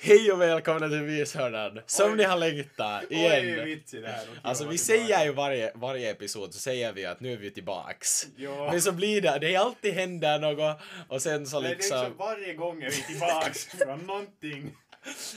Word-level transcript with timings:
Hej 0.00 0.32
och 0.32 0.40
välkomna 0.40 0.88
till 0.88 1.02
Myshörnan! 1.02 1.80
Som 1.86 2.16
ni 2.16 2.24
har 2.24 2.36
längtat 2.36 3.04
Oj, 3.10 3.16
igen. 3.16 3.64
vitsig 3.64 4.02
det 4.02 4.08
här. 4.08 4.26
Alltså 4.42 4.68
vi 4.68 4.78
säger 4.78 5.24
ju 5.24 5.32
varje, 5.32 5.72
varje 5.74 6.10
episod 6.10 6.54
så 6.54 6.60
säger 6.60 6.92
vi 6.92 7.06
att 7.06 7.20
nu 7.20 7.32
är 7.32 7.36
vi 7.36 7.50
tillbaks. 7.50 8.26
Ja. 8.36 8.68
Men 8.70 8.82
så 8.82 8.92
blir 8.92 9.20
det, 9.20 9.38
det 9.40 9.54
är 9.54 9.58
alltid 9.58 9.94
händer 9.94 10.38
något 10.38 10.80
och 11.08 11.22
sen 11.22 11.46
så 11.46 11.60
Nej, 11.60 11.68
det 11.68 11.74
är 11.74 11.76
liksom, 11.76 11.98
liksom 11.98 12.16
varje 12.18 12.54
gång 12.54 12.82
är 12.82 12.90
vi 12.90 13.02
tillbaks 13.02 13.64
från 13.64 13.98
någonting. 13.98 14.76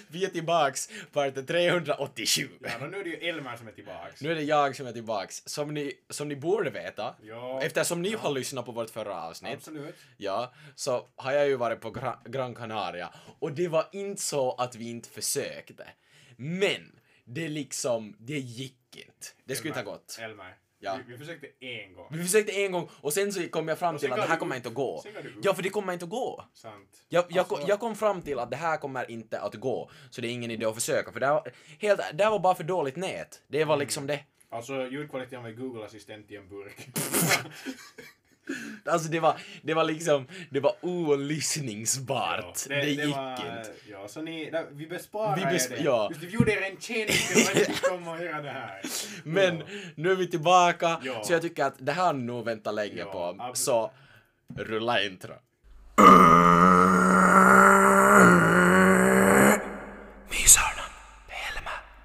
Vi 0.07 0.25
är 0.25 0.29
tillbaks 0.29 0.89
part 1.11 1.47
387. 1.47 2.49
Ja, 2.61 2.87
nu 2.91 2.97
är 2.99 3.03
det 3.03 3.09
ju 3.09 3.15
Elmer 3.29 3.57
som 3.57 3.67
är 3.67 3.71
tillbaks. 3.71 4.21
Nu 4.21 4.31
är 4.31 4.35
det 4.35 4.41
jag 4.43 4.75
som 4.75 4.87
är 4.87 4.91
tillbaks. 4.93 5.43
Som 5.45 5.73
ni, 5.73 5.93
som 6.09 6.27
ni 6.27 6.35
borde 6.35 6.69
veta, 6.69 7.15
Ja. 7.21 7.61
eftersom 7.61 8.01
ni 8.01 8.13
har 8.15 8.31
lyssnat 8.31 8.65
på 8.65 8.71
vårt 8.71 8.89
förra 8.89 9.21
avsnitt, 9.23 9.53
Absolut. 9.53 9.95
Ja, 10.17 10.53
så 10.75 11.07
har 11.15 11.31
jag 11.31 11.47
ju 11.47 11.55
varit 11.55 11.81
på 11.81 11.91
Gra- 11.91 12.29
Gran 12.29 12.55
Canaria 12.55 13.13
och 13.39 13.51
det 13.51 13.67
var 13.67 13.87
inte 13.91 14.21
så 14.21 14.51
att 14.55 14.75
vi 14.75 14.89
inte 14.89 15.09
försökte. 15.09 15.87
Men 16.37 16.99
det 17.25 17.47
liksom, 17.47 18.15
det 18.19 18.39
gick 18.39 18.77
inte. 18.95 19.27
Det 19.45 19.55
skulle 19.55 19.69
inte 19.69 19.79
ha 19.79 19.91
gått. 19.91 20.17
Elmer. 20.21 20.55
Ja. 20.83 20.97
Vi, 21.07 21.11
vi 21.13 21.17
försökte 21.17 21.47
en 21.59 21.93
gång. 21.93 22.07
Vi 22.11 22.23
försökte 22.23 22.51
en 22.51 22.71
gång 22.71 22.89
och 23.01 23.13
sen 23.13 23.33
så 23.33 23.47
kom 23.47 23.67
jag 23.67 23.79
fram 23.79 23.97
till 23.97 24.11
att 24.11 24.17
det 24.17 24.23
här 24.25 24.35
du 24.35 24.39
kommer 24.39 24.55
inte 24.55 24.67
att 24.69 24.73
gå. 24.75 25.03
Ja, 25.43 25.53
för 25.53 25.63
det 25.63 25.69
kommer 25.69 25.93
inte 25.93 26.05
att 26.05 26.11
gå. 26.11 26.45
Sant. 26.53 27.03
Jag, 27.09 27.25
jag, 27.29 27.37
Alltså- 27.39 27.67
jag 27.67 27.79
kom 27.79 27.95
fram 27.95 28.21
till 28.21 28.39
att 28.39 28.49
det 28.51 28.57
här 28.57 28.77
kommer 28.77 29.11
inte 29.11 29.39
att 29.39 29.55
gå, 29.55 29.89
så 30.09 30.21
det 30.21 30.27
är 30.27 30.31
ingen 30.31 30.51
idé 30.51 30.65
att 30.65 30.75
försöka, 30.75 31.11
för 31.11 31.19
det 31.19 31.27
var, 31.27 31.51
helt, 31.79 32.01
det 32.13 32.29
var 32.29 32.39
bara 32.39 32.55
för 32.55 32.63
dåligt 32.63 32.95
nät. 32.95 33.41
Det 33.47 33.57
Mm. 33.57 33.67
var 33.67 33.77
liksom 33.77 34.07
det. 34.07 34.19
Alltså 34.49 34.87
ljudkvaliteten 34.87 35.43
var 35.43 35.49
Google-assistent 35.51 36.31
i 36.31 36.35
en 36.35 36.49
burk. 36.49 36.87
Alltså 38.85 39.09
det 39.09 39.19
var, 39.19 39.37
det 39.61 39.73
var 39.73 39.83
liksom, 39.83 40.27
det 40.49 40.59
var 40.59 40.73
olyssningsbart. 40.81 42.57
Ja, 42.69 42.75
det, 42.75 42.89
gick 42.89 43.15
var, 43.15 43.31
inte. 43.31 43.71
Ja, 43.91 44.07
så 44.07 44.21
ni, 44.21 44.51
vi 44.71 44.87
besparar 44.87 45.35
Vi 45.35 45.41
er 45.41 45.45
bes- 45.47 45.69
det. 45.69 45.81
ja. 45.83 46.07
Just, 46.11 46.23
vi 46.23 46.27
gjorde 46.29 46.51
er 46.51 46.61
en 46.71 46.77
tjänst 46.79 47.57
att 47.71 47.81
komma 47.81 48.11
och 48.11 48.23
göra 48.23 48.41
det 48.41 48.49
här. 48.49 48.81
Men 49.23 49.57
Ja. 49.57 49.63
nu 49.95 50.11
är 50.11 50.15
vi 50.15 50.27
tillbaka, 50.27 51.01
Ja. 51.03 51.23
så 51.23 51.33
jag 51.33 51.41
tycker 51.41 51.63
att 51.65 51.75
det 51.77 51.91
här 51.91 52.05
har 52.05 52.13
nog 52.13 52.45
väntat 52.45 52.73
länge 52.75 52.95
Ja, 52.97 53.11
på. 53.37 53.51
Så, 53.53 53.91
rulla 54.57 55.03
intro. 55.03 55.33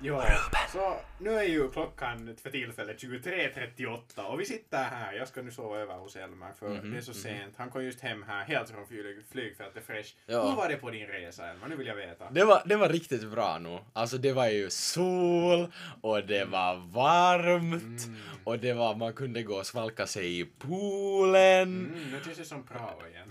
Ja, 0.06 0.24
så 0.72 0.96
nu 1.18 1.30
är 1.30 1.42
ju 1.42 1.70
klockan 1.70 2.36
för 2.42 2.50
tillfället 2.50 3.02
23.38 3.02 4.22
och 4.22 4.40
vi 4.40 4.44
sitter 4.44 4.84
här. 4.84 5.12
Jag 5.12 5.28
ska 5.28 5.42
nu 5.42 5.50
sova 5.50 5.78
över 5.78 5.94
hos 5.94 6.16
Elmer 6.16 6.52
för 6.58 6.68
Mhm, 6.68 6.90
det 6.92 6.98
är 6.98 7.02
så 7.02 7.14
sent. 7.14 7.54
Han 7.56 7.70
kom 7.70 7.84
just 7.84 8.00
hem 8.00 8.24
här 8.28 8.44
helt 8.44 8.70
från 8.70 8.86
flyg, 8.86 9.16
flygfältet 9.32 9.86
fresh. 9.86 10.14
Ja. 10.26 10.48
Hur 10.48 10.56
var 10.56 10.68
det 10.68 10.76
på 10.76 10.90
din 10.90 11.06
resa 11.06 11.50
Elmer? 11.50 11.68
Nu 11.68 11.76
vill 11.76 11.86
jag 11.86 11.94
veta. 11.94 12.30
Det 12.30 12.44
var, 12.44 12.62
det 12.66 12.76
var 12.76 12.88
riktigt 12.88 13.30
bra 13.30 13.58
nu. 13.58 13.78
Alltså 13.92 14.18
det 14.18 14.32
var 14.32 14.48
ju 14.48 14.70
sol 14.70 15.72
och 16.00 16.26
det 16.26 16.44
var 16.44 16.76
varmt 16.92 17.76
Mm. 18.06 18.16
och 18.44 18.58
det 18.58 18.72
var, 18.72 18.94
man 18.94 19.12
kunde 19.12 19.42
gå 19.42 19.54
och 19.54 19.66
svalka 19.66 20.06
sig 20.06 20.40
i 20.40 20.44
poolen. 20.44 21.62
Mm, 21.62 22.10
nu 22.12 22.20
känns 22.24 22.38
det 22.38 22.44
som 22.44 22.62
Prao 22.66 23.06
igen. 23.10 23.28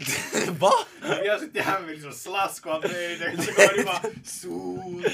Va? 0.59 0.71
Har 1.01 1.39
suttit 1.39 1.61
här 1.63 1.81
med 1.81 1.89
liksom 1.91 2.11
slask 2.11 2.65
och 2.65 2.73
allt 2.73 2.91
möjligt. 2.91 3.43
Så 3.43 3.51
kommer 3.53 3.77
det 3.77 3.83
bara 3.85 4.01
sol, 4.23 5.05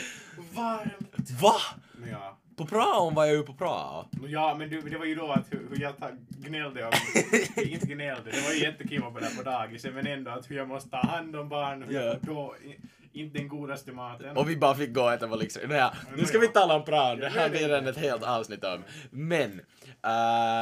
varmt. 0.54 1.11
Va? 1.30 1.55
Men 1.94 2.09
ja. 2.09 2.38
På 2.58 2.66
praon 2.66 3.14
var 3.16 3.25
jag 3.25 3.36
ju 3.36 3.44
på 3.44 3.53
prao. 3.53 4.05
Ja, 4.27 4.55
men 4.59 4.69
du, 4.69 4.81
det 4.81 4.97
var 4.97 5.05
ju 5.05 5.16
då 5.16 5.31
att 5.31 5.53
hur, 5.53 5.67
hur 5.69 5.81
jag 5.81 5.97
ta, 5.97 6.09
gnällde 6.30 6.86
om... 6.86 6.91
inte 7.64 7.88
gnällde, 7.88 8.31
det 8.31 8.41
var 8.41 8.52
ju 8.52 8.59
jättekul 8.64 9.02
på 9.02 9.19
där 9.19 9.36
på 9.38 9.44
dagisen, 9.44 9.94
men 9.94 10.08
ändå 10.08 10.31
att 10.31 10.52
hur 10.52 10.55
jag 10.58 10.67
måste 10.67 10.89
ta 10.89 10.97
hand 10.97 11.36
om 11.36 11.49
barn, 11.49 11.83
hur 11.83 11.94
Ja. 11.94 12.02
jag 12.02 12.19
får 12.22 12.27
då 12.27 12.55
inte 13.14 13.38
den 13.38 13.47
godaste 13.47 13.92
maten. 13.92 14.38
Och 14.38 14.49
vi 14.49 14.58
bara 14.58 14.75
fick 14.75 14.94
gå 14.94 15.08
att 15.08 15.19
det 15.19 15.27
var 15.27 15.38
liksom, 15.38 15.61
naja, 15.69 15.94
nu 16.17 16.25
ska 16.25 16.39
vi 16.39 16.47
tala 16.47 16.75
om 16.75 16.86
praon, 16.86 17.19
det 17.19 17.30
här 17.30 17.49
blir 17.49 17.73
en 17.73 17.88
ett 17.88 17.97
helt 17.97 18.23
avsnitt 18.23 18.64
om. 18.64 18.83
Men, 19.09 19.52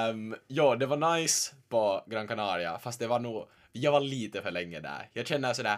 um, 0.10 0.36
ja, 0.48 0.76
det 0.76 0.86
var 0.86 1.18
nice 1.18 1.56
på 1.70 2.04
Gran 2.08 2.28
Canaria, 2.28 2.80
fast 2.80 3.00
det 3.00 3.08
var 3.08 3.20
nog, 3.20 3.48
jag 3.72 3.92
var 3.92 4.02
lite 4.02 4.42
för 4.42 4.52
länge 4.52 4.80
där. 4.80 5.10
Jag 5.14 5.28
känner 5.28 5.54
sådär, 5.54 5.78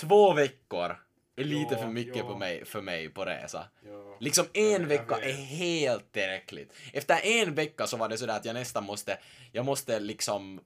två 0.00 0.32
veckor 0.32 0.96
lite 1.36 1.76
för 1.76 1.86
mycket 1.86 2.16
ja. 2.16 2.22
på 2.22 2.38
mig, 2.38 2.64
för 2.64 2.80
mig 2.80 3.08
på 3.08 3.24
resa. 3.24 3.68
Ja. 3.86 4.16
Liksom 4.20 4.44
en 4.52 4.88
vecka 4.88 5.16
är 5.16 5.32
helt 5.32 6.12
tillräckligt. 6.12 6.72
Efter 6.92 7.26
en 7.26 7.54
vecka 7.54 7.86
så 7.86 7.96
var 7.96 8.08
det 8.08 8.16
sådär 8.18 8.36
att 8.36 8.44
jag 8.44 8.54
nästan 8.54 8.84
måste, 8.84 9.18
jag 9.52 9.64
måste 9.64 10.00
liksom 10.00 10.60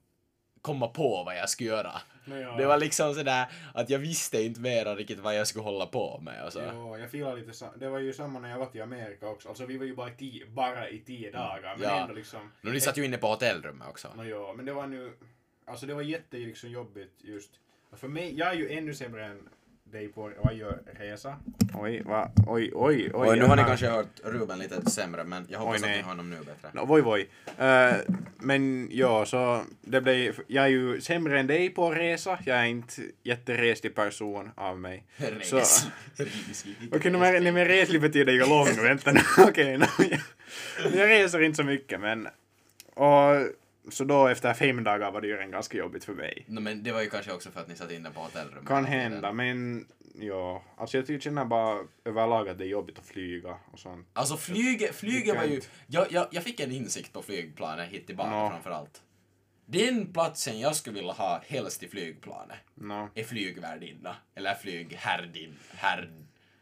komma 0.61 0.87
på 0.87 1.23
vad 1.25 1.37
jag 1.37 1.49
skulle 1.49 1.69
göra. 1.69 2.01
No, 2.25 2.35
ja. 2.37 2.55
Det 2.57 2.65
var 2.65 2.77
liksom 2.77 3.13
sådär 3.13 3.45
att 3.73 3.89
jag 3.89 3.99
visste 3.99 4.41
inte 4.41 4.59
mera 4.61 4.95
riktigt 4.95 5.19
vad 5.19 5.35
jag 5.35 5.47
skulle 5.47 5.63
hålla 5.63 5.85
på 5.85 6.19
med 6.19 6.45
och 6.45 6.53
så. 6.53 6.59
Ja, 6.59 6.97
jag 6.97 7.11
filar 7.11 7.35
lite 7.37 7.53
sa- 7.53 7.73
Det 7.75 7.89
var 7.89 7.99
ju 7.99 8.13
samma 8.13 8.39
när 8.39 8.49
jag 8.49 8.57
var 8.59 8.65
till 8.65 8.81
Amerika 8.81 9.27
också. 9.27 9.49
Alltså 9.49 9.65
vi 9.65 9.77
var 9.77 9.85
ju 9.85 9.95
bara 9.95 10.09
i 10.09 10.15
tio, 10.17 10.45
bara 10.45 10.89
i 10.89 10.99
tio 10.99 11.31
dagar. 11.31 11.75
Men 11.77 11.89
Ja. 11.89 12.01
ändå 12.01 12.13
liksom... 12.13 12.51
Nu 12.61 12.71
ni 12.71 12.79
satt 12.79 12.97
ju 12.97 13.05
inne 13.05 13.17
på 13.17 13.27
hotellrummet 13.27 13.87
också. 13.87 14.07
No, 14.15 14.23
ja, 14.23 14.53
men 14.57 14.65
det 14.65 14.73
var 14.73 14.87
nu... 14.87 15.13
Alltså 15.65 15.85
det 15.85 15.93
var 15.93 16.01
jätte 16.01 16.37
liksom 16.37 16.69
jobbigt 16.69 17.13
just... 17.17 17.49
För 17.93 18.07
mig, 18.07 18.37
jag 18.37 18.47
är 18.49 18.53
ju 18.53 18.71
ännu 18.77 18.93
sämre 18.95 19.25
än 19.25 19.49
dig 19.91 20.07
på 20.07 20.31
vad 20.37 20.55
gör 20.55 20.79
resa. 20.99 21.35
Oj, 21.73 22.01
va? 22.05 22.31
Oj, 22.47 22.71
oj, 22.73 23.11
oj. 23.13 23.29
Oj, 23.29 23.39
nu 23.39 23.45
har 23.45 23.55
ni 23.55 23.63
kanske 23.63 23.87
hört 23.87 24.19
Ruben 24.23 24.59
lite 24.59 24.91
sämre, 24.91 25.23
men 25.23 25.45
jag 25.49 25.59
hoppas 25.59 25.81
Oj, 25.81 25.89
att 25.89 25.95
ni 25.95 26.01
har 26.01 26.09
honom 26.09 26.29
nu 26.29 26.37
bättre. 26.37 26.69
No, 26.73 26.85
voi 26.85 27.01
voi. 27.01 27.21
Uh, 27.21 27.95
men 28.37 28.89
ja, 28.91 29.25
så 29.25 29.63
det 29.81 30.01
blev, 30.01 30.39
jag 30.47 30.63
är 30.63 30.69
ju 30.69 31.01
sämre 31.01 31.39
än 31.39 31.47
dig 31.47 31.69
på 31.69 31.91
resa. 31.91 32.39
Jag 32.45 32.57
är 32.57 32.65
inte 32.65 33.01
jättereslig 33.23 33.95
person 33.95 34.51
av 34.55 34.79
mig. 34.79 35.03
Så, 35.43 35.57
Okej, 36.13 36.31
okay, 36.91 37.11
nej, 37.39 37.51
men 37.51 37.65
reslig 37.65 38.01
betyder 38.01 38.33
ju 38.33 38.45
lång. 38.45 38.67
Vänta 38.83 39.11
nu. 39.11 39.21
Okej, 39.43 39.77
no, 39.77 39.85
jag, 39.97 40.19
jag 40.95 41.09
reser 41.09 41.41
inte 41.41 41.57
så 41.57 41.63
mycket, 41.63 41.99
men... 41.99 42.27
Och, 42.93 43.35
så 43.93 44.03
då 44.03 44.27
efter 44.27 44.53
fem 44.53 44.83
dagar 44.83 45.11
var 45.11 45.21
det 45.21 45.27
ju 45.27 45.33
redan 45.33 45.51
ganska 45.51 45.77
jobbigt 45.77 46.03
för 46.03 46.13
mig. 46.13 46.45
No, 46.47 46.59
men 46.59 46.83
det 46.83 46.91
var 46.91 47.01
ju 47.01 47.09
kanske 47.09 47.33
också 47.33 47.51
för 47.51 47.59
att 47.59 47.67
ni 47.67 47.75
satt 47.75 47.91
inne 47.91 48.11
på 48.11 48.19
hotellrummet. 48.19 48.67
Kan 48.67 48.85
hända, 48.85 49.31
men 49.33 49.87
ja. 50.15 50.63
Alltså 50.77 50.97
jag 50.97 51.07
tycker 51.07 51.19
känner 51.19 51.45
bara 51.45 51.79
överlag 52.05 52.49
att 52.49 52.57
det 52.57 52.63
är 52.65 52.69
jobbigt 52.69 52.99
att 52.99 53.05
flyga 53.05 53.57
och 53.71 53.79
sånt. 53.79 54.07
Alltså 54.13 54.37
flyget, 54.37 54.95
flyget 54.95 55.35
var 55.35 55.43
ju... 55.43 55.61
Jag, 55.87 56.11
jag, 56.11 56.27
jag 56.31 56.43
fick 56.43 56.59
en 56.59 56.71
insikt 56.71 57.13
på 57.13 57.21
flygplanet 57.21 57.89
hit 57.89 58.07
tillbaka 58.07 58.29
Nå. 58.29 58.49
framförallt. 58.49 59.01
Den 59.65 60.13
platsen 60.13 60.59
jag 60.59 60.75
skulle 60.75 60.95
vilja 60.95 61.13
ha 61.13 61.41
helst 61.47 61.83
i 61.83 61.87
flygplanet 61.87 62.57
No. 62.75 63.09
är 63.15 63.23
flygvärdinna. 63.23 64.15
Eller 64.35 64.53
flygherrdin. 64.55 65.55
Herr... 65.71 66.09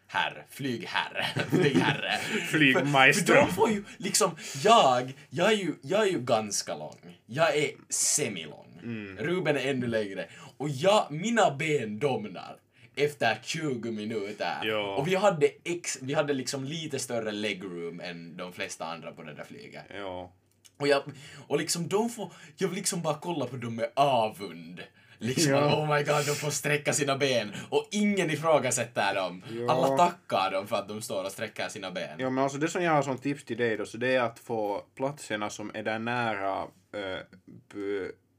Herr. 0.07 0.45
Flygherre. 0.50 1.25
Flygherre. 1.50 2.18
Flygmaestro. 2.50 3.35
För, 3.35 3.41
för 3.41 3.47
de 3.47 3.53
får 3.53 3.72
ju 3.72 3.84
liksom... 3.97 4.31
Jag, 4.63 5.13
jag 5.29 5.51
är 5.51 5.56
ju, 5.56 5.73
jag 5.81 6.01
är 6.01 6.12
ju 6.12 6.19
ganska 6.19 6.75
lång. 6.75 7.18
Jag 7.25 7.57
är 7.57 7.72
semilång. 7.90 8.79
Mm. 8.84 9.17
Ruben 9.17 9.57
är 9.57 9.69
ännu 9.69 9.88
längre. 9.88 10.25
Och 10.57 10.69
jag, 10.69 11.12
mina 11.12 11.56
ben 11.56 12.00
domnar 12.00 12.57
efter 12.96 13.40
20 13.44 13.91
minuter. 13.91 14.59
Ja. 14.63 14.96
Och 14.96 15.07
vi 15.07 15.16
hade, 15.16 15.50
ex, 15.63 15.97
vi 16.01 16.13
hade 16.13 16.34
liksom 16.34 16.63
lite 16.63 17.00
större 17.00 17.31
legroom 17.31 18.00
än 18.00 18.38
de 18.38 18.53
flesta 18.53 18.85
andra 18.85 19.12
på 19.12 19.23
det 19.23 19.34
där 19.34 19.44
flyget. 19.44 19.84
Ja. 19.96 20.31
Och, 20.78 20.88
jag, 20.88 21.03
och 21.47 21.57
liksom 21.57 21.88
de 21.88 22.09
får, 22.09 22.31
jag 22.57 22.67
vill 22.67 22.78
liksom 22.78 23.01
bara 23.01 23.17
kolla 23.17 23.46
på 23.46 23.56
dem 23.56 23.75
med 23.75 23.91
avund. 23.96 24.81
Liksom, 25.19 25.51
Ja. 25.51 25.75
oh 25.83 25.95
my 25.95 26.03
god, 26.03 26.25
de 26.25 26.35
får 26.35 26.50
sträcka 26.50 26.94
sina 26.94 27.17
ben 27.17 27.51
och 27.69 27.88
ingen 27.91 28.29
ifrågasätter 28.31 29.16
dem. 29.16 29.44
Ja. 29.51 29.72
Alla 29.72 29.97
tackar 29.97 30.51
dem 30.51 30.67
för 30.67 30.75
att 30.75 30.88
de 30.88 31.01
står 31.01 31.23
och 31.23 31.31
sträcker 31.31 31.69
sina 31.69 31.91
ben. 31.91 32.16
Ja 32.19 32.29
men 32.29 32.44
alltså 32.44 32.57
det 32.57 32.67
som 32.67 32.83
jag 32.83 32.91
har 32.91 33.01
som 33.01 33.17
tips 33.17 33.44
till 33.45 33.57
dig 33.57 33.78
då, 33.78 33.85
så 33.85 33.97
det 33.97 34.16
är 34.16 34.22
att 34.22 34.39
få 34.39 34.83
platserna 34.95 35.50
som 35.50 35.72
är 35.73 35.83
där 35.83 36.00
nära 36.00 36.61
äh, 36.94 37.19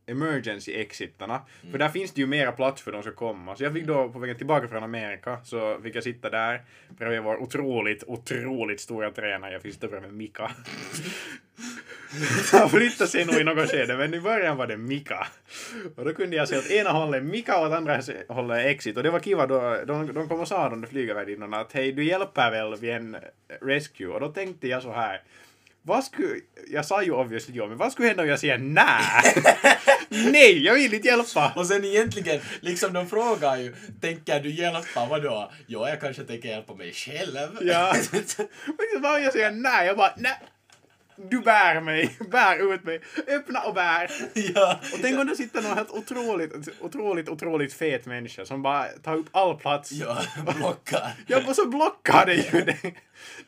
emergency 0.07 0.73
exitarna. 0.73 1.43
För 1.71 1.79
där 1.79 1.89
finns 1.89 2.13
det 2.13 2.21
ju 2.21 2.27
mera 2.27 2.53
plats 2.53 2.83
för 2.83 2.93
de 2.93 3.03
ska 3.03 3.13
komma. 3.13 3.57
Så 3.57 3.65
jag 3.65 3.73
fick 3.73 3.87
då 3.87 4.09
på 4.09 4.19
vägen 4.19 4.37
tillbaka 4.37 4.69
från 4.69 4.83
Amerika 4.85 5.41
så 5.45 5.81
fick 5.83 5.97
jag 5.97 6.05
sitta 6.05 6.31
där 6.31 6.65
bredvid 6.89 7.23
vår 7.23 7.37
otroligt, 7.43 8.05
otroligt 8.07 8.81
stora 8.81 9.11
tränare. 9.11 9.53
Jag 9.53 9.63
fick 9.63 9.75
sitta 9.75 9.89
bredvid 9.89 10.13
Mika. 10.13 10.51
Han 12.53 12.71
flyttade 12.71 13.11
sig 13.11 13.25
nog 13.25 13.41
i 13.41 13.45
något 13.45 13.71
skede 13.71 13.97
men 13.97 14.15
i 14.15 14.21
början 14.21 14.57
var 14.57 14.67
det 14.67 14.77
Mika. 14.77 15.27
Och 15.97 16.05
då 16.05 16.15
kunde 16.15 16.37
jag 16.37 16.49
se 16.49 16.59
åt 16.59 16.71
ena 16.71 16.91
hållet 16.91 17.25
Mika 17.25 17.59
och 17.59 17.67
åt 17.67 17.73
andra 17.73 18.01
hållet 18.29 18.67
Exit. 18.67 18.97
Och 18.97 19.03
det 19.03 19.11
var 19.11 19.21
kiva 19.21 19.47
då, 19.47 19.85
de, 19.87 20.15
de 20.15 20.29
kom 20.29 20.41
och 20.41 20.49
sa 20.49 20.69
de 20.69 20.81
där 20.81 20.89
flygarvärdinnorna 20.89 21.61
att 21.61 21.73
hej 21.73 21.93
du 21.93 22.05
hjälper 22.05 22.51
väl 22.51 22.77
vid 22.77 22.91
en 22.91 23.17
rescue. 23.61 24.09
Och 24.09 24.21
då 24.21 24.29
tänkte 24.29 24.69
jag 24.69 24.83
så 24.83 24.93
här. 24.93 25.23
Vad 25.83 26.05
skulle, 26.05 26.41
jag 26.69 26.85
sa 26.85 27.03
ju 27.03 27.13
obviously 27.13 27.57
ja, 27.57 27.67
men 27.67 27.77
vad 27.77 27.93
skulle 27.93 28.09
hända 28.09 28.23
om 28.23 28.29
jag 28.29 28.41
säger 28.41 28.59
nej? 28.59 29.23
nej, 30.09 30.65
jag 30.65 30.75
vill 30.75 30.95
inte 30.95 31.09
hjälpa! 31.09 31.53
Och 31.57 31.67
sen 31.67 31.85
egentligen, 31.85 32.41
liksom 32.61 32.93
de 32.93 33.09
frågar 33.09 33.57
ju, 33.57 33.75
tänker 34.01 34.41
du 34.41 34.51
hjälpa, 34.51 35.07
vadå? 35.11 35.51
Ja, 35.67 35.89
jag 35.89 36.01
kanske 36.01 36.25
tänker 36.25 36.49
hjälpa 36.49 36.75
mig 36.75 36.93
själv. 36.93 37.59
Ja. 37.61 37.95
Men 38.67 38.87
så 38.95 39.01
bara 39.01 39.21
jag 39.21 39.33
säger 39.33 39.51
nej, 39.51 39.87
jag 39.87 39.97
bara 39.97 40.15
nej. 40.17 40.39
Du 41.19 41.41
bär 41.41 41.81
mig, 41.81 42.17
bär 42.31 42.75
ut 42.75 42.85
mig, 42.85 43.01
öppna 43.27 43.61
och 43.61 43.75
bär. 43.75 44.11
ja. 44.55 44.81
Och 44.93 44.99
tänk 45.03 45.19
om 45.19 45.27
det 45.27 45.37
sitter 45.37 45.63
någon 45.63 45.77
helt 45.77 45.91
otroligt, 45.91 46.69
otroligt, 46.81 47.29
otroligt 47.29 47.73
fet 47.73 48.07
människa 48.07 48.45
som 48.45 48.63
bara 48.63 48.89
tar 48.89 49.17
upp 49.17 49.27
all 49.33 49.57
plats. 49.57 49.93
Ja, 49.93 50.23
blockar. 50.57 51.13
Ja, 51.27 51.41
och 51.49 51.57
så 51.57 51.69
blockar 51.69 52.27
det 52.27 52.35
ju 52.35 52.65
det. 52.65 52.93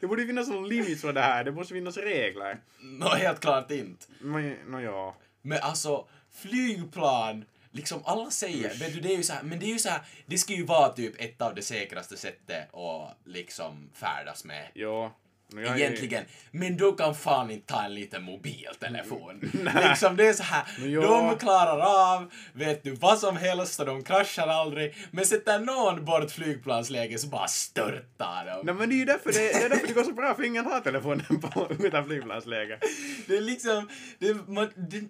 Det 0.01 0.07
borde 0.07 0.27
finnas 0.27 0.49
någon 0.49 0.69
limit 0.69 1.01
för 1.01 1.13
det 1.13 1.21
här, 1.21 1.45
det 1.45 1.53
måste 1.53 1.75
finnas 1.75 1.97
regler. 1.97 2.61
Nå, 2.81 3.09
helt 3.09 3.41
klart 3.41 3.71
inte. 3.71 4.07
Men, 4.21 4.57
nå 4.67 4.81
ja. 4.81 5.17
Men 5.43 5.59
alltså, 5.63 6.07
flygplan, 6.35 7.45
liksom 7.71 8.03
alla 8.05 8.31
säger, 8.31 8.93
du, 8.95 9.01
det 9.01 9.13
är 9.13 9.17
ju 9.17 9.23
så 9.23 9.33
här, 9.33 9.43
men 9.43 9.59
det 9.61 9.67
är 9.67 9.73
ju 9.73 9.79
så 9.79 9.89
här, 9.89 10.01
det 10.27 10.39
ska 10.39 10.53
ju 10.53 10.65
vara 10.65 10.89
typ 10.89 11.15
ett 11.21 11.43
av 11.43 11.55
de 11.55 11.63
säkraste 11.63 12.17
sättet 12.17 12.75
att 12.75 13.17
liksom 13.25 13.91
färdas 13.95 14.45
med. 14.45 14.69
Ja. 14.75 15.13
Jag 15.55 15.65
är- 15.65 15.77
Egentligen. 15.77 16.25
Men 16.51 16.77
du 16.77 16.97
kan 16.97 17.15
fan 17.15 17.51
inte 17.51 17.67
ta 17.73 17.83
en 17.83 17.95
liten 17.95 18.23
mobiltelefon. 18.23 19.41
liksom 19.89 20.17
det 20.17 20.27
är 20.29 20.33
så 20.33 20.43
här, 20.43 20.65
de 21.03 21.39
klarar 21.39 21.79
av, 22.15 22.31
vet 22.53 22.83
du, 22.85 22.91
vad 22.91 23.19
som 23.19 23.37
helst 23.37 23.81
och 23.81 23.87
de 23.87 24.03
kraschar 24.05 24.47
aldrig. 24.47 24.95
Men 25.11 25.27
sätter 25.27 25.59
någon 25.59 26.05
bort 26.05 26.31
flygplansläge 26.31 27.19
så 27.19 27.27
bara 27.27 27.49
störtar 27.49 28.47
de. 28.47 28.67
Nej 28.67 28.75
men 28.75 28.89
det 28.89 28.95
är 28.95 28.99
ju 28.99 29.05
därför 29.05 29.33
det, 29.33 29.39
det, 29.39 29.53
är 29.65 29.69
därför 29.69 29.87
det 29.87 29.93
går 29.93 30.05
så 30.05 30.13
bra 30.13 30.35
för 30.35 30.43
ingen 30.43 30.65
har 30.67 30.81
telefonen 30.81 31.41
på 31.41 31.69
utan 31.79 32.05
flygplansläge. 32.07 32.79
Det 33.27 33.37
är 33.37 33.41
liksom, 33.41 33.89
det, 34.19 34.49
man, 34.49 34.71
det, 34.77 35.01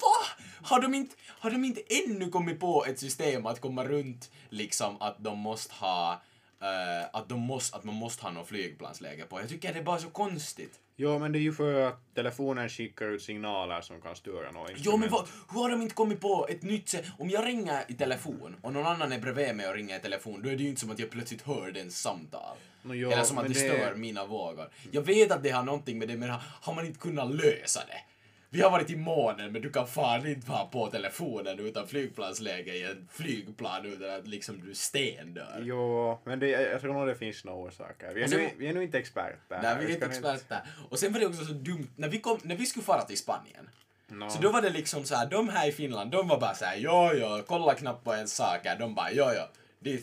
Va? 0.00 0.44
Har 0.62 0.80
de, 0.80 0.94
inte, 0.94 1.14
har 1.28 1.50
de 1.50 1.64
inte 1.64 1.80
ännu 2.06 2.28
kommit 2.30 2.60
på 2.60 2.84
ett 2.84 2.98
system 2.98 3.46
att 3.46 3.60
komma 3.60 3.84
runt 3.84 4.30
liksom 4.50 5.02
att 5.02 5.16
de 5.24 5.38
måste 5.38 5.74
ha 5.74 6.22
eh, 6.60 7.08
att, 7.12 7.28
de 7.28 7.40
måste, 7.40 7.76
att 7.76 7.84
man 7.84 7.94
måste 7.94 8.22
ha 8.24 8.30
något 8.30 8.48
flygplansläge 8.48 9.24
på. 9.24 9.40
Jag 9.40 9.48
tycker 9.48 9.72
det 9.72 9.78
är 9.78 9.82
bara 9.82 9.98
så 9.98 10.10
konstigt. 10.10 10.80
Jo 10.96 11.18
men 11.18 11.32
det 11.32 11.38
är 11.38 11.40
ju 11.40 11.52
för 11.52 11.88
att 11.88 12.14
telefonen 12.14 12.68
skickar 12.68 13.06
ut 13.06 13.22
signaler 13.22 13.80
som 13.80 14.00
kan 14.00 14.16
störa 14.16 14.50
något. 14.50 14.70
Jo 14.76 14.96
men 14.96 15.08
vad, 15.10 15.28
hur 15.52 15.60
har 15.60 15.70
de 15.70 15.82
inte 15.82 15.94
kommit 15.94 16.20
på 16.20 16.46
ett 16.50 16.62
nytt 16.62 16.88
sätt? 16.88 17.04
Om 17.18 17.30
jag 17.30 17.46
ringer 17.46 17.84
i 17.88 17.94
telefon 17.94 18.56
och 18.62 18.72
någon 18.72 18.86
annan 18.86 19.12
är 19.12 19.18
bredvid 19.18 19.56
mig 19.56 19.68
och 19.68 19.74
ringer 19.74 19.98
i 19.98 20.00
telefon, 20.02 20.42
då 20.42 20.48
är 20.48 20.56
det 20.56 20.62
ju 20.62 20.68
inte 20.68 20.80
som 20.80 20.90
att 20.90 20.98
jag 20.98 21.10
plötsligt 21.10 21.42
hör 21.42 21.70
den 21.72 21.90
samtal. 21.90 22.56
Nå, 22.82 22.94
jo, 22.94 23.10
Eller 23.10 23.24
som 23.24 23.38
att 23.38 23.44
det 23.46 23.52
det- 23.52 23.58
stör 23.78 23.94
mina 23.94 24.26
vågor. 24.26 24.70
Jag 24.90 25.02
vet 25.02 25.32
att 25.32 25.42
det 25.42 25.50
har 25.50 25.62
någonting 25.62 25.98
med 25.98 26.08
det, 26.08 26.16
men 26.16 26.30
har 26.40 26.74
man 26.74 26.86
inte 26.86 26.98
kunnat 26.98 27.34
lösa 27.34 27.80
det? 27.86 28.00
Vi 28.52 28.60
har 28.62 28.70
varit 28.70 28.90
i 28.90 28.96
månen, 28.96 29.52
men 29.52 29.62
du 29.62 29.70
kan 29.70 29.86
fan 29.86 30.26
inte 30.26 30.50
vara 30.50 30.64
på 30.64 30.86
telefonen 30.86 31.58
utan 31.58 31.88
flygplansläge 31.88 32.74
i 32.74 32.82
ett 32.82 32.98
flygplan 33.10 33.86
utan 33.86 34.10
att 34.10 34.26
liksom 34.26 34.60
du 34.66 34.74
stendör. 34.74 35.62
Jo, 35.64 36.18
men 36.24 36.38
det, 36.38 36.48
jag 36.48 36.80
tror 36.80 36.94
nog 36.94 37.06
det 37.06 37.14
finns 37.14 37.44
några 37.44 37.58
orsaker. 37.58 38.14
Vi 38.14 38.22
är, 38.22 38.28
sen- 38.28 38.38
nu, 38.38 38.50
vi 38.58 38.66
är 38.68 38.74
nu 38.74 38.82
inte 38.82 38.98
experter. 38.98 39.38
Nej, 39.48 39.76
vi 39.80 39.84
är 39.84 39.90
inte 39.94 40.06
experter. 40.06 40.60
Och 40.90 40.98
sen 40.98 41.12
var 41.12 41.20
det 41.20 41.26
också 41.26 41.44
så 41.44 41.52
dumt, 41.52 41.86
när 41.96 42.08
vi, 42.08 42.20
kom, 42.20 42.38
när 42.42 42.56
vi 42.56 42.66
skulle 42.66 42.84
fara 42.84 43.02
till 43.02 43.18
Spanien, 43.18 43.68
Nå. 44.12 44.30
Så 44.30 44.42
då 44.42 44.52
var 44.52 44.62
det 44.62 44.70
liksom 44.70 45.04
så 45.04 45.14
här, 45.14 45.26
de 45.26 45.48
här 45.48 45.68
i 45.68 45.72
Finland, 45.72 46.10
de 46.10 46.28
var 46.28 46.40
bara 46.40 46.54
så 46.54 46.64
här, 46.64 46.76
jo, 46.76 47.10
jo, 47.14 47.42
kolla 47.46 47.74
knappt 47.74 48.04
på 48.04 48.14
ens 48.14 48.34
saker. 48.36 48.76
De 48.78 48.94
bara, 48.94 49.12
jo, 49.12 49.24
jo, 49.36 49.42
det 49.78 49.92
är 49.94 50.00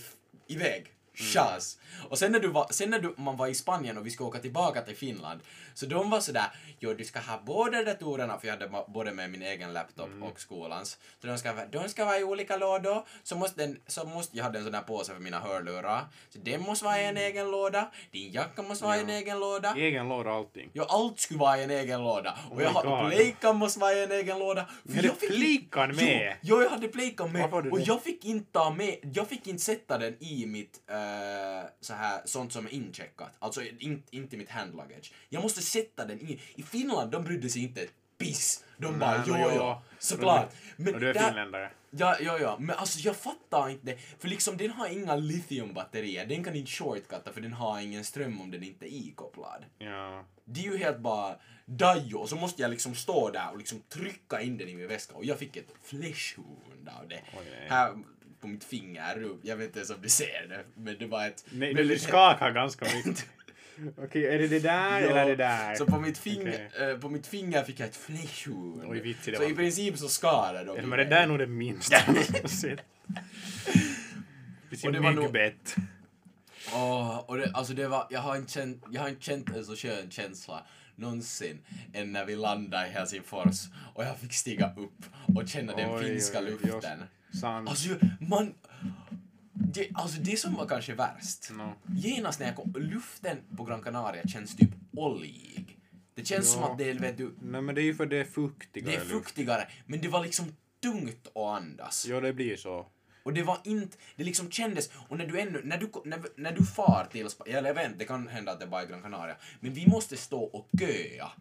iväg. 0.48 0.86
Chas. 1.18 1.78
Och 2.10 2.18
sen 2.18 2.32
när, 2.32 2.40
du 2.40 2.48
var, 2.48 2.68
sen 2.72 2.90
när 2.90 3.00
du, 3.00 3.14
man 3.18 3.38
var 3.38 3.48
i 3.48 3.54
Spanien 3.56 3.98
och 3.98 4.06
vi 4.06 4.10
skulle 4.12 4.28
åka 4.28 4.40
tillbaka 4.40 4.82
till 4.82 4.96
Finland, 4.96 5.40
så 5.74 5.86
de 5.86 6.10
var 6.10 6.20
sådär, 6.20 6.52
jo 6.80 6.94
du 6.94 7.06
ska 7.06 7.20
ha 7.20 7.42
båda 7.46 7.84
datorerna, 7.84 8.40
för 8.40 8.48
jag 8.48 8.54
hade 8.58 8.84
både 8.88 9.12
med 9.12 9.30
min 9.32 9.42
egen 9.42 9.74
laptop 9.74 10.10
och 10.22 10.40
skolans, 10.40 10.98
så 11.22 11.28
de 11.28 11.38
ska, 11.38 11.54
de 11.72 11.90
ska 11.90 12.06
vara 12.06 12.20
i 12.20 12.24
olika 12.24 12.58
lådor, 12.58 13.06
så 13.24 13.36
måste, 13.36 13.66
den, 13.66 13.80
så 13.88 14.06
måste 14.06 14.38
jag 14.38 14.44
hade 14.44 14.58
en 14.58 14.64
sån 14.64 14.74
där 14.74 14.82
påse 14.82 15.14
för 15.14 15.20
mina 15.20 15.40
hörlurar, 15.40 16.06
så 16.30 16.40
den 16.40 16.62
måste 16.62 16.86
vara 16.86 17.02
i 17.02 17.06
en 17.06 17.18
egen 17.18 17.52
låda, 17.52 17.92
din 18.12 18.32
jacka 18.32 18.62
måste 18.62 18.86
vara 18.86 18.98
i 18.98 19.02
en 19.02 19.10
egen 19.10 19.40
låda, 19.40 19.76
Egen 19.78 20.10
låda 20.10 20.32
allting. 20.32 20.70
Ja, 20.74 20.86
allt 20.90 21.20
skulle 21.20 21.40
vara 21.40 21.58
i 21.58 21.64
en 21.64 21.70
egen 21.70 22.04
låda. 22.04 22.38
Och 22.52 22.62
jag 22.62 22.70
hade 22.70 22.88
God. 22.90 23.12
playkan 23.12 23.56
måste 23.56 23.80
vara 23.80 23.94
i 23.94 24.04
en 24.04 24.12
egen 24.12 24.40
låda. 24.40 24.68
Hade 24.96 25.08
jag 25.08 25.18
fick 25.18 25.30
inte- 25.30 25.38
med? 25.88 26.38
Jo, 26.42 26.56
jo, 26.58 26.62
jag 26.62 26.70
hade 26.70 26.88
playkan 26.88 27.32
med. 27.32 27.54
Och 27.54 27.64
det? 27.64 27.84
jag 27.86 28.04
fick 28.04 28.26
inte 28.26 28.52
ta 28.52 28.70
med, 28.70 28.96
jag 29.14 29.28
fick 29.28 29.48
inte 29.48 29.64
sätta 29.64 29.98
den 29.98 30.24
i 30.24 30.46
mitt 30.46 30.82
uh, 30.92 30.96
så 31.82 31.94
här, 31.94 32.22
sånt 32.26 32.54
som 32.54 32.66
är 32.66 32.70
incheckat. 32.74 33.32
Alltså 33.40 33.62
in, 33.64 34.04
inte 34.12 34.38
mitt 34.38 34.50
handluggage. 34.50 35.14
Jag 35.30 35.44
måste 35.44 35.62
sätta 35.62 36.06
den 36.06 36.20
i. 36.20 36.40
I 36.56 36.64
Finland, 36.64 37.12
de 37.12 37.24
brydde 37.24 37.50
sig 37.50 37.64
inte 37.64 37.82
ett 37.82 37.94
piss. 38.18 38.64
De 38.78 39.00
bara, 39.00 39.12
Nej, 39.12 39.22
jo, 39.28 39.34
men 39.34 39.42
jo, 39.44 39.50
ja. 39.56 39.84
såklart. 40.00 40.54
Men 40.78 40.94
Och 40.96 41.00
du 41.02 41.10
är 41.10 41.14
där- 41.14 41.28
finländare. 41.28 41.72
Ja, 41.92 42.18
ja, 42.22 42.40
ja, 42.40 42.58
men 42.60 42.76
alltså 42.76 43.00
jag 43.00 43.16
fattar 43.16 43.70
inte. 43.70 43.98
För 44.20 44.28
liksom 44.28 44.58
den 44.58 44.72
har 44.72 44.88
inga 44.88 45.16
lithiumbatterier, 45.16 46.26
den 46.26 46.44
kan 46.44 46.56
inte 46.56 46.72
shortcutta 46.72 47.34
för 47.34 47.42
den 47.42 47.54
har 47.54 47.80
ingen 47.80 48.04
ström 48.04 48.42
om 48.42 48.52
den 48.52 48.64
inte 48.64 48.86
är 48.86 48.94
ikopplad. 49.08 49.66
Ja. 49.78 50.26
Det 50.46 50.60
är 50.60 50.64
ju 50.64 50.78
helt 50.78 51.00
bara 51.00 51.36
dajo 51.66 52.18
och 52.18 52.30
så 52.30 52.36
måste 52.36 52.62
jag 52.62 52.72
liksom 52.72 52.96
stå 52.96 53.30
där 53.32 53.52
och 53.52 53.58
liksom 53.58 53.82
trycka 53.90 54.42
in 54.42 54.58
den 54.58 54.70
i 54.70 54.76
min 54.76 54.88
väska 54.88 55.16
och 55.16 55.26
jag 55.26 55.40
fick 55.40 55.56
ett 55.56 55.70
flesh 55.84 56.36
wound 56.40 56.90
av 57.02 57.08
det. 57.08 57.22
Nej. 57.36 57.68
Här 57.70 57.94
på 58.42 58.48
mitt 58.48 58.64
finger, 58.64 59.30
jag 59.42 59.58
vet 59.58 59.66
inte 59.66 59.80
ens 59.80 59.90
om 59.90 60.02
du 60.02 60.10
ser 60.10 60.48
det, 60.50 60.64
men 60.76 60.96
det 61.00 61.08
var 61.08 61.28
ett... 61.28 61.46
Nej, 61.52 61.70
du 61.70 61.76
väldigt- 61.76 62.02
skakar 62.02 62.52
ganska 62.52 62.86
mycket. 62.96 63.26
Okej, 63.98 64.26
är 64.28 64.40
det 64.40 64.48
det 64.48 64.60
där 64.60 65.02
Ja, 65.02 65.08
eller 65.08 65.26
det 65.26 65.36
där? 65.36 65.76
Så 65.76 65.86
på 65.86 66.00
mitt, 66.00 66.18
finger, 66.18 66.70
Okej. 66.76 66.92
eh, 66.92 66.98
på 66.98 67.10
mitt 67.10 67.28
finger 67.28 67.64
fick 67.64 67.80
jag 67.80 67.88
ett. 67.90 67.96
Oj, 68.88 69.18
det 69.26 69.36
så 69.36 69.44
var. 69.44 69.52
i 69.52 69.56
princip 69.56 69.98
så 69.98 70.10
skadade 70.10 70.64
de 70.66 70.90
men 70.90 71.00
det 71.00 71.06
där 71.06 71.24
är 71.24 71.28
nog 71.28 71.40
det 71.40 71.48
minsta. 71.48 71.98
Och 72.08 72.16
Precis 74.70 74.92
det 74.92 75.00
nog- 75.00 75.16
myggbett. 75.24 75.76
Åh, 76.74 77.18
och 77.28 77.38
det, 77.38 77.52
alltså 77.54 77.74
det 77.74 77.88
var, 77.88 78.08
jag 78.10 78.20
har, 78.20 78.36
inte 78.36 78.52
känt, 78.52 78.84
jag 78.92 79.02
har 79.02 79.10
inte 79.10 79.24
känt 79.24 79.50
en 79.50 79.66
så 79.66 79.76
skön 79.76 80.12
känsla 80.12 80.64
någonsin 80.98 81.60
än 81.94 82.12
när 82.12 82.26
vi 82.26 82.36
landade 82.36 82.88
i 82.88 82.90
Helsingfors 82.90 83.66
och 83.96 84.04
jag 84.04 84.18
fick 84.18 84.34
stiga 84.34 84.74
upp 84.78 85.06
och 85.36 85.48
känna 85.48 85.76
den 85.76 85.92
Oj, 85.92 86.04
finska 86.06 86.40
oj, 86.40 86.46
luften. 86.46 87.00
Sant. 87.42 87.70
Alltså, 87.70 87.90
man... 88.30 88.54
Det, 89.54 89.90
alltså 89.94 90.22
det 90.22 90.38
som 90.40 90.54
var 90.54 90.66
kanske 90.68 90.94
värst, 90.94 91.52
No. 91.52 91.74
genast 91.98 92.40
när 92.40 92.48
jag 92.48 92.56
kom, 92.56 92.74
luften 92.78 93.38
på 93.58 93.64
Gran 93.64 93.82
Canaria 93.82 94.24
känns 94.28 94.56
typ 94.56 94.70
oljig. 94.92 95.80
Det 96.14 96.26
känns 96.28 96.52
som 96.52 96.62
Ja. 96.62 96.72
att 96.72 96.78
det 96.78 96.90
är, 96.90 97.00
vet 97.00 97.18
du, 97.18 97.36
Nej 97.42 97.62
men 97.62 97.76
det 97.76 97.82
är 97.82 97.84
ju 97.84 97.96
för 97.96 98.06
det 98.06 98.18
är 98.18 98.24
fuktigare 98.26 98.90
det 98.92 98.96
är 98.96 99.00
luft. 99.00 99.12
fuktigare, 99.12 99.68
men 99.86 100.02
det 100.02 100.08
var 100.08 100.24
liksom 100.24 100.46
tungt 100.82 101.28
att 101.28 101.38
andas. 101.62 102.06
Jo, 102.10 102.20
det 102.22 102.34
blir 102.34 102.56
så. 102.58 102.88
Och 103.28 103.34
det 103.34 103.44
var 103.44 103.58
inte, 103.64 103.98
det 104.16 104.24
liksom 104.24 104.52
kändes, 104.52 104.90
och 105.10 105.18
när 105.18 105.26
du 105.26 105.40
ännu, 105.40 105.62
när 105.64 105.78
du, 105.78 105.92
när, 106.06 106.20
när 106.36 106.52
du 106.52 106.66
far 106.66 107.08
till 107.12 107.26
Sp- 107.26 107.48
eller 107.58 107.70
jag 107.70 107.74
vet 107.76 107.86
inte, 107.86 107.98
det 108.00 108.06
kan 108.06 108.28
hända 108.28 108.52
att 108.52 108.60
det 108.60 108.68
bara 108.68 108.82
är 108.82 108.88
Gran 108.88 109.02
Canaria, 109.02 109.36
men 109.60 109.74
vi 109.74 109.88
måste 109.88 110.18
stå 110.18 110.44
och 110.44 110.70
köa 110.80 111.32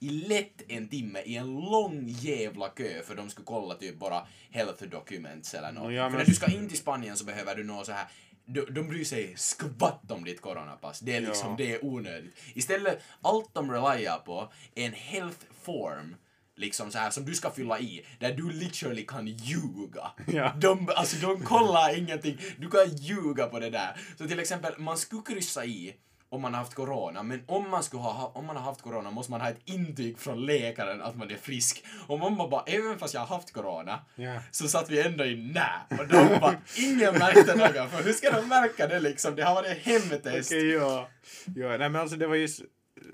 i 0.00 0.08
lätt 0.10 0.62
en 0.68 0.88
timme 0.88 1.20
i 1.20 1.36
en 1.36 1.54
lång 1.54 2.04
jävla 2.08 2.68
kö 2.68 3.02
för 3.02 3.14
de 3.14 3.30
skulle 3.30 3.44
kolla 3.44 3.74
typ 3.74 3.98
bara 3.98 4.26
health 4.50 4.84
documents 4.84 5.54
eller 5.54 5.72
något. 5.72 5.82
Nå, 5.84 5.90
ja, 5.92 6.10
för 6.10 6.18
när 6.18 6.24
du 6.24 6.34
ska 6.34 6.46
in 6.52 6.68
till 6.68 6.78
Spanien 6.78 7.16
så 7.16 7.24
behöver 7.24 7.54
du 7.54 7.64
nå 7.64 7.84
så 7.84 7.92
här 7.92 8.06
de, 8.46 8.60
de 8.60 8.88
bryr 8.88 9.04
sig 9.04 9.34
skvatt 9.36 10.10
om 10.10 10.24
ditt 10.24 10.40
coronapass. 10.40 11.00
Det 11.00 11.16
är 11.16 11.20
liksom, 11.20 11.50
Ja. 11.50 11.54
det 11.58 11.72
är 11.74 11.84
onödigt. 11.84 12.34
Istället, 12.54 13.02
allt 13.22 13.54
de 13.54 13.70
reliar 13.72 14.18
på 14.18 14.52
är 14.74 14.86
en 14.86 14.92
health 14.92 15.44
form 15.62 16.16
liksom 16.56 16.90
så 16.90 16.98
här 16.98 17.10
som 17.10 17.24
du 17.24 17.34
ska 17.34 17.50
fylla 17.50 17.78
i, 17.80 18.06
där 18.20 18.32
du 18.32 18.50
literally 18.52 19.06
kan 19.06 19.26
ljuga. 19.26 20.10
Ja. 20.26 20.52
De, 20.60 20.88
alltså 20.96 21.16
de 21.26 21.40
kollar 21.44 21.98
ingenting, 21.98 22.38
du 22.58 22.70
kan 22.70 22.96
ljuga 22.96 23.46
på 23.46 23.58
det 23.60 23.70
där. 23.70 23.96
Så 24.18 24.28
till 24.28 24.38
exempel, 24.40 24.72
man 24.78 24.98
skulle 24.98 25.22
kryssa 25.22 25.64
i 25.64 25.94
om 26.28 26.42
man 26.42 26.54
har 26.54 26.58
haft 26.60 26.74
corona, 26.74 27.22
men 27.22 27.42
om 27.46 27.70
man, 27.70 27.82
skulle 27.82 28.02
ha, 28.02 28.32
om 28.34 28.46
man 28.46 28.56
har 28.56 28.62
haft 28.62 28.82
corona 28.82 29.10
måste 29.10 29.30
man 29.32 29.40
ha 29.40 29.48
ett 29.48 29.60
intyg 29.64 30.18
från 30.18 30.46
läkaren 30.46 31.02
att 31.02 31.16
man 31.16 31.30
är 31.30 31.36
frisk. 31.36 31.84
Och 32.06 32.18
mamma 32.18 32.48
bara, 32.48 32.62
även 32.66 32.98
fast 32.98 33.14
jag 33.14 33.20
har 33.20 33.36
haft 33.36 33.52
corona, 33.52 34.00
Ja. 34.16 34.34
så 34.50 34.68
satt 34.68 34.90
vi 34.90 35.02
ändå 35.02 35.24
i 35.24 35.36
nä. 35.36 35.68
Och 35.90 36.08
de 36.08 36.40
bara, 36.40 36.56
ingen 36.78 37.14
märkte 37.14 37.54
något, 37.54 37.90
för 37.90 38.02
hur 38.04 38.12
ska 38.12 38.30
de 38.30 38.48
märka 38.48 38.86
det 38.86 39.00
liksom? 39.00 39.36
Det 39.36 39.42
har 39.42 39.54
varit 39.54 39.78
hemtest. 39.78 40.50
Okej, 40.52 40.70
ja. 40.70 41.08
ja. 41.56 41.68
Nej 41.68 41.88
men 41.88 41.96
alltså 41.96 42.16
det 42.16 42.26
var 42.26 42.34
ju... 42.36 42.48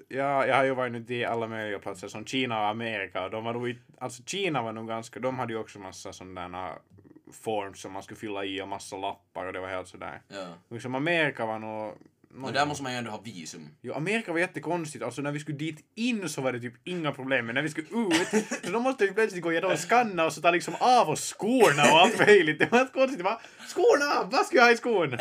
Ja, 0.09 0.47
jag 0.47 0.57
har 0.57 0.65
ju 0.65 0.75
varit 0.75 0.95
ute 0.95 1.15
i 1.15 1.25
alla 1.25 1.47
möjliga 1.47 1.79
platser 1.79 2.09
som 2.09 2.27
Kina 2.27 2.61
och 2.61 2.67
Amerika 2.67 3.25
och 3.25 3.31
de 3.31 3.45
var 3.45 3.53
nog 3.53 3.79
alltså 3.99 4.23
Kina 4.27 4.63
var 4.63 4.73
nog 4.73 4.89
ganska, 4.89 5.21
de 5.21 5.39
hade 5.39 5.53
ju 5.53 5.59
också 5.59 5.79
massa 5.79 6.13
sådana 6.13 6.75
forms 7.33 7.81
som 7.81 7.93
man 7.93 8.03
skulle 8.03 8.21
fylla 8.21 8.45
i 8.45 8.63
och 8.63 8.69
massa 8.69 8.97
lappar 8.97 9.47
och 9.47 9.53
det 9.53 9.61
var 9.61 9.69
helt 9.69 9.89
sådär. 9.89 10.23
Ja. 10.29 10.47
Liksom 10.71 10.95
Amerika 10.95 11.47
var 11.47 11.59
nog... 11.59 11.95
Och 12.43 12.53
där 12.53 12.67
måste 12.67 12.83
man 12.83 12.93
ju 12.93 12.99
ändå 12.99 13.11
ha 13.11 13.21
visum. 13.21 13.69
Jo, 13.81 13.95
Amerika 13.95 14.33
var 14.33 14.39
jättekonstigt. 14.39 15.05
Alltså 15.05 15.23
när 15.23 15.33
vi 15.33 15.41
skulle 15.41 15.59
dit 15.59 15.85
in 15.95 16.29
så 16.29 16.43
var 16.43 16.53
det 16.53 16.61
typ 16.61 16.75
inga 16.85 17.13
problem, 17.13 17.47
men 17.47 17.55
när 17.55 17.63
vi 17.63 17.69
skulle 17.69 17.87
ut 17.87 18.45
så 18.65 18.73
då 18.73 18.81
måste 18.81 19.07
vi 19.07 19.13
plötsligt 19.13 19.43
gå 19.43 19.53
igenom 19.53 19.73
och 19.73 19.79
skanna 19.79 20.25
och 20.25 20.33
så 20.33 20.41
ta 20.41 20.51
liksom 20.51 20.75
av 20.81 21.11
oss 21.11 21.35
skorna 21.35 21.83
och 21.83 22.01
allt 22.01 22.19
möjligt. 22.19 22.59
Det 22.59 22.71
var 22.71 22.79
helt 22.79 22.93
konstigt. 22.93 23.19
Det 23.19 23.25
var 23.25 23.41
skorna 23.67 24.21
av! 24.21 24.31
Vad 24.31 24.47
ska 24.47 24.57
jag 24.57 24.65
ha 24.65 24.73
i 24.73 24.77
skon? 24.77 25.11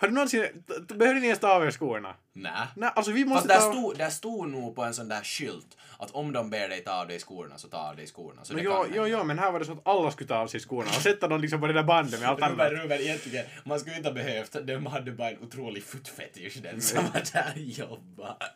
Har 0.00 0.08
du 0.08 0.14
någonsin... 0.14 0.46
Behövde 0.88 1.20
ni 1.20 1.26
ens 1.26 1.38
ta 1.38 1.48
av 1.48 1.64
er 1.64 1.70
skorna? 1.70 2.14
Nä. 2.32 2.68
Nej, 2.76 2.90
alltså 2.94 3.12
vi 3.12 3.24
måste 3.24 3.48
Fast 3.48 3.60
där 3.60 3.72
ta... 3.72 3.78
stod, 3.78 3.98
där 3.98 4.10
stod 4.10 4.48
nog 4.48 4.76
på 4.76 4.82
en 4.82 4.94
sån 4.94 5.08
där 5.08 5.22
skylt 5.22 5.76
att 5.98 6.10
om 6.10 6.32
de 6.32 6.50
ber 6.50 6.68
dig 6.68 6.84
ta 6.84 6.92
av 6.92 7.08
dig 7.08 7.18
skorna 7.18 7.58
så 7.58 7.68
ta 7.68 7.78
av 7.78 7.96
dig 7.96 8.06
skorna. 8.06 8.44
Så 8.44 8.54
det 8.54 8.62
jo, 8.62 8.86
jo, 8.94 9.06
jo, 9.06 9.24
men 9.24 9.38
här 9.38 9.52
var 9.52 9.58
det 9.58 9.64
så 9.64 9.72
att 9.72 9.88
alla 9.88 10.10
skulle 10.10 10.28
ta 10.28 10.36
av 10.36 10.46
sig 10.46 10.60
skorna 10.60 10.88
och 10.88 11.02
sätta 11.02 11.28
dem 11.28 11.40
liksom 11.40 11.60
på 11.60 11.66
det 11.66 11.72
där 11.72 11.82
bandet 11.82 12.20
med 12.20 12.28
allt 12.28 12.40
Ruben, 12.42 12.60
annat. 12.60 12.72
Ruben, 12.72 13.00
egentligen, 13.00 13.46
man 13.64 13.80
skulle 13.80 13.96
inte 13.96 14.08
ha 14.08 14.14
behövt, 14.14 14.56
de 14.66 14.86
hade 14.86 15.12
bara 15.12 15.30
en 15.30 15.38
otrolig 15.42 15.84
footfetish 15.84 16.62
den 16.62 16.80
som 16.80 17.04
var 17.04 17.22
där 17.32 17.52
och 17.54 17.60
jobbade. 17.60 18.46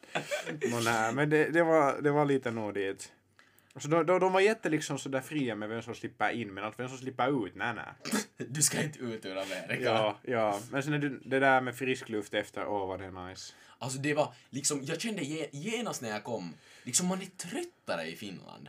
No, 0.70 0.80
nej, 0.84 1.12
men 1.12 1.30
det, 1.30 1.50
det, 1.50 1.62
var, 1.62 2.02
det 2.02 2.10
var 2.10 2.24
lite 2.24 2.50
nog 2.50 2.74
dit. 2.74 3.12
Så 3.76 3.88
då, 3.88 4.02
då, 4.02 4.18
de 4.18 4.32
var 4.32 4.40
jätte 4.40 4.68
liksom 4.68 4.98
sådär 4.98 5.20
fria 5.20 5.54
med 5.54 5.68
vem 5.68 5.82
som 5.82 5.94
slipper 5.94 6.30
in, 6.30 6.54
men 6.54 6.64
att 6.64 6.78
vem 6.78 6.88
som 6.88 6.98
slipper 6.98 7.46
ut, 7.46 7.54
nej 7.54 7.74
nej. 7.74 8.16
Du 8.36 8.62
ska 8.62 8.82
inte 8.82 8.98
ut 8.98 9.24
ur 9.26 9.36
Amerika. 9.36 9.84
Ja, 9.84 10.18
ja. 10.22 10.60
Men 10.70 10.82
sen 10.82 10.92
är 10.92 10.98
det, 10.98 11.08
det 11.24 11.40
där 11.40 11.60
med 11.60 11.76
frisk 11.76 12.08
luft 12.08 12.34
efter, 12.34 12.66
åh 12.66 12.86
vad 12.88 13.00
det 13.00 13.06
är 13.06 13.28
nice. 13.28 13.54
Alltså 13.78 13.98
det 13.98 14.14
var 14.14 14.34
liksom, 14.50 14.82
jag 14.84 15.00
kände 15.00 15.22
ge- 15.22 15.48
genast 15.52 16.02
när 16.02 16.08
jag 16.08 16.24
kom, 16.24 16.54
liksom 16.82 17.06
man 17.06 17.22
är 17.22 17.26
tröttare 17.26 18.06
i 18.06 18.16
Finland. 18.16 18.68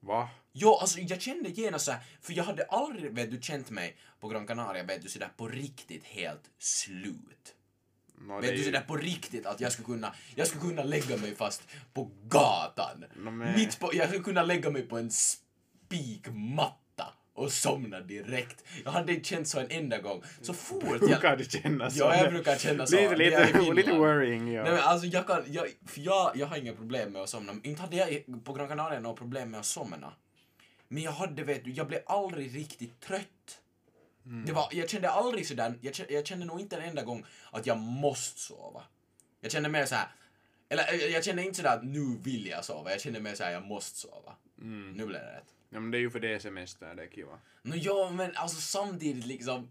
Va? 0.00 0.28
Jo, 0.52 0.74
alltså 0.74 1.00
jag 1.00 1.20
kände 1.20 1.48
genast 1.50 1.84
så 1.84 1.92
här, 1.92 2.00
för 2.22 2.32
jag 2.32 2.44
hade 2.44 2.64
aldrig, 2.64 3.12
vet 3.12 3.30
du, 3.30 3.38
känt 3.42 3.70
mig 3.70 3.96
på 4.20 4.28
Gran 4.28 4.46
Canaria, 4.46 4.82
vet 4.82 5.02
du, 5.02 5.08
sådär 5.08 5.30
på 5.36 5.48
riktigt 5.48 6.04
helt 6.04 6.50
slut. 6.58 7.54
No, 8.20 8.40
det 8.40 8.46
är 8.48 8.52
du 8.52 8.58
ju- 8.58 8.64
sådär 8.64 8.80
på 8.80 8.96
riktigt 8.96 9.46
att 9.46 9.60
jag 9.60 9.72
skulle 9.72 9.86
kunna, 9.86 10.14
jag 10.34 10.46
skulle 10.46 10.62
kunna 10.62 10.82
lägga 10.82 11.16
mig 11.16 11.34
fast 11.36 11.62
på 11.92 12.10
gatan. 12.28 13.04
No, 13.16 13.30
men- 13.30 13.54
Mitt 13.54 13.78
på, 13.80 13.90
jag 13.94 14.08
skulle 14.08 14.24
kunna 14.24 14.42
lägga 14.42 14.70
mig 14.70 14.82
på 14.82 14.98
en 14.98 15.10
spikmatta 15.10 17.06
och 17.34 17.52
somna 17.52 18.00
direkt. 18.00 18.64
Jag 18.84 18.90
hade 18.90 19.12
inte 19.14 19.28
känt 19.28 19.48
så 19.48 19.60
en 19.60 19.70
enda 19.70 19.98
gång. 19.98 20.22
Så 20.42 20.54
fort 20.54 20.84
jag... 20.90 21.00
Brukar 21.00 21.36
du 21.36 21.44
känna 21.44 21.90
så? 21.90 21.98
Ja, 21.98 22.16
jag 22.16 22.32
brukar 22.32 22.56
känna 22.56 22.86
så. 22.86 22.96
Lite, 22.96 23.14
Det 23.14 23.46
lite, 23.58 23.72
lite 23.72 23.92
worrying, 23.92 24.52
ja. 24.52 24.62
Nej 24.62 24.72
men 24.72 24.80
alltså 24.80 25.06
jag 25.06 25.26
kan, 25.26 25.42
jag, 25.46 25.66
jag, 25.94 26.32
jag 26.36 26.46
har 26.46 26.56
inga 26.56 26.72
problem 26.72 27.12
med 27.12 27.22
att 27.22 27.28
somna. 27.28 27.52
Inte 27.62 27.82
hade 27.82 27.96
jag 27.96 28.24
på 28.44 28.52
Gran 28.52 28.68
Canaria 28.68 29.00
några 29.00 29.16
problem 29.16 29.50
med 29.50 29.60
att 29.60 29.66
somna. 29.66 30.12
Men 30.88 31.02
jag 31.02 31.12
hade, 31.12 31.42
vet 31.44 31.64
du, 31.64 31.70
jag 31.70 31.86
blev 31.86 32.00
aldrig 32.06 32.54
riktigt 32.56 33.00
trött. 33.00 33.58
Det 34.22 34.52
var, 34.52 34.68
jag 34.72 34.90
kände 34.90 35.10
aldrig 35.10 35.46
sådär, 35.46 35.74
jag 35.80 35.94
kände, 35.94 36.12
jag 36.12 36.26
kände 36.26 36.46
nog 36.46 36.60
inte 36.60 36.76
en 36.76 36.88
enda 36.88 37.02
gång 37.02 37.24
att 37.50 37.66
jag 37.66 37.78
måste 37.78 38.40
sova. 38.40 38.82
Jag 39.40 39.52
kände 39.52 39.68
mer 39.68 39.86
så 39.86 39.94
här. 39.94 40.08
eller 40.68 40.92
eh, 40.92 40.98
jag 40.98 41.24
kände 41.24 41.42
inte 41.42 41.56
sådär 41.56 41.76
att 41.76 41.84
nu 41.84 42.18
vill 42.22 42.46
jag 42.46 42.64
sova, 42.64 42.90
jag 42.90 43.00
kände 43.00 43.20
mer 43.20 43.34
såhär 43.34 43.50
jag 43.52 43.64
måste 43.66 43.98
sova. 43.98 44.34
Nu 44.96 45.06
blev 45.06 45.20
det 45.20 45.36
rätt. 45.36 45.54
ja. 45.68 45.80
Men 45.80 45.90
det 45.90 45.98
är 45.98 46.00
ju 46.00 46.10
för 46.10 46.20
det 46.20 46.34
är 46.34 46.38
semester, 46.38 46.94
det 46.94 47.02
är 47.02 47.08
kiva. 47.08 47.38
Nå 47.62 47.76
ja, 47.76 48.10
men 48.10 48.36
alltså 48.36 48.60
samtidigt 48.60 49.26
liksom, 49.26 49.70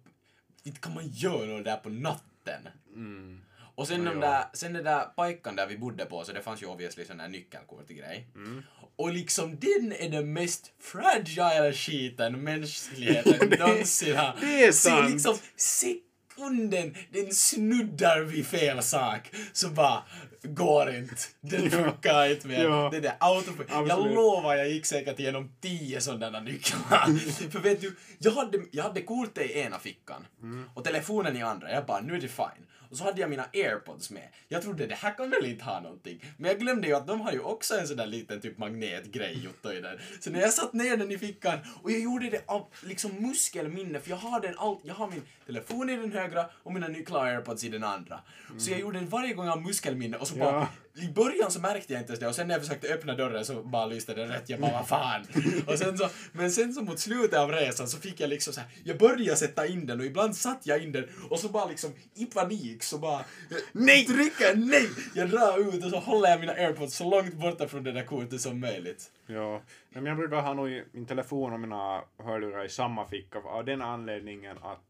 inte 0.63 0.79
kan 0.79 0.93
man 0.93 1.07
göra 1.07 1.45
något 1.45 1.65
där 1.65 1.77
på 1.77 1.89
natten. 1.89 2.67
Mm. 2.93 3.41
Och 3.79 3.87
sen, 3.87 4.05
de 4.05 4.19
där, 4.19 4.43
sen 4.53 4.73
det 4.73 4.83
där 4.83 5.05
pojkan 5.15 5.55
där 5.55 5.67
vi 5.67 5.77
bodde 5.77 6.05
på, 6.05 6.23
så 6.23 6.31
det 6.31 6.41
fanns 6.41 6.61
ju 6.61 6.65
obviously 6.65 7.05
sån 7.05 7.17
där 7.17 7.27
nyckelkort 7.27 7.87
grej. 7.87 8.27
Mm. 8.35 8.63
Och 8.95 9.13
liksom 9.13 9.59
den 9.59 9.93
är 9.99 10.09
den 10.09 10.33
mest 10.33 10.71
fragile 10.81 11.73
skiten 11.73 12.43
mänskligheten 12.43 13.49
någonsin 13.59 14.15
har. 14.15 14.35
Det 14.41 14.63
är 14.65 14.71
Så 14.71 14.89
sant. 14.89 15.11
liksom 15.11 15.35
sekunden 15.55 16.95
den 17.11 17.33
snuddar 17.33 18.21
vid 18.21 18.47
fel 18.47 18.83
sak 18.83 19.31
så 19.53 19.69
bara 19.69 20.03
går 20.43 20.95
inte. 20.95 21.15
Den 21.41 21.71
funkar 21.71 22.29
inte 22.31 22.47
mer. 22.47 22.63
Ja. 22.63 22.89
Det 22.91 22.99
där 22.99 23.15
auto... 23.19 23.51
Jag 23.69 24.13
lovar, 24.13 24.55
jag 24.55 24.69
gick 24.69 24.85
säkert 24.85 25.19
igenom 25.19 25.51
tio 25.61 26.01
sådana 26.01 26.39
nycklar. 26.39 27.17
För 27.51 27.59
vet 27.59 27.81
du, 27.81 27.95
jag 28.19 28.31
hade, 28.31 28.59
jag 28.71 28.83
hade 28.83 29.01
kortet 29.01 29.49
i 29.51 29.59
ena 29.59 29.79
fickan 29.79 30.25
Mm. 30.41 30.69
och 30.73 30.83
telefonen 30.83 31.37
i 31.37 31.41
andra. 31.41 31.71
Jag 31.71 31.85
bara, 31.85 32.01
nu 32.01 32.15
är 32.15 32.21
det 32.21 32.27
fine. 32.27 32.65
Och 32.89 32.97
så 32.97 33.03
hade 33.03 33.21
jag 33.21 33.29
mina 33.29 33.45
airpods 33.53 34.09
med. 34.11 34.27
Jag 34.47 34.61
trodde 34.61 34.87
det 34.87 34.95
här 34.95 35.13
kan 35.17 35.29
väl 35.29 35.45
inte 35.45 35.63
ha 35.63 35.79
någonting. 35.79 36.23
Men 36.37 36.51
jag 36.51 36.59
glömde 36.59 36.87
ju 36.87 36.93
att 36.93 37.07
de 37.07 37.21
har 37.21 37.31
ju 37.31 37.39
också 37.39 37.77
en 37.77 37.87
sån 37.87 37.97
där 37.97 38.05
liten 38.07 38.41
typ 38.41 38.57
magnetgrej 38.57 39.43
Jotto, 39.43 39.71
i 39.71 39.81
den. 39.81 39.97
Så 40.19 40.29
när 40.29 40.39
jag 40.39 40.53
satt 40.53 40.73
ner 40.73 40.97
den 40.97 41.11
i 41.11 41.17
fickan 41.17 41.59
och 41.83 41.91
jag 41.91 41.99
gjorde 41.99 42.29
det 42.29 42.43
av 42.45 42.67
liksom 42.83 43.11
muskelminne 43.11 43.99
för 43.99 44.09
jag 44.09 44.17
har 44.17 44.41
den 44.41 44.55
allt, 44.57 44.79
jag 44.83 44.93
har 44.93 45.07
min 45.07 45.21
telefon 45.45 45.89
i 45.89 45.95
den 45.95 46.11
högra 46.11 46.45
och 46.63 46.73
mina 46.73 46.87
nycklar 46.87 47.19
och 47.19 47.25
airpods 47.25 47.63
i 47.63 47.69
den 47.69 47.83
andra. 47.83 48.19
Så 48.57 48.71
jag 48.71 48.79
gjorde 48.79 48.99
det 48.99 49.05
varje 49.05 49.33
gång 49.33 49.49
av 49.49 49.61
muskelminne 49.61 50.17
och 50.17 50.27
så 50.27 50.37
Ja. 50.37 50.67
I 51.01 51.09
början 51.09 51.51
så 51.51 51.59
märkte 51.59 51.93
jag 51.93 52.01
inte 52.01 52.11
ens 52.11 52.19
det 52.19 52.27
och 52.27 52.35
sen 52.35 52.47
när 52.47 52.55
jag 52.55 52.61
försökte 52.61 52.93
öppna 52.93 53.15
dörren 53.15 53.45
så 53.45 53.63
bara 53.63 53.85
lyste 53.85 54.13
det 54.13 54.27
rätt. 54.27 54.49
Jag 54.49 54.59
bara 54.59 54.71
vad 54.71 54.87
fan. 54.87 55.21
Och 55.67 55.77
sen 55.77 55.97
så, 55.97 56.09
men 56.31 56.51
sen 56.51 56.73
så 56.73 56.81
mot 56.81 56.99
slutet 56.99 57.39
av 57.39 57.51
resan 57.51 57.87
så 57.87 57.97
fick 57.97 58.19
jag 58.19 58.29
liksom 58.29 58.53
så 58.53 58.59
här, 58.59 58.69
jag 58.83 58.97
började 58.97 59.35
sätta 59.35 59.67
in 59.67 59.85
den 59.85 59.99
och 59.99 60.05
ibland 60.05 60.35
satt 60.35 60.67
jag 60.67 60.83
in 60.83 60.91
den 60.91 61.07
och 61.29 61.39
så 61.39 61.49
bara 61.49 61.65
liksom 61.65 61.91
i 62.13 62.25
panik 62.25 62.83
så 62.83 62.97
bara 62.97 63.25
Nej! 63.71 64.05
trycker 64.05 64.55
nej! 64.55 64.89
Jag 65.15 65.29
drar 65.29 65.59
ut 65.59 65.85
och 65.85 65.91
så 65.91 65.99
håller 65.99 66.29
jag 66.29 66.39
mina 66.39 66.53
airpods 66.53 66.95
så 66.95 67.09
långt 67.09 67.33
borta 67.33 67.67
från 67.67 67.83
det 67.83 67.91
där 67.91 68.03
kortet 68.03 68.41
som 68.41 68.59
möjligt. 68.59 69.11
Ja, 69.27 69.61
men 69.89 70.05
jag 70.05 70.17
brukar 70.17 70.41
ha 70.41 70.53
nog 70.53 70.83
min 70.91 71.05
telefon 71.05 71.53
och 71.53 71.59
mina 71.59 72.01
hörlurar 72.23 72.65
i 72.65 72.69
samma 72.69 73.05
ficka 73.05 73.39
av 73.39 73.65
den 73.65 73.81
anledningen 73.81 74.57
att 74.57 74.85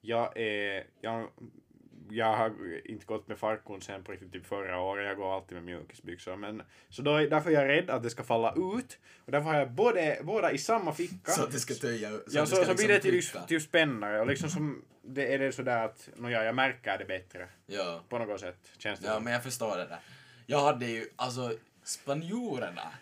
jag 0.00 0.36
är, 0.36 0.84
jag, 1.00 1.28
jag 2.10 2.36
har 2.36 2.52
inte 2.84 3.06
gått 3.06 3.28
med 3.28 3.38
farkon 3.38 3.80
sen 3.82 4.04
på 4.04 4.12
riktigt 4.12 4.32
typ 4.32 4.46
förra 4.46 4.80
året, 4.80 5.06
jag 5.06 5.16
går 5.16 5.34
alltid 5.36 5.54
med 5.54 5.64
mjukisbyxor. 5.64 6.36
Men, 6.36 6.62
så 6.88 7.02
då, 7.02 7.14
är- 7.16 7.30
därför 7.30 7.50
är 7.50 7.54
jag 7.54 7.68
rädd 7.68 7.90
att 7.90 8.02
det 8.02 8.10
ska 8.10 8.22
falla 8.24 8.52
ut 8.78 8.98
och 9.24 9.32
därför 9.32 9.48
har 9.50 9.58
jag 9.58 9.70
både, 9.70 10.18
båda 10.22 10.52
i 10.52 10.58
samma 10.58 10.92
ficka. 10.94 11.30
Så 11.30 11.42
att 11.44 11.52
det 11.52 11.58
ska 11.60 11.74
töja 11.74 12.10
så 12.10 12.18
ja, 12.30 12.46
så, 12.46 12.56
ska 12.56 12.64
så 12.64 12.74
blir 12.74 12.88
det 12.88 13.04
liksom 13.04 13.40
till, 13.40 13.48
till 13.48 13.60
spännare 13.60 14.20
och 14.20 14.26
liksom 14.26 14.50
som, 14.50 14.84
det 15.02 15.34
är 15.34 15.38
det 15.38 15.52
sådär 15.52 15.84
att, 15.84 16.08
no, 16.16 16.28
ja, 16.30 16.44
jag 16.44 16.54
märker 16.54 16.98
det 16.98 17.04
bättre 17.04 17.48
Ja. 17.66 18.00
på 18.08 18.18
något 18.18 18.40
sätt, 18.40 18.58
känns 18.78 19.00
det 19.00 19.06
Ja, 19.06 19.14
som. 19.14 19.24
men 19.24 19.32
jag 19.32 19.42
förstår 19.42 19.76
det 19.76 19.84
där. 19.86 19.98
Jag 20.46 20.60
hade 20.60 20.86
ju, 20.86 21.08
alltså, 21.16 21.52
spanjorerna. 21.84 22.92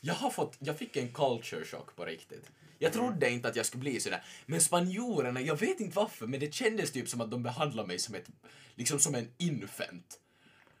Jag 0.00 0.14
har 0.14 0.30
fått, 0.30 0.56
jag 0.58 0.78
fick 0.78 0.96
en 0.96 1.08
culture 1.12 1.64
shock 1.64 1.96
på 1.96 2.04
riktigt. 2.04 2.50
Jag 2.82 2.92
trodde 2.92 3.30
inte 3.30 3.48
att 3.48 3.56
jag 3.56 3.66
skulle 3.66 3.80
bli 3.80 4.00
sådär. 4.00 4.24
Men 4.46 4.60
spanjorerna, 4.60 5.40
jag 5.40 5.56
vet 5.56 5.80
inte 5.80 5.96
varför, 5.96 6.26
men 6.26 6.40
det 6.40 6.54
kändes 6.54 6.92
typ 6.92 7.08
som 7.08 7.20
att 7.20 7.30
de 7.30 7.42
behandlade 7.42 7.88
mig 7.88 7.98
som 7.98 8.14
ett, 8.14 8.28
liksom 8.74 8.98
som 8.98 9.14
en 9.14 9.28
infant. 9.38 10.20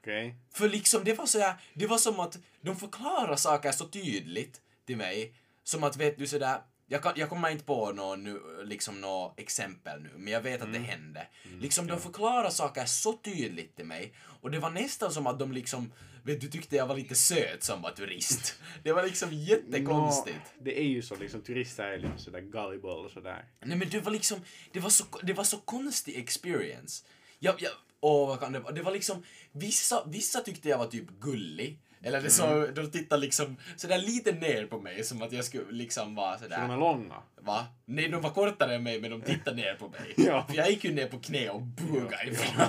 Okej. 0.00 0.34
För 0.52 0.68
liksom 0.68 1.04
det 1.04 1.14
var 1.14 1.26
sådär, 1.26 1.54
det 1.74 1.86
var 1.86 1.98
som 1.98 2.20
att 2.20 2.38
de 2.60 2.76
förklarar 2.76 3.36
saker 3.36 3.72
så 3.72 3.88
tydligt 3.88 4.60
till 4.86 4.96
mig. 4.96 5.34
Som 5.64 5.84
att 5.84 5.96
vet 5.96 6.18
du 6.18 6.26
sådär, 6.26 6.60
jag, 6.92 7.02
kan, 7.02 7.12
jag 7.16 7.28
kommer 7.28 7.50
inte 7.50 7.64
på 7.64 7.92
något 7.92 8.18
nu, 8.18 8.40
liksom 8.64 9.00
något 9.00 9.40
exempel 9.40 10.02
nu, 10.02 10.10
men 10.16 10.32
jag 10.32 10.40
vet 10.40 10.62
att 10.62 10.72
det 10.72 10.78
hände. 10.78 11.26
Liksom 11.60 11.86
de 11.86 12.00
förklarar 12.00 12.50
saker 12.50 12.84
så 12.84 13.12
tydligt 13.12 13.76
till 13.76 13.84
mig. 13.84 14.14
Och 14.40 14.50
det 14.50 14.58
var 14.58 14.70
nästan 14.70 15.12
som 15.12 15.26
att 15.26 15.38
de 15.38 15.52
liksom, 15.52 15.92
vet 16.22 16.40
du 16.40 16.48
tyckte 16.48 16.76
jag 16.76 16.86
var 16.86 16.96
lite 16.96 17.14
söt 17.14 17.62
som 17.62 17.82
var 17.82 17.90
turist. 17.90 18.54
Det 18.82 18.92
var 18.92 19.02
liksom 19.02 19.32
jättekonstigt. 19.32 20.52
Nå, 20.56 20.64
det 20.64 20.80
är 20.80 20.84
ju 20.84 21.02
så 21.02 21.16
liksom, 21.16 21.40
turister 21.40 21.84
är 21.84 21.98
lite 21.98 22.18
sådär 22.18 22.40
gullible 22.40 22.90
och 22.90 23.10
sådär. 23.10 23.44
Nej 23.64 23.78
men 23.78 23.88
det 23.88 24.00
var 24.00 24.12
liksom, 24.12 24.40
det 24.72 24.80
var 24.80 24.90
så, 24.90 25.04
det 25.22 25.32
var 25.32 25.44
så 25.44 25.56
konstig 25.56 26.16
experience. 26.18 27.04
Jag, 27.38 27.62
jag, 27.62 27.72
åh 28.00 28.28
vad 28.28 28.40
kan 28.40 28.52
det 28.52 28.60
vara? 28.60 28.72
Det 28.72 28.82
var 28.82 28.92
liksom, 28.92 29.22
vissa, 29.52 30.04
vissa 30.06 30.40
tyckte 30.40 30.68
jag 30.68 30.78
var 30.78 30.86
typ 30.86 31.08
gullig. 31.20 31.78
Eller 32.02 32.20
det 32.22 32.30
så, 32.30 32.66
de 32.66 32.90
tittade 32.90 33.20
liksom 33.20 33.56
sådär 33.76 33.98
lite 33.98 34.32
ner 34.32 34.66
på 34.66 34.80
mig 34.80 35.04
som 35.04 35.22
att 35.22 35.32
jag 35.32 35.44
skulle 35.44 35.72
liksom 35.72 36.14
vara 36.14 36.38
Så 36.38 36.44
de 36.48 36.54
sådär. 36.54 36.72
är 36.74 36.76
långa. 36.78 37.14
Va? 37.40 37.66
Nej, 37.84 38.08
de 38.08 38.22
var 38.22 38.30
kortare 38.30 38.74
än 38.74 38.82
mig 38.82 39.00
men 39.00 39.10
de 39.10 39.20
tittade 39.22 39.56
ner 39.56 39.74
på 39.74 39.88
mig. 39.88 40.14
Ja. 40.26 40.46
För 40.48 40.56
jag 40.56 40.70
gick 40.70 40.84
ju 40.84 40.92
ner 40.92 41.06
på 41.08 41.18
knä 41.18 41.48
och 41.50 41.62
bugade 41.62 42.30
ifrån. 42.30 42.66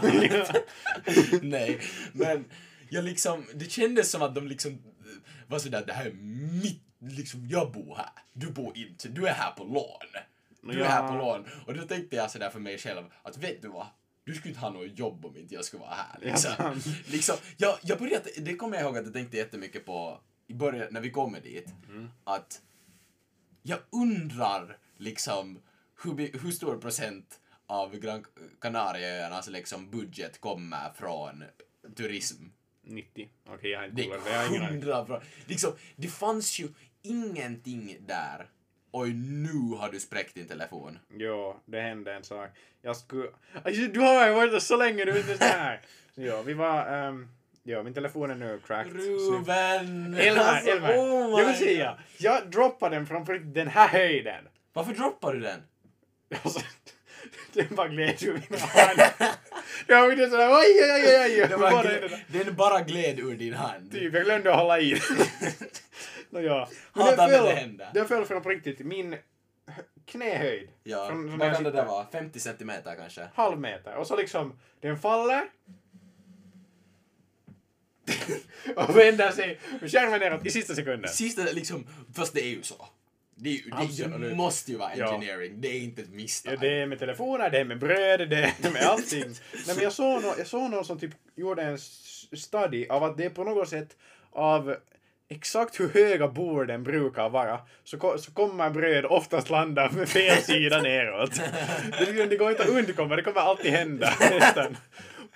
Nej, 1.50 1.80
men 2.14 2.46
jag 2.90 3.04
liksom, 3.06 3.46
det 3.54 3.72
kändes 3.72 4.12
som 4.12 4.22
att 4.22 4.36
de 4.36 4.48
liksom 4.48 4.82
var 5.48 5.60
sådär, 5.60 5.84
det 5.88 5.94
här 5.94 6.06
är 6.06 6.12
mitt, 6.64 6.84
liksom 7.00 7.48
jag 7.48 7.72
bor 7.72 7.96
här. 7.96 8.10
Du 8.34 8.48
bor 8.52 8.78
inte, 8.78 9.08
du 9.08 9.28
är 9.28 9.34
här 9.34 9.52
på 9.52 9.64
lån. 9.64 10.24
Du 10.74 10.84
är 10.84 10.88
här 10.90 11.08
på 11.08 11.14
lån. 11.16 11.46
Och 11.68 11.74
då 11.74 11.84
tänkte 11.84 12.16
jag 12.16 12.32
sådär 12.32 12.50
för 12.50 12.60
mig 12.60 12.78
själv 12.78 13.04
att 13.24 13.38
vet 13.38 13.62
du 13.62 13.68
vad? 13.68 13.88
Du 14.24 14.36
skulle 14.36 14.50
inte 14.50 14.62
ha 14.62 14.70
något 14.70 15.00
jobb 15.00 15.26
om 15.26 15.38
inte 15.38 15.56
jag 15.56 15.66
skulle 15.66 15.82
vara 15.82 15.94
här. 15.94 16.20
Liksom. 16.22 16.52
Ja. 16.58 16.76
liksom, 17.08 17.36
jag, 17.58 17.78
jag 17.82 18.00
började, 18.00 18.30
det 18.38 18.56
kommer 18.56 18.78
jag 18.78 18.86
ihåg 18.86 18.98
att 18.98 19.06
jag 19.06 19.14
tänkte 19.14 19.38
jättemycket 19.38 19.86
på 19.86 20.20
i 20.48 20.54
början 20.54 20.88
när 20.92 21.02
vi 21.02 21.10
kommer 21.12 21.42
dit. 21.42 21.68
Att 22.24 22.62
jag 23.64 23.80
undrar 23.90 24.78
liksom 24.98 25.62
hur, 26.04 26.40
hur 26.44 26.52
stor 26.52 26.78
procent 26.78 27.40
av 27.68 27.96
Gran 27.96 28.26
Canaria-öarnas 28.60 29.48
liksom 29.50 29.90
budget 29.92 30.42
kommer 30.42 30.94
från 30.96 31.44
turism. 31.96 32.44
90. 32.84 33.30
Okej, 33.48 33.72
jag 33.72 33.80
har 33.80 33.86
inte 33.86 34.02
Det 34.02 34.08
kollat 34.08 34.28
är 34.28 34.46
aning. 34.48 34.62
hundra 34.62 35.04
bra. 35.04 35.22
Liksom, 35.46 35.72
det 35.96 36.08
fanns 36.08 36.60
ju 36.60 36.68
ingenting 37.02 37.98
där. 38.08 38.50
Oj, 38.92 39.14
nu 39.14 39.78
har 39.78 39.90
du 39.90 40.00
spräckt 40.00 40.36
din 40.36 40.48
telefon. 40.48 41.00
Jo, 41.18 41.56
det 41.66 41.82
hände 41.82 42.14
en 42.14 42.24
sak. 42.24 42.50
Jag 42.82 42.98
skulle... 42.98 43.28
Alltså, 43.64 43.82
du 43.82 44.00
har 44.00 44.28
ju 44.28 44.34
varit 44.34 44.52
där 44.52 44.60
så 44.60 44.78
länge, 44.78 45.06
du 45.06 45.12
är 45.12 45.32
inte 45.32 45.46
här. 45.46 45.82
Jo, 46.16 46.42
vi 46.46 46.54
var... 46.54 47.08
Um... 47.08 47.28
Jo, 47.64 47.84
min 47.84 47.94
telefon 47.94 48.32
är 48.32 48.36
nu 48.36 48.60
cracked. 48.68 48.96
Ruben! 48.96 50.14
Elmar, 50.14 50.44
Alltså, 50.44 50.72
oh 50.72 51.40
jag 51.40 51.46
vill 51.46 51.56
säga, 51.58 51.98
jag 52.18 52.50
droppade 52.52 52.96
den 52.96 53.06
från 53.06 53.26
riktigt 53.26 53.54
den 53.54 53.68
här 53.68 53.88
höjden. 53.88 54.48
Varför 54.74 54.94
droppar 54.94 55.34
du 55.34 55.40
den? 55.40 55.62
Alltså, 56.44 56.60
den 57.54 57.68
bara 57.76 57.88
gled 57.88 58.24
ur 58.24 58.34
mina 58.34 58.66
hand. 58.66 59.00
Ja, 59.88 60.16
det 60.16 60.24
är 60.24 60.30
sådär 60.30 60.48
var 60.48 60.64
är 60.64 61.84
gled, 61.84 62.02
det 62.02 62.08
där? 62.08 62.44
den 62.44 62.56
bara 62.56 62.82
gled 62.82 63.20
ur 63.20 63.36
din 63.36 63.54
hand. 63.54 63.92
Typ, 63.92 64.14
jag 64.14 64.24
glömde 64.24 64.52
att 64.52 64.60
hålla 64.60 64.80
i 64.80 65.02
Nåja. 66.40 66.68
Men 66.94 67.04
Hatar 67.06 67.28
när 67.28 67.44
det 67.44 67.54
händer. 67.54 67.90
den 67.94 68.08
föll 68.08 68.26
från 68.26 68.42
på 68.44 68.50
riktigt 68.50 68.80
min 68.80 69.14
hö- 69.68 69.84
knähöjd. 70.06 70.70
Ja, 70.84 71.08
Från, 71.08 71.38
vad 71.38 71.54
kan 71.54 71.64
det 71.64 71.72
där 71.72 71.86
vara? 71.86 72.06
50 72.12 72.40
centimeter 72.40 72.96
kanske? 72.96 73.28
Halv 73.34 73.60
meter. 73.60 73.96
Och 73.96 74.08
så 74.08 74.16
liksom, 74.16 74.60
den 74.80 74.98
faller. 75.00 75.44
och 78.76 78.98
vänder 78.98 79.32
sig 79.32 79.60
skärmen 79.82 80.20
neråt 80.20 80.46
i 80.46 80.50
sista 80.50 80.76
sekunden. 80.76 81.12
Sista 81.12 81.42
liksom, 81.44 81.88
fast 82.16 82.34
det 82.34 82.42
är 82.42 82.50
ju 82.50 82.64
så. 82.64 82.88
Det, 83.36 83.50
är 83.50 83.54
ju, 83.54 83.70
det, 83.70 83.78
Absolut. 83.78 84.22
det 84.30 84.36
måste 84.36 84.72
ju 84.72 84.78
vara 84.78 84.92
Ja. 84.96 85.14
engineering, 85.14 85.62
det 85.62 85.68
är 85.68 85.80
inte 85.80 86.02
ett 86.02 86.10
misstag. 86.10 86.54
Ja, 86.54 86.58
det 86.62 86.82
är 86.82 86.86
med 86.86 87.00
telefoner, 87.00 87.50
det 87.50 87.60
är 87.60 87.64
med 87.66 87.80
bröd, 87.80 88.30
det 88.30 88.36
är 88.64 88.72
med 88.74 88.82
allting. 88.86 89.24
Nej, 89.68 89.76
men 89.76 89.84
jag 89.84 89.94
såg 89.94 90.22
någon, 90.24 90.34
jag 90.38 90.48
såg 90.48 90.72
någon 90.72 90.86
som 90.86 91.00
typ 91.00 91.12
gjorde 91.36 91.64
en 91.64 91.78
study 92.38 92.88
av 92.88 93.04
att 93.04 93.18
det 93.18 93.26
är 93.26 93.30
på 93.30 93.44
något 93.44 93.70
sätt 93.70 93.98
av 94.32 94.76
exakt 95.32 95.80
hur 95.80 95.90
höga 95.90 96.28
borden 96.28 96.84
brukar 96.84 97.30
vara 97.30 97.60
så, 97.84 97.98
ko- 97.98 98.18
så 98.18 98.32
kommer 98.32 98.70
bröd 98.70 99.06
oftast 99.06 99.50
landa 99.50 99.92
med 99.92 100.10
fel 100.10 100.38
sida 100.38 100.82
neråt. 100.82 101.32
Det, 102.00 102.26
det 102.26 102.38
går 102.38 102.50
inte 102.52 102.64
att 102.64 102.70
undkomma, 102.70 103.16
det 103.16 103.22
kommer 103.22 103.42
alltid 103.42 103.72
hända 103.72 104.14
nästan. 104.20 104.78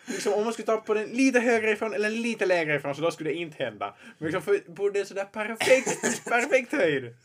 Liksom, 0.07 0.33
om 0.33 0.43
man 0.43 0.53
skulle 0.53 0.65
ta 0.65 0.77
på 0.77 0.93
den 0.93 1.07
lite 1.09 1.39
högre 1.39 1.71
ifrån 1.71 1.93
eller 1.93 2.09
lite 2.09 2.45
lägre 2.45 2.75
ifrån 2.75 2.95
så 2.95 3.01
då 3.01 3.11
skulle 3.11 3.29
det 3.29 3.35
inte 3.35 3.63
hända. 3.63 3.95
Men 4.17 4.25
liksom, 4.31 4.41
för 4.41 4.71
bordet 4.71 5.01
är 5.01 5.05
sådär 5.05 5.23
perfekt, 5.25 6.25
perfekt 6.29 6.71
höjd. 6.71 7.15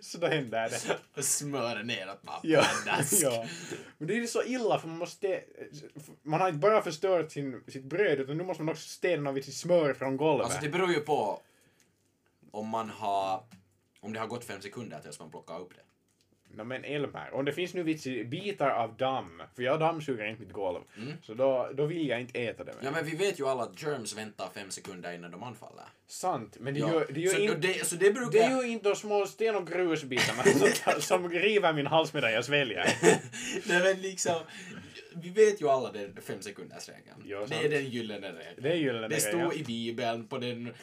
Så 0.00 0.18
då 0.18 0.26
händer 0.26 0.68
det. 0.68 0.96
Och 1.16 1.24
smöra 1.24 1.82
neråt 1.82 2.22
bara. 2.22 2.40
Ja, 2.42 2.64
ja. 3.22 3.46
Men 3.98 4.08
det 4.08 4.14
är 4.14 4.16
ju 4.18 4.26
så 4.26 4.42
illa 4.42 4.78
för 4.78 4.88
man 4.88 4.98
måste... 4.98 5.40
Man 6.22 6.40
har 6.40 6.48
inte 6.48 6.58
bara 6.58 6.82
förstört 6.82 7.30
sin, 7.32 7.62
sitt 7.68 7.84
bröd 7.84 8.20
utan 8.20 8.36
nu 8.38 8.44
måste 8.44 8.62
man 8.62 8.72
också 8.72 8.88
städa 8.88 9.32
vid 9.32 9.44
sitt 9.44 9.54
smör 9.54 9.94
från 9.94 10.16
golvet. 10.16 10.44
Alltså 10.44 10.60
det 10.62 10.68
beror 10.68 10.90
ju 10.92 11.00
på 11.00 11.40
om 12.58 12.68
man 12.68 12.90
har, 12.90 13.42
om 14.00 14.12
det 14.12 14.20
har 14.20 14.26
gått 14.26 14.44
fem 14.44 14.60
sekunder 14.60 15.00
tills 15.00 15.20
man 15.20 15.30
plockar 15.30 15.60
upp 15.60 15.74
det. 15.74 15.82
No, 16.50 16.64
men 16.64 16.84
Elmer, 16.84 17.34
om 17.34 17.44
det 17.44 17.52
finns 17.52 17.74
nu 17.74 17.82
vitsi 17.82 18.24
bitar 18.24 18.70
av 18.70 18.96
damm, 18.96 19.42
för 19.56 19.62
jag 19.62 19.80
dammsuger 19.80 20.26
inte 20.26 20.42
mitt 20.42 20.52
golv, 20.52 20.80
så 21.22 21.34
då, 21.34 21.70
då 21.74 21.86
vill 21.86 22.08
jag 22.08 22.20
inte 22.20 22.40
äta 22.40 22.64
det. 22.64 22.72
Mm. 22.72 22.84
Ja 22.84 22.90
men 22.90 23.04
vi 23.04 23.16
vet 23.16 23.40
ju 23.40 23.46
alla 23.48 23.62
att 23.62 23.82
germs 23.82 24.16
väntar 24.16 24.48
fem 24.54 24.70
sekunder 24.70 25.12
innan 25.12 25.30
de 25.30 25.42
anfaller. 25.42 25.84
Sant, 26.06 26.56
men 26.60 26.74
det 26.74 26.80
Ja. 26.80 26.92
gör, 26.92 27.06
det 27.10 27.20
gör 27.20 27.32
så, 27.34 27.40
inte... 27.40 27.54
det, 27.54 27.86
så 27.86 27.96
det 27.96 28.12
brukar... 28.12 28.30
Det 28.30 28.44
är 28.44 28.62
ju 28.62 28.68
inte 28.68 28.88
de 28.88 28.96
små 28.96 29.26
sten 29.26 29.56
och 29.56 29.66
grusbitarna 29.66 30.42
som, 30.42 31.00
som 31.00 31.30
river 31.30 31.72
min 31.72 31.86
halsmedda 31.86 32.30
jag 32.30 32.44
sväljer. 32.44 32.84
Nej 33.68 33.82
men 33.82 34.02
liksom, 34.02 34.36
vi 35.14 35.30
vet 35.30 35.60
ju 35.60 35.68
alla 35.68 35.92
den 35.92 36.16
fem 36.22 36.42
sekunders 36.42 36.88
regeln. 36.88 37.22
Ja, 37.24 37.46
det 37.48 37.64
är 37.64 37.68
den 37.70 37.84
gyllene 37.90 38.28
regeln. 38.32 38.62
Det 38.62 38.70
är 38.70 38.76
gyllene 38.76 39.08
Det 39.08 39.32
ja. 39.32 39.52
i 39.52 39.64
Bibeln 39.64 40.26
på 40.26 40.38
den 40.38 40.74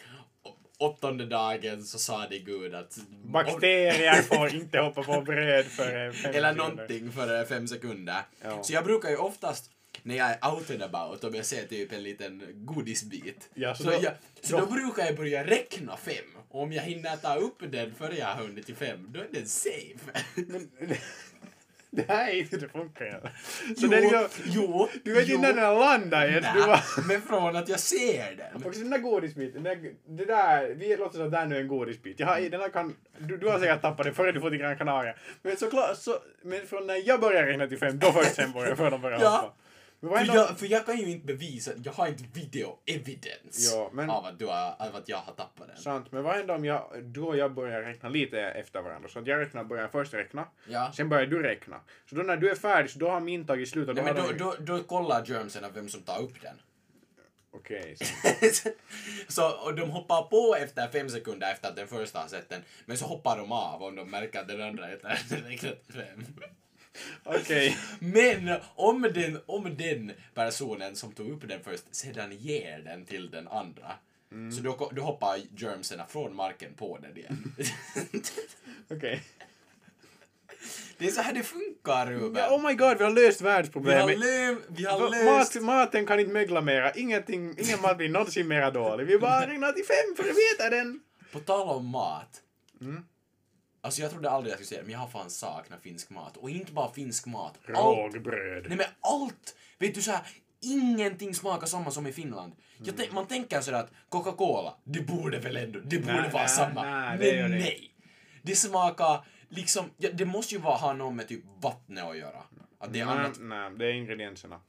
åttonde 0.79 1.25
dagen 1.25 1.83
så 1.83 1.99
sa 1.99 2.27
det 2.29 2.39
Gud 2.39 2.75
att... 2.75 2.97
Bakterier 3.23 4.21
får 4.21 4.55
inte 4.55 4.79
hoppa 4.79 5.03
på 5.03 5.21
bröd 5.21 5.65
för 5.65 6.11
fem 6.11 6.31
Eller 6.35 6.53
någonting 6.53 7.11
för 7.11 7.45
fem 7.45 7.67
sekunder. 7.67 8.21
Ja. 8.41 8.63
Så 8.63 8.73
jag 8.73 8.83
brukar 8.83 9.09
ju 9.09 9.17
oftast 9.17 9.71
när 10.03 10.15
jag 10.15 10.29
är 10.31 10.53
out 10.53 10.71
and 10.71 10.83
about 10.83 11.23
om 11.23 11.35
jag 11.35 11.45
ser 11.45 11.67
typ 11.67 11.91
en 11.91 12.03
liten 12.03 12.43
godisbit. 12.53 13.49
Ja, 13.53 13.75
så 13.75 13.83
så 13.83 13.89
då- 13.89 13.99
jag, 14.03 14.13
så 14.41 14.57
då, 14.57 14.65
då- 14.65 14.71
brukar 14.71 15.05
jag 15.05 15.15
börja 15.15 15.47
räkna 15.47 15.97
fem. 15.97 16.25
Och 16.49 16.61
om 16.61 16.73
jag 16.73 16.83
hinner 16.83 17.15
ta 17.17 17.35
upp 17.35 17.57
den 17.71 17.95
före 17.95 18.17
jag 18.17 18.25
har 18.25 18.43
hunnit 18.43 18.65
till 18.65 18.75
fem, 18.75 19.07
då 19.13 19.19
är 19.19 19.27
den 19.31 19.45
safe. 19.45 20.23
Men, 20.35 20.69
det 21.95 22.05
här 22.07 22.29
är 22.29 22.39
inte 22.39 22.57
det 22.57 22.67
funkar. 22.69 23.05
Ja. 23.23 23.29
Så 23.65 23.73
jo, 23.85 23.87
den 23.89 24.09
gör, 24.09 24.27
jo, 24.45 24.89
du 25.03 25.13
vet 25.13 25.27
jo. 25.27 25.35
inte 25.35 25.53
när 25.53 25.61
den 25.61 25.79
landar 25.79 26.25
ens. 26.27 26.47
Du 26.53 26.59
Nä, 26.59 26.65
bara, 26.67 26.81
men 27.07 27.21
från 27.21 27.55
att 27.55 27.69
jag 27.69 27.79
ser 27.79 28.35
den. 28.35 28.65
också 28.67 28.79
den 28.79 28.89
där 28.89 28.97
godisbiten, 28.97 29.63
där, 29.63 29.77
det 30.07 30.25
där, 30.25 30.73
vi 30.75 30.97
låter 30.97 31.17
som 31.17 31.25
att 31.25 31.31
det 31.31 31.37
här 31.37 31.45
nu 31.45 31.55
är 31.55 31.61
en 31.61 31.67
godisbit. 31.67 32.19
Jag 32.19 32.27
har, 32.27 32.39
den 32.49 32.61
här 32.61 32.69
kan, 32.69 32.95
du, 33.17 33.37
du 33.37 33.47
har 33.47 33.59
säkert 33.59 33.81
tappat 33.81 34.05
den 34.05 34.15
före 34.15 34.31
du 34.31 34.39
får 34.41 34.49
till 34.49 34.59
Gran 34.59 34.77
Canaria. 34.77 35.13
Men 35.41 35.57
såklart, 35.57 35.97
så, 35.97 36.17
men 36.43 36.67
från 36.67 36.87
när 36.87 37.07
jag 37.07 37.19
börjar 37.19 37.43
räkna 37.43 37.67
till 37.67 37.77
fem, 37.79 37.99
då 37.99 38.11
först 38.11 38.35
sen 38.35 38.51
börjar 38.51 38.75
för 38.75 38.91
de 38.91 39.01
börjar 39.01 39.19
Ja. 39.21 39.29
hoppa. 39.29 39.53
För 40.01 40.25
jag, 40.35 40.59
för 40.59 40.65
jag 40.65 40.85
kan 40.85 40.97
ju 40.97 41.11
inte 41.11 41.25
bevisa, 41.25 41.71
jag 41.83 41.91
har 41.91 42.07
inte 42.07 42.23
video 42.33 42.77
evidence 42.85 43.75
Ja, 43.75 43.89
men- 43.93 44.09
av, 44.09 44.25
att 44.25 44.39
du 44.39 44.45
har, 44.45 44.75
av 44.79 44.95
att 44.95 45.09
jag 45.09 45.17
har 45.17 45.33
tappat 45.33 45.67
den. 45.67 45.77
sant, 45.77 46.11
men 46.11 46.23
vad 46.23 46.35
händer 46.35 46.55
om 46.55 46.65
jag, 46.65 47.03
du 47.03 47.21
och 47.21 47.37
jag 47.37 47.53
börjar 47.53 47.81
räkna 47.81 48.09
lite 48.09 48.41
efter 48.41 48.81
varandra? 48.81 49.09
Så 49.09 49.19
att 49.19 49.27
jag 49.27 49.39
räknar, 49.41 49.63
börjar 49.63 49.87
först 49.87 50.13
räkna, 50.13 50.47
Ja. 50.69 50.91
sen 50.95 51.09
börjar 51.09 51.25
du 51.25 51.43
räkna. 51.43 51.79
Så 52.09 52.15
då 52.15 52.21
när 52.23 52.37
du 52.37 52.51
är 52.51 52.55
färdig, 52.55 52.91
så 52.91 52.99
då 52.99 53.09
har 53.09 53.19
min 53.19 53.45
tagit 53.47 53.69
slut 53.69 53.89
och 53.89 53.95
då 53.95 54.01
Nej, 54.01 54.13
men 54.13 54.23
då, 54.23 54.31
de- 54.31 54.37
då, 54.65 54.77
då 54.77 54.83
kollar 54.83 55.25
germsen 55.25 55.63
vem 55.73 55.89
som 55.89 56.01
tar 56.01 56.21
upp 56.21 56.41
den. 56.41 56.55
Okej, 57.51 57.95
så- 58.51 58.69
så, 59.27 59.51
och 59.65 59.75
de 59.75 59.89
hoppar 59.89 60.21
på 60.23 60.55
efter 60.59 60.87
fem 60.87 61.09
sekunder 61.09 61.51
efter 61.51 61.69
att 61.69 61.75
den 61.75 61.87
första 61.87 62.19
har 62.19 62.27
sett 62.27 62.49
den, 62.49 62.61
men 62.85 62.97
så 62.97 63.05
hoppar 63.05 63.37
de 63.37 63.51
av 63.51 63.83
om 63.83 63.95
de 63.95 64.09
märker 64.11 64.39
att 64.39 64.47
den 64.47 64.61
andra 64.61 64.83
har 64.83 64.91
räknat 65.49 65.77
fem. 65.93 66.25
Okej. 67.23 67.77
Men 67.99 68.55
om 68.75 69.01
den, 69.01 69.39
om 69.45 69.75
den 69.77 70.11
personen 70.33 70.95
som 70.95 71.11
tog 71.11 71.29
upp 71.29 71.47
den 71.49 71.63
först 71.63 71.95
sedan 71.95 72.31
ger 72.37 72.79
den 72.79 73.05
till 73.05 73.29
den 73.31 73.47
andra, 73.47 73.91
Mm. 74.31 74.51
så 74.51 74.61
då, 74.61 74.91
då 74.95 75.01
hoppar 75.01 75.39
germsen 75.57 75.99
från 76.09 76.35
marken 76.35 76.73
på 76.73 76.97
den 76.97 77.17
igen. 77.17 77.53
Okej. 78.89 79.23
det 80.97 81.07
är 81.07 81.11
så 81.11 81.21
här 81.21 81.33
det 81.33 81.43
funkar 81.43 82.05
Ruben. 82.07 82.43
Ja, 82.43 82.55
oh 82.55 82.67
my 82.67 82.73
god, 82.73 82.97
vi 82.97 83.03
har 83.03 83.11
löst 83.11 83.41
vi 83.41 83.45
har, 83.45 83.53
världsproblemet. 83.53 84.19
löv, 84.19 84.57
vi 84.67 84.85
har 84.85 85.09
löst... 85.09 85.55
Mat, 85.55 85.63
maten 85.63 86.05
kan 86.05 86.19
inte 86.19 86.31
mögla 86.33 86.61
mera, 86.61 86.91
ingenting, 86.93 87.55
ingen 87.59 87.81
mat 87.81 87.97
blir 87.97 88.09
någonsin 88.09 88.47
mera 88.47 88.71
dålig. 88.71 89.05
Vi 89.07 89.17
bara 89.19 89.47
räknar 89.47 89.71
till 89.71 89.85
fem 89.85 90.15
för 90.15 90.23
att 90.23 90.37
veta 90.37 90.69
den. 90.69 90.99
På 91.31 91.39
tal 91.39 91.67
om 91.69 91.85
mat. 91.85 92.41
Mm. 92.81 93.05
Alltså 93.85 94.01
jag 94.01 94.11
trodde 94.11 94.29
aldrig 94.29 94.51
jag 94.51 94.57
skulle 94.57 94.67
säga 94.67 94.81
det, 94.81 94.85
men 94.85 94.93
jag 94.93 94.99
har 94.99 95.07
fan 95.07 95.29
saknat 95.29 95.81
finsk 95.81 96.09
mat. 96.09 96.37
Och 96.37 96.49
inte 96.49 96.71
bara 96.71 96.91
finsk 96.93 97.25
mat. 97.25 97.59
Rågbröd. 97.65 98.65
Nej 98.67 98.77
men 98.77 98.87
allt! 99.01 99.55
Vet 99.79 99.95
du 99.95 100.01
så 100.01 100.11
här, 100.11 100.21
ingenting 100.61 101.35
smakar 101.35 101.67
samma 101.67 101.91
som 101.91 102.07
i 102.07 102.11
Finland. 102.11 102.53
Tänk, 102.97 103.11
man 103.11 103.27
tänker 103.27 103.61
sådär 103.61 103.79
att 103.79 103.91
Coca-Cola, 104.09 104.73
det 104.83 105.01
borde 105.01 105.39
väl 105.39 105.57
ändå, 105.57 105.79
det 105.79 105.99
borde 105.99 106.21
Nej, 106.21 106.31
vara 106.31 106.43
nej, 106.43 106.49
samma. 106.49 107.15
det 107.15 107.25
gör 107.27 107.41
men 107.41 107.51
det 107.51 107.57
nej. 107.57 107.91
Det 108.41 108.55
smakar 108.55 109.25
liksom, 109.49 109.89
ja, 109.97 110.09
det 110.13 110.25
måste 110.25 110.55
ju 110.55 110.61
vara, 110.61 110.75
ha 110.75 110.93
något 110.93 111.13
med 111.15 111.27
typ 111.27 111.43
vattnet 111.61 112.03
att 112.03 112.17
göra. 112.17 112.43
Att 112.79 112.93
det 112.93 112.99
är 112.99 113.05
annat. 113.05 113.37
nej, 113.39 113.71
det 113.77 113.85
är 113.85 113.93
ingredienserna. 113.93 114.59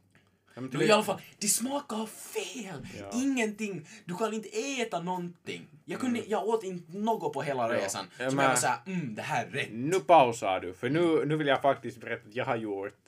Ja, 0.57 0.63
men 0.63 0.83
i 0.83 0.91
alla 0.91 1.03
fall, 1.03 1.21
det 1.39 1.47
smakar 1.49 2.07
fel! 2.07 2.87
Ja. 3.01 3.11
Ingenting! 3.15 3.87
Du 4.05 4.15
kan 4.17 4.35
inte 4.35 4.49
äta 4.49 5.01
någonting. 5.03 5.67
Jag, 5.85 6.01
kunde, 6.01 6.21
jag 6.27 6.49
åt 6.49 6.65
inte 6.65 6.99
något 6.99 7.33
på 7.33 7.43
hela 7.43 7.63
Ja. 7.75 7.79
resan. 7.85 8.05
Som 8.17 8.25
men- 8.27 8.37
jag 8.45 8.49
var 8.51 8.55
såhär, 8.57 8.79
mm, 8.87 9.15
det 9.15 9.23
här 9.23 9.47
är 9.47 9.51
rätt. 9.51 9.69
Nu 9.73 10.01
pausar 10.01 10.61
du, 10.61 10.75
för 10.75 10.91
nu, 10.91 11.25
nu 11.27 11.37
vill 11.37 11.47
jag 11.47 11.63
faktiskt 11.63 12.01
berätta 12.01 12.29
att 12.29 12.35
jag 12.35 12.45
har 12.45 12.57
gjort 12.57 12.99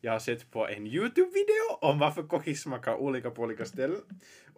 jag 0.00 0.12
har 0.12 0.18
sett 0.18 0.50
på 0.50 0.68
en 0.68 0.86
YouTube-video 0.86 1.72
om 1.80 1.98
varför 1.98 2.22
kokis 2.22 2.62
smakar 2.62 2.94
olika 2.94 3.30
på 3.30 3.42
olika 3.42 3.64
ställen. 3.64 4.00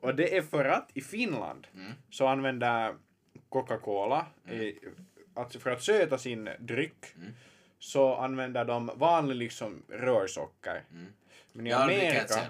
Och 0.00 0.14
det 0.14 0.36
är 0.36 0.42
för 0.42 0.64
att 0.64 0.90
i 0.94 1.00
Finland 1.00 1.66
Mm. 1.74 1.92
så 2.10 2.26
använder 2.26 2.94
Coca-Cola, 3.48 4.26
i, 4.50 4.78
alltså 5.34 5.58
för 5.58 5.70
att 5.70 5.82
söta 5.82 6.18
sin 6.18 6.48
dryck, 6.60 7.04
Mm. 7.16 7.28
så 7.78 8.14
använder 8.14 8.64
de 8.64 8.90
vanlig 8.94 9.36
liksom 9.36 9.82
rörsocker. 9.88 10.84
Men 11.58 11.66
i 11.66 11.70
Jag 11.70 11.82
Amerika... 11.82 12.40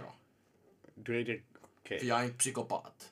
Du 0.94 1.24
dricker... 1.24 1.42
Okej. 1.84 1.98
För 1.98 2.06
jag 2.06 2.20
är 2.20 2.24
inte 2.24 2.38
psykopat. 2.38 3.10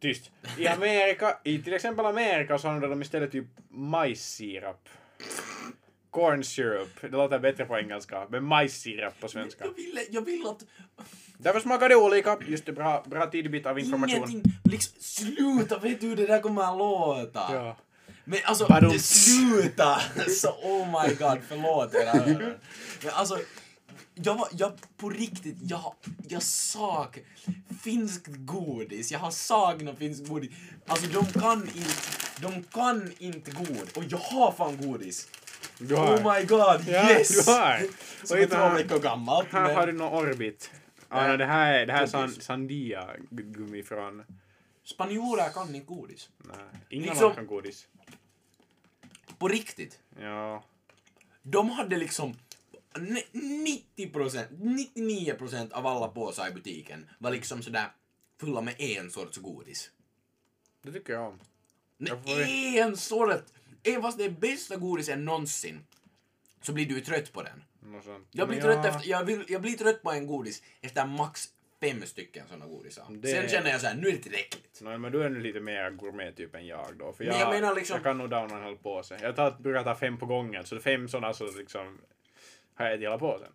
Tyst. 0.00 0.30
I 0.58 0.66
Amerika, 0.66 1.38
i 1.44 1.62
till 1.62 1.72
exempel 1.72 2.06
Amerika 2.06 2.58
så 2.58 2.68
använder 2.68 2.88
de 2.88 3.02
istället 3.02 3.32
typ 3.32 3.46
majssirap. 3.68 4.88
Corn 6.10 6.44
syrup. 6.44 7.00
Det 7.00 7.08
låter 7.08 7.38
bättre 7.38 7.64
på 7.64 7.78
engelska, 7.78 8.26
men 8.30 8.44
majssirap 8.44 9.20
på 9.20 9.28
svenska. 9.28 9.64
Jag 9.64 9.74
vill, 9.74 10.00
jag 10.10 10.22
vill 10.22 10.46
att 10.46 10.64
Därför 11.38 11.60
smakar 11.60 11.88
det 11.88 11.96
olika. 11.96 12.38
Just 12.46 12.66
det, 12.66 12.72
bra, 12.72 13.04
bra 13.06 13.26
tidbit 13.26 13.66
av 13.66 13.78
information. 13.78 14.16
ingenting, 14.16 14.52
liksom 14.64 14.94
sluta, 15.00 15.78
vet 15.78 16.00
du 16.00 16.06
hur 16.06 16.16
det 16.16 16.26
där 16.26 16.40
kommer 16.40 16.62
att 16.62 16.78
låta? 16.78 17.54
Ja. 17.54 17.76
Men 18.24 18.38
alltså, 18.44 18.66
Badum. 18.66 18.98
sluta! 18.98 20.00
Så 20.28 20.48
oh 20.48 20.86
my 20.86 21.14
god, 21.14 21.38
förlåt 21.48 21.94
era 21.94 22.10
öron. 22.10 22.54
Men 23.02 23.12
alltså, 23.12 23.38
jag 24.22 24.34
var, 24.34 24.48
jag 24.52 24.72
på 24.96 25.10
riktigt, 25.10 25.56
jag, 25.60 25.94
jag 26.28 26.42
sak 26.42 27.18
finskt 27.82 28.26
godis, 28.28 29.12
jag 29.12 29.18
har 29.18 29.30
saknat 29.30 29.98
finskt 29.98 30.28
godis. 30.28 30.50
Alltså 30.86 31.06
de 31.06 31.26
kan 31.40 31.62
inte, 31.62 31.90
de 32.40 32.62
kan 32.62 33.12
inte 33.18 33.50
god. 33.50 33.88
Och 33.96 34.04
jag 34.08 34.18
har 34.18 34.52
fan 34.52 34.76
godis. 34.76 35.28
Du 35.78 35.94
har. 35.94 36.16
Oh 36.16 36.34
my 36.34 36.44
god, 36.46 36.88
Ja, 36.88 37.10
yes! 37.10 37.44
du 37.46 37.52
har. 37.52 37.86
Som 38.26 38.38
är 38.38 38.46
två 38.46 38.74
veckor 38.74 38.98
gammalt. 38.98 39.48
Här 39.52 39.62
men- 39.66 39.76
har 39.76 39.86
du 39.86 39.92
något 39.92 40.22
Orbit. 40.22 40.70
Ah, 41.08 41.26
no, 41.28 41.36
det 41.36 41.44
här 41.44 41.72
är, 41.74 41.86
det 41.86 41.92
här 41.92 42.02
är 42.02 42.06
san, 42.06 42.26
Godis. 42.28 42.44
Sandia-gummi 42.44 43.82
från... 43.82 44.24
Spanjorer 44.84 45.48
kan 45.50 45.74
inte 45.74 45.86
godis. 45.86 46.28
Nej, 46.38 46.56
ingen 46.88 47.08
Liksom- 47.08 47.34
kan 47.34 47.46
godis. 47.46 47.86
På 49.38 49.48
riktigt. 49.48 49.98
Ja. 50.20 50.64
De 51.42 51.70
hade 51.70 51.96
liksom 51.96 52.34
90 53.32 54.10
procent, 54.12 54.48
99 54.60 55.34
procent 55.34 55.72
av 55.72 55.86
alla 55.86 56.08
påsar 56.08 56.48
i 56.48 56.52
butiken 56.52 57.08
var 57.18 57.30
liksom 57.30 57.62
sådär 57.62 57.86
fulla 58.40 58.60
med 58.60 58.74
en 58.80 59.10
sorts 59.10 59.36
godis. 59.38 59.90
Det 60.82 60.92
tycker 60.92 61.12
jag 61.12 61.26
om. 61.28 61.40
Jag 61.98 62.22
får- 62.24 62.40
en 62.78 62.96
sort! 62.96 63.44
Även 63.82 64.02
fast 64.02 64.18
det 64.18 64.24
är 64.24 64.30
bästa 64.30 64.76
godisen 64.76 65.24
någonsin 65.24 65.80
så 66.62 66.72
blir 66.72 66.86
du 66.86 67.00
trött 67.00 67.32
på 67.32 67.42
den. 67.42 67.64
Jag 68.30 68.48
blir, 68.48 68.58
Men 68.62 68.66
trött 68.66 68.86
efter, 68.86 69.10
jag, 69.10 69.24
vill, 69.24 69.44
jag 69.48 69.62
blir 69.62 69.76
trött 69.76 70.02
på 70.02 70.10
en 70.12 70.26
godis 70.26 70.62
efter 70.80 71.06
max 71.06 71.48
fem 71.80 72.02
stycken 72.06 72.48
såna 72.48 72.66
godisar. 72.66 73.06
Det- 73.10 73.28
Sen 73.28 73.48
känner 73.48 73.70
jag 73.70 73.80
så 73.80 73.86
här, 73.86 73.94
nu 73.94 74.08
är 74.08 74.12
det 74.12 74.18
tillräckligt. 74.18 74.78
Nej, 74.82 74.98
men 74.98 75.12
du 75.12 75.22
är 75.22 75.28
nu 75.28 75.40
lite 75.40 75.60
mer 75.60 75.90
gourmet-typ 75.90 76.54
än 76.54 76.66
jag 76.66 76.96
då. 76.98 77.12
För 77.12 77.24
Men 77.24 77.32
jag, 77.32 77.40
jag 77.42 77.60
menar 77.60 77.74
liksom- 77.74 77.94
jag 77.94 78.02
kan 78.04 78.18
nog 78.18 78.30
downa 78.30 78.56
en 78.58 78.64
hel 78.64 78.76
påse. 78.76 79.18
Jag 79.22 79.36
tar, 79.36 79.50
brukar 79.50 79.84
ta 79.84 79.94
fem 79.94 80.18
på 80.18 80.26
gången, 80.26 80.66
så 80.66 80.80
fem 80.80 81.08
sådana 81.08 81.32
så 81.34 81.50
liksom 81.52 81.98
har 82.78 82.84
jag 82.84 82.94
ätit 82.94 83.02
hela 83.04 83.18
påsen. 83.18 83.52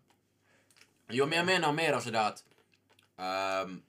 Jo, 1.09 1.25
men 1.25 1.37
jag 1.37 1.45
menar 1.45 1.71
mer 1.73 1.99
sådär 1.99 2.27
att... 2.27 2.43
ehm, 3.17 3.81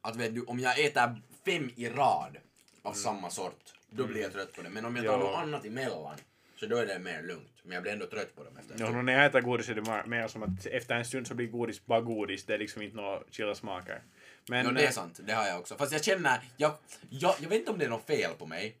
att 0.00 0.16
vet 0.16 0.34
du, 0.34 0.42
om 0.42 0.58
jag 0.60 0.84
äter 0.84 1.22
fem 1.44 1.70
i 1.76 1.88
rad 1.88 2.36
av 2.82 2.92
samma 2.92 3.30
sort, 3.30 3.72
då 3.90 4.06
blir 4.06 4.22
jag 4.22 4.32
trött 4.32 4.52
på 4.52 4.62
det. 4.62 4.68
Men 4.68 4.84
om 4.84 4.96
jag 4.96 5.04
tar 5.04 5.14
Mm. 5.14 5.26
Ja. 5.26 5.30
något 5.32 5.38
annat 5.42 5.64
emellan, 5.64 6.16
så 6.60 6.66
då 6.66 6.76
är 6.76 6.86
det 6.86 6.98
mer 6.98 7.22
lugnt. 7.22 7.50
Men 7.62 7.72
jag 7.74 7.82
blir 7.82 7.92
ändå 7.92 8.06
trött 8.06 8.36
på 8.36 8.44
dem 8.44 8.56
efter 8.56 8.76
Ja, 8.80 9.02
när 9.02 9.12
jag 9.12 9.26
äter 9.26 9.40
godis 9.40 9.68
är 9.68 9.74
det 9.74 10.06
mer, 10.06 10.28
som 10.28 10.42
att 10.42 10.66
efter 10.66 10.94
en 10.94 11.04
stund 11.04 11.26
så 11.26 11.34
blir 11.34 11.46
godis 11.46 11.86
bara 11.86 12.00
godis. 12.00 12.44
Det 12.44 12.54
är 12.54 12.58
liksom 12.58 12.82
inte 12.82 12.96
några 12.96 13.20
chilla 13.30 13.54
smaker. 13.54 14.02
Men 14.48 14.66
Jo, 14.66 14.72
det 14.72 14.80
är 14.82 14.86
eh, 14.86 14.90
sant. 14.90 15.20
Det 15.22 15.32
har 15.32 15.46
jag 15.46 15.60
också. 15.60 15.76
Fast 15.76 15.92
jag 15.92 16.04
känner, 16.04 16.40
jag, 16.56 16.72
jag, 17.10 17.34
jag 17.40 17.48
vet 17.48 17.58
inte 17.58 17.70
om 17.70 17.78
det 17.78 17.84
är 17.84 17.88
något 17.88 18.06
fel 18.06 18.30
på 18.38 18.46
mig. 18.46 18.76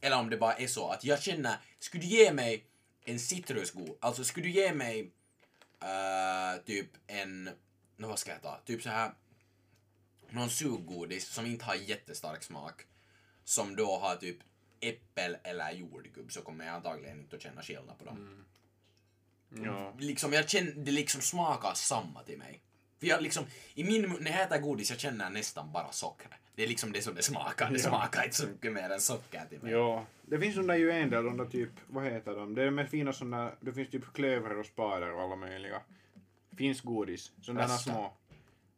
Eller 0.00 0.18
om 0.18 0.30
det 0.30 0.36
bara 0.36 0.54
är 0.54 0.66
så 0.66 0.88
att 0.88 1.04
jag 1.04 1.22
känner, 1.22 1.56
skulle 1.78 2.02
du 2.02 2.08
ge 2.08 2.32
mig 2.32 2.64
en 3.04 3.20
citrusgod, 3.20 3.96
alltså 4.00 4.24
skulle 4.24 4.46
du 4.46 4.52
ge 4.52 4.74
mig 4.74 5.12
eh, 5.80 6.62
typ 6.64 6.90
en, 7.06 7.50
nå 7.96 8.08
vad 8.08 8.18
ska 8.18 8.30
jag 8.30 8.42
ta, 8.42 8.60
typ 8.64 8.82
så 8.82 8.88
här 8.88 9.14
någon 10.30 10.50
suggodis 10.50 11.26
som 11.26 11.46
inte 11.46 11.64
har 11.64 11.74
jättestark 11.74 12.42
smak, 12.42 12.86
som 13.44 13.76
då 13.76 13.98
har 13.98 14.16
typ 14.16 14.38
äppel 14.80 15.36
eller 15.42 15.72
jordgubb 15.72 16.32
så 16.32 16.42
kommer 16.42 16.66
jag 16.66 16.74
antagligen 16.74 17.20
inte 17.20 17.36
att 17.36 17.42
känna 17.42 17.62
skillnad 17.62 17.98
på 17.98 18.04
dem. 18.04 18.44
ja. 19.64 19.94
Liksom, 19.98 20.32
jag 20.32 20.50
känner, 20.50 20.72
det 20.72 20.92
liksom 20.92 21.20
smakar 21.20 21.74
samma 21.74 22.22
till 22.22 22.38
mig. 22.38 22.62
För 23.04 23.10
jag 23.10 23.22
liksom, 23.22 23.44
i 23.74 23.84
min 23.84 24.02
mun, 24.02 24.16
när 24.20 24.30
jag 24.30 24.42
äter 24.42 24.58
godis, 24.58 24.90
jag 24.90 25.00
känner 25.00 25.30
nästan 25.30 25.72
bara 25.72 25.92
socker. 25.92 26.28
Det 26.54 26.62
är 26.64 26.68
liksom 26.68 26.92
det 26.92 27.02
som 27.02 27.14
det 27.14 27.22
smakar. 27.22 27.70
Det 27.70 27.76
Ja. 27.82 27.88
smakar 27.88 28.24
inte 28.24 28.36
så 28.36 28.46
mycket 28.46 28.72
mer 28.72 28.90
än 28.90 29.00
socker 29.00 29.42
till 29.48 29.62
mig. 29.62 29.72
Ja, 29.72 30.04
det 30.22 30.38
finns 30.38 30.56
de 30.56 30.66
där 30.66 30.74
ju 30.76 30.90
en 30.90 31.10
del, 31.10 31.24
de 31.24 31.36
där 31.36 31.44
typ, 31.46 31.70
vad 31.86 32.04
heter 32.04 32.34
de? 32.34 32.54
Det 32.54 32.62
är 32.62 32.70
med 32.70 32.90
fina 32.90 33.12
sådana, 33.12 33.50
det 33.60 33.72
finns 33.72 33.90
typ 33.90 34.12
klövrar 34.12 34.58
och 34.58 34.66
spader 34.66 35.12
och 35.12 35.22
alla 35.22 35.36
möjliga. 35.36 35.80
Finns 36.56 36.80
godis, 36.80 37.32
sådana 37.42 37.60
där 37.66 37.76
små. 37.76 38.12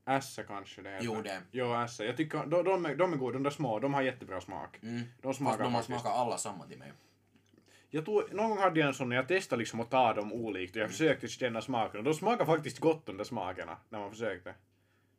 Ässa 0.08 0.42
kanske 0.42 0.82
det 0.82 0.90
heter. 0.90 1.04
Jo, 1.04 1.22
det. 1.22 1.40
Jo, 1.50 1.74
ässa. 1.84 2.04
Jag 2.04 2.16
tycker, 2.16 2.46
de, 2.46 2.64
de, 2.64 2.86
är, 2.86 2.94
de 2.94 3.12
är 3.12 3.16
goda, 3.16 3.32
de 3.32 3.42
där 3.42 3.50
små, 3.50 3.78
de 3.78 3.94
har 3.94 4.02
jättebra 4.02 4.40
smak. 4.40 4.78
Mm. 4.82 5.02
De 5.20 5.22
Fast 5.22 5.38
smakar 5.38 5.64
de 5.64 5.72
faktiskt. 5.72 6.00
smakar 6.00 6.10
alla 6.18 6.38
samma 6.38 6.66
till 6.66 6.78
mig. 6.78 6.92
Jag 7.90 8.05
tror, 8.05 8.29
någon 8.33 8.51
gång 8.51 8.59
hade 8.59 8.81
jag 8.81 8.88
en 8.88 8.94
sån 8.94 9.09
när 9.09 9.16
jag 9.16 9.29
testade 9.29 9.59
liksom 9.59 9.81
att 9.81 9.90
ta 9.90 10.14
dem 10.14 10.33
olikt 10.33 10.77
och 10.77 10.83
jag 10.83 10.90
försökte 10.90 11.29
känna 11.29 11.61
smaken 11.61 11.99
och 11.99 12.05
de 12.05 12.14
smakar 12.14 12.44
faktiskt 12.44 12.79
gott 12.79 13.07
de 13.07 13.16
där 13.16 13.25
smakerna 13.25 13.77
när 13.88 13.99
man 13.99 14.11
försökte. 14.11 14.55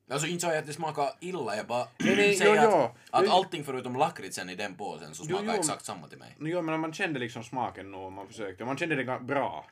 Alltså 0.10 0.28
inte 0.28 0.42
sa 0.42 0.48
jag 0.48 0.58
att 0.58 0.66
det 0.66 0.74
smakar 0.74 1.10
illa, 1.20 1.56
jag 1.56 1.68
bara 1.68 1.88
Nej, 1.98 2.16
nej, 2.16 2.36
säger 2.36 2.64
jo, 2.64 2.70
att, 2.70 2.74
jo. 2.74 3.00
att 3.12 3.26
Jo, 3.26 3.32
allting 3.32 3.64
förutom 3.64 3.96
lakritsen 3.96 4.50
i 4.50 4.56
den 4.56 4.76
påsen 4.76 5.16
så 5.16 5.24
Jo, 5.30 5.38
smakar 5.38 5.54
jo. 5.54 5.60
exakt 5.60 5.86
samma 5.86 6.08
till 6.08 6.18
mig. 6.18 6.36
Jo, 6.40 6.62
men 6.62 6.80
man 6.80 6.94
kände 6.94 7.20
liksom 7.20 7.44
smaken 7.44 7.94
om 7.94 8.14
man 8.14 8.28
försökte. 8.28 8.66
Man 8.66 8.78
kände 8.78 8.96
det 8.96 9.20
bra. 9.20 9.66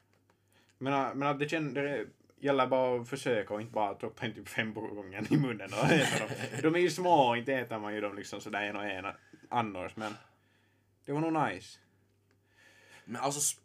Men, 0.77 1.19
men 1.19 1.27
att 1.27 1.39
det, 1.39 1.49
kände, 1.49 2.05
gäller 2.39 2.67
bara 2.67 3.01
att 3.01 3.09
försöka 3.09 3.53
och 3.53 3.61
inte 3.61 3.73
bara 3.73 3.95
stoppa 3.95 4.25
in 4.25 4.33
typ 4.33 4.49
fem 4.49 4.73
på 4.73 4.81
gången 4.81 5.33
i 5.33 5.37
munnen 5.37 5.69
och 5.73 5.91
äta 5.91 6.19
dem. 6.19 6.29
De 6.61 6.75
är 6.75 6.79
ju 6.79 6.89
små 6.89 7.29
och 7.29 7.37
inte 7.37 7.53
äter 7.53 7.79
man 7.79 7.93
ju 7.93 8.01
dem 8.01 8.15
liksom 8.15 8.41
sådär 8.41 8.61
en 8.61 8.75
och 8.75 8.85
en 8.85 9.05
annars 9.49 9.95
men 9.95 10.13
det 11.05 11.11
var 11.11 11.19
nog 11.21 11.33
nice. 11.33 11.79
Men 13.05 13.21
alltså, 13.21 13.57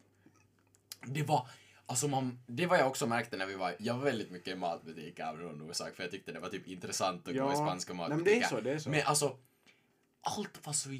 det 1.06 1.22
var, 1.22 1.48
alltså 1.86 2.08
man, 2.08 2.38
det 2.46 2.66
var 2.66 2.76
jag 2.76 2.86
också 2.88 3.06
märkte 3.06 3.36
när 3.36 3.46
vi 3.46 3.54
var, 3.54 3.74
jag 3.78 3.94
var 3.94 4.04
väldigt 4.04 4.30
mycket 4.30 4.48
i 4.48 4.54
matbutiker 4.56 5.24
av 5.24 5.38
någon 5.38 5.70
orsak 5.70 5.94
för 5.96 6.02
jag 6.02 6.10
tyckte 6.10 6.32
det 6.32 6.40
var 6.40 6.48
typ 6.48 6.68
intressant 6.68 7.28
att 7.28 7.34
gå 7.34 7.40
Ja. 7.40 7.52
i 7.52 7.56
spanska 7.56 7.92
Nej, 7.92 8.08
men 8.08 8.18
matbutiker. 8.18 8.40
det 8.40 8.46
är 8.46 8.48
så, 8.48 8.60
det 8.60 8.70
är 8.72 8.78
så. 8.78 8.90
Men 8.90 9.02
alltså, 9.06 9.36
allt 10.22 10.66
var 10.66 10.72
så 10.72 10.90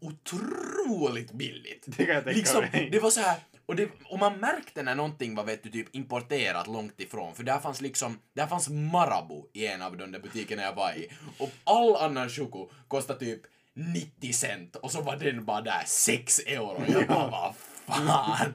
otroligt 0.00 1.32
billigt. 1.32 1.84
Det 1.86 2.06
kan 2.06 2.14
jag 2.14 2.24
tänka 2.24 2.38
liksom, 2.38 2.60
mig. 2.72 2.88
det 2.92 3.00
var 3.00 3.10
så 3.10 3.20
här, 3.20 3.38
och, 3.66 3.76
det, 3.76 3.90
och 4.04 4.18
man 4.18 4.38
märkte 4.40 4.82
när 4.82 4.94
någonting 4.94 5.34
var 5.34 5.44
vet 5.44 5.62
du, 5.62 5.70
typ 5.70 5.94
importerat 5.94 6.66
långt 6.66 7.00
ifrån, 7.00 7.34
för 7.34 7.42
där 7.44 7.58
fanns 7.58 7.80
liksom, 7.80 8.18
där 8.32 8.46
fanns 8.46 8.68
Marabou 8.68 9.48
i 9.52 9.66
en 9.66 9.82
av 9.82 9.96
de 9.96 10.12
där 10.12 10.20
butikerna 10.20 10.62
jag 10.62 10.74
var 10.74 10.92
i. 10.92 11.08
Och 11.38 11.50
all 11.64 11.96
annan 11.96 12.28
choko 12.28 12.70
kostade 12.88 13.18
typ 13.18 13.40
90 13.76 14.32
cent 14.32 14.76
och 14.76 14.92
så 14.92 15.00
var 15.02 15.16
den 15.16 15.44
bara 15.44 15.60
där 15.60 15.82
6 15.86 16.38
euro. 16.38 16.84
Jag 16.88 17.06
bara, 17.08 17.30
vad 17.30 17.54
fan? 17.56 18.54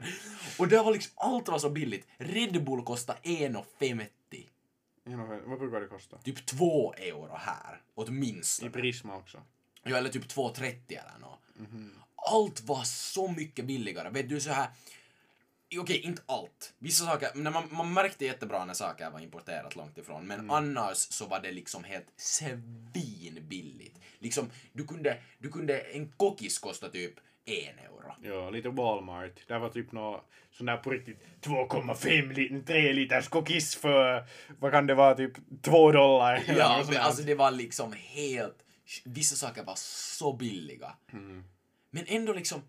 Och 0.58 0.68
det 0.68 0.82
var 0.82 0.92
liksom, 0.92 1.12
allt 1.16 1.48
var 1.48 1.58
så 1.58 1.70
billigt. 1.70 2.06
Red 2.18 2.64
Bull 2.64 2.82
kostade 2.84 3.18
1,50. 3.22 4.08
En 5.06 5.20
och 5.20 5.28
fem- 5.28 5.42
Vad 5.46 5.58
brukar 5.58 5.80
det 5.80 5.86
kosta? 5.86 6.18
Typ 6.18 6.46
2 6.46 6.94
euro 6.94 7.36
här, 7.40 7.80
åtminstone. 7.94 8.70
I 8.70 8.72
Prisma 8.72 9.16
också. 9.16 9.42
Ja, 9.82 9.96
eller 9.96 10.10
typ 10.10 10.28
2,30 10.28 10.74
eller 10.88 11.18
nåt. 11.20 11.40
Mhm. 11.56 11.92
Allt 12.16 12.60
var 12.60 12.82
så 12.84 13.28
mycket 13.28 13.64
billigare. 13.64 14.10
Vet 14.10 14.28
du, 14.28 14.40
så 14.40 14.50
här... 14.52 14.68
Okej, 15.78 16.00
inte 16.00 16.22
allt. 16.26 16.74
Vissa 16.78 17.04
saker, 17.04 17.28
men 17.34 17.52
man, 17.52 17.68
man 17.70 17.92
märkte 17.92 18.24
jättebra 18.24 18.64
när 18.64 18.74
saker 18.74 19.10
var 19.10 19.20
importerat 19.20 19.76
långt 19.76 19.98
ifrån. 19.98 20.26
Men 20.26 20.38
Mm. 20.40 20.50
annars 20.50 20.96
så 20.96 21.26
var 21.26 21.40
det 21.40 21.52
liksom 21.52 21.84
helt 21.84 22.06
svinbilligt. 22.16 23.98
Liksom, 24.18 24.50
du 24.72 24.86
kunde, 24.86 25.18
du 25.38 25.48
kunde, 25.50 25.78
en 25.80 26.08
kokis 26.16 26.58
kosta 26.58 26.88
typ 26.88 27.14
en 27.44 27.78
euro. 27.78 28.14
Ja, 28.22 28.50
lite 28.50 28.68
Walmart. 28.68 29.48
Där 29.48 29.58
var 29.58 29.68
typ 29.68 29.92
nå 29.92 30.24
sån 30.50 30.66
där 30.66 30.76
på 30.76 30.90
riktigt 30.90 31.18
2,5 31.40 32.32
li- 32.32 32.62
3 32.66 32.92
liters 32.92 33.28
kokis 33.28 33.76
för, 33.76 34.24
vad 34.60 34.72
kan 34.72 34.86
det 34.86 34.94
vara, 34.94 35.14
typ 35.14 35.32
2 35.62 35.92
dollar. 35.92 36.42
Ja, 36.56 36.84
men 36.88 36.96
alltså 36.96 37.22
det 37.22 37.34
var 37.34 37.50
liksom 37.50 37.92
helt... 37.92 38.56
Vissa 39.04 39.36
saker 39.36 39.64
var 39.64 39.74
så 39.76 40.32
billiga. 40.32 40.92
Mm. 41.12 41.44
Men 41.90 42.04
ändå 42.06 42.32
liksom... 42.32 42.62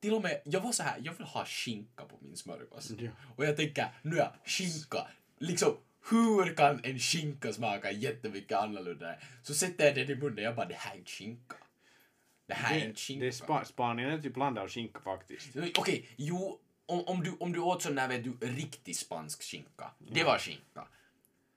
Till 0.00 0.14
och 0.14 0.22
med, 0.22 0.40
jag 0.44 0.60
var 0.60 0.72
så 0.72 0.82
här, 0.82 1.00
jag 1.04 1.12
vill 1.12 1.26
ha 1.26 1.44
skinka 1.44 2.04
på 2.04 2.18
min 2.20 2.36
smörgås. 2.36 2.90
Ja. 2.98 3.10
Och 3.36 3.44
jag 3.44 3.56
tänker, 3.56 3.86
nu 4.02 4.18
är 4.18 4.30
skinka, 4.44 5.06
liksom 5.38 5.76
hur 6.10 6.54
kan 6.54 6.80
en 6.84 6.98
skinka 6.98 7.52
smaka 7.52 7.90
jättemycket 7.92 8.58
annorlunda? 8.58 9.14
Så 9.42 9.54
sätter 9.54 9.86
jag 9.86 9.94
den 9.94 10.10
i 10.10 10.14
munnen, 10.14 10.44
jag 10.44 10.56
bara 10.56 10.66
det 10.66 10.74
här 10.74 10.94
är 10.94 10.98
inte 10.98 11.10
skinka. 11.10 11.56
Det 12.46 12.54
här 12.54 12.76
är 12.76 12.80
Det, 12.80 12.86
inte 12.86 13.00
skinka. 13.00 13.20
det 13.20 13.26
är 13.28 13.32
Spa- 13.32 13.64
Spanien 13.64 14.10
är 14.10 14.18
typ 14.18 14.36
land 14.36 14.58
av 14.58 14.68
skinka 14.68 15.00
faktiskt. 15.00 15.48
Okej, 15.78 16.08
jo, 16.16 16.60
om, 16.86 17.00
om, 17.06 17.22
du, 17.24 17.36
om 17.40 17.52
du 17.52 17.58
åt 17.60 17.82
sån 17.82 17.94
där 17.94 18.08
vet 18.08 18.24
du, 18.24 18.46
riktig 18.46 18.96
spansk 18.96 19.42
skinka. 19.42 19.90
Det 19.98 20.24
var 20.24 20.38
skinka. 20.38 20.88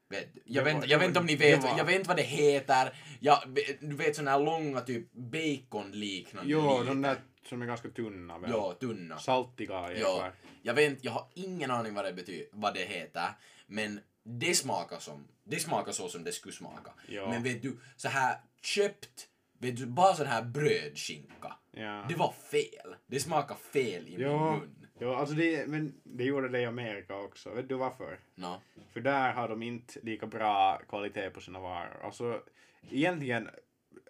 Vet, 0.09 0.29
jag, 0.45 0.63
vet, 0.63 0.87
jag 0.89 0.99
vet 0.99 1.07
inte 1.07 1.19
om 1.19 1.25
ni 1.25 1.35
vet, 1.35 1.63
jag 1.77 1.85
vet 1.85 1.95
inte 1.95 2.07
vad 2.07 2.17
det 2.17 2.23
heter. 2.23 2.93
Jag, 3.19 3.59
du 3.81 3.95
vet 3.95 4.15
såna 4.15 4.31
här 4.31 4.39
långa 4.39 4.81
typ 4.81 5.13
baconliknande 5.13 6.51
Jo, 6.51 6.83
de 6.83 7.01
där 7.01 7.17
som 7.45 7.61
är 7.61 7.65
ganska 7.65 7.89
tunna 7.89 8.37
väl? 8.39 8.49
Ja, 8.51 8.73
tunna. 8.79 9.17
Saltiga 9.19 9.73
Ja, 9.73 9.91
jävlar. 9.91 10.33
jag 10.61 10.73
vet 10.73 10.89
inte, 10.91 11.05
jag 11.05 11.11
har 11.11 11.27
ingen 11.33 11.71
aning 11.71 11.93
vad 11.93 12.05
det 12.05 12.13
betyder, 12.13 12.47
vad 12.51 12.73
det 12.73 12.85
heter, 12.85 13.29
men 13.67 13.99
det 14.23 14.55
smakar 14.55 14.99
som, 14.99 15.27
det 15.43 15.59
smakar 15.59 15.91
så 15.91 16.09
som 16.09 16.23
det 16.23 16.31
skulle 16.31 16.53
smaka. 16.53 16.91
Ja. 17.07 17.29
Men 17.29 17.43
vet 17.43 17.61
du, 17.61 17.77
så 17.97 18.07
här 18.09 18.37
köpt, 18.61 19.27
vet 19.59 19.77
du, 19.77 19.85
bara 19.85 20.13
sån 20.13 20.27
här 20.27 20.41
brödskinka. 20.43 21.53
Ja. 21.71 22.05
Det 22.09 22.15
var 22.15 22.31
fel. 22.51 22.95
Det 23.07 23.19
smakar 23.19 23.55
fel 23.55 24.07
i 24.07 24.17
min 24.17 24.19
Ja, 24.27 24.51
mun. 24.55 24.87
ja 24.99 25.15
alltså 25.17 25.35
det, 25.35 25.67
men 25.69 25.93
det 26.03 26.23
gjorde 26.23 26.49
det 26.49 26.59
i 26.61 26.65
Amerika 26.65 27.15
också. 27.17 27.49
Vet 27.49 27.69
du 27.69 27.75
varför? 27.75 28.19
No. 28.35 28.61
För 28.93 28.99
där 28.99 29.33
har 29.33 29.49
de 29.49 29.63
inte 29.63 29.99
lika 30.03 30.27
bra 30.27 30.81
kvalitet 30.89 31.29
på 31.29 31.41
sina 31.41 31.59
varor. 31.59 32.01
Alltså 32.03 32.41
egentligen 32.89 33.49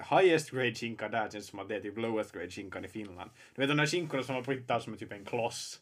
highest 0.09 0.51
grade 0.51 0.73
skinka 0.75 1.09
där 1.09 1.29
känns 1.29 1.47
som 1.47 1.59
att 1.59 1.67
det 1.69 1.75
är 1.75 1.81
typ 1.81 1.97
lowest 1.97 2.31
grade 2.31 2.49
skinkan 2.49 2.85
i 2.85 2.87
Finland. 2.87 3.31
Du 3.55 3.61
vet 3.61 3.69
de 3.69 3.77
där 3.77 3.85
skinkorna 3.85 4.23
som 4.23 4.35
har 4.35 4.41
printat 4.41 4.83
som 4.83 4.93
är 4.93 4.97
typ 4.97 5.11
en 5.11 5.25
kloss. 5.25 5.81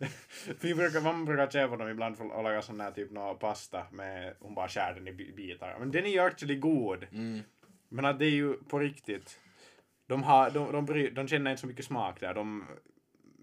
Vi 0.60 0.74
brukar, 0.74 1.00
man 1.00 1.24
brukar 1.24 1.50
köpa 1.50 1.76
dem 1.76 1.88
ibland 1.88 2.16
för 2.18 2.24
att 2.24 2.44
laga 2.44 2.62
sån 2.62 2.80
här 2.80 2.90
typ 2.90 3.10
nå 3.10 3.34
pasta 3.34 3.86
med, 3.92 4.34
hon 4.40 4.54
bara 4.54 4.68
skär 4.68 4.94
den 4.94 5.08
i 5.08 5.12
bi- 5.12 5.32
bitar. 5.32 5.76
Men 5.78 5.90
den 5.90 6.04
är 6.06 6.10
ju 6.10 6.18
actually 6.18 6.56
god. 6.56 7.06
Mm. 7.12 7.40
Men 7.88 8.04
att 8.04 8.18
det 8.18 8.26
är 8.26 8.30
ju 8.30 8.54
på 8.54 8.78
riktigt. 8.78 9.40
De, 10.06 10.22
har, 10.22 10.50
de, 10.50 10.72
de, 10.72 10.86
bry, 10.86 11.10
de 11.10 11.28
känner 11.28 11.50
inte 11.50 11.60
så 11.60 11.66
mycket 11.66 11.84
smak 11.84 12.20
där. 12.20 12.34
De 12.34 12.66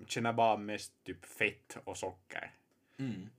känner 0.07 0.33
bara 0.33 0.57
mest 0.57 1.03
typ 1.03 1.25
fett 1.25 1.77
och 1.83 1.97
socker. 1.97 2.51
Mm. 2.99 3.29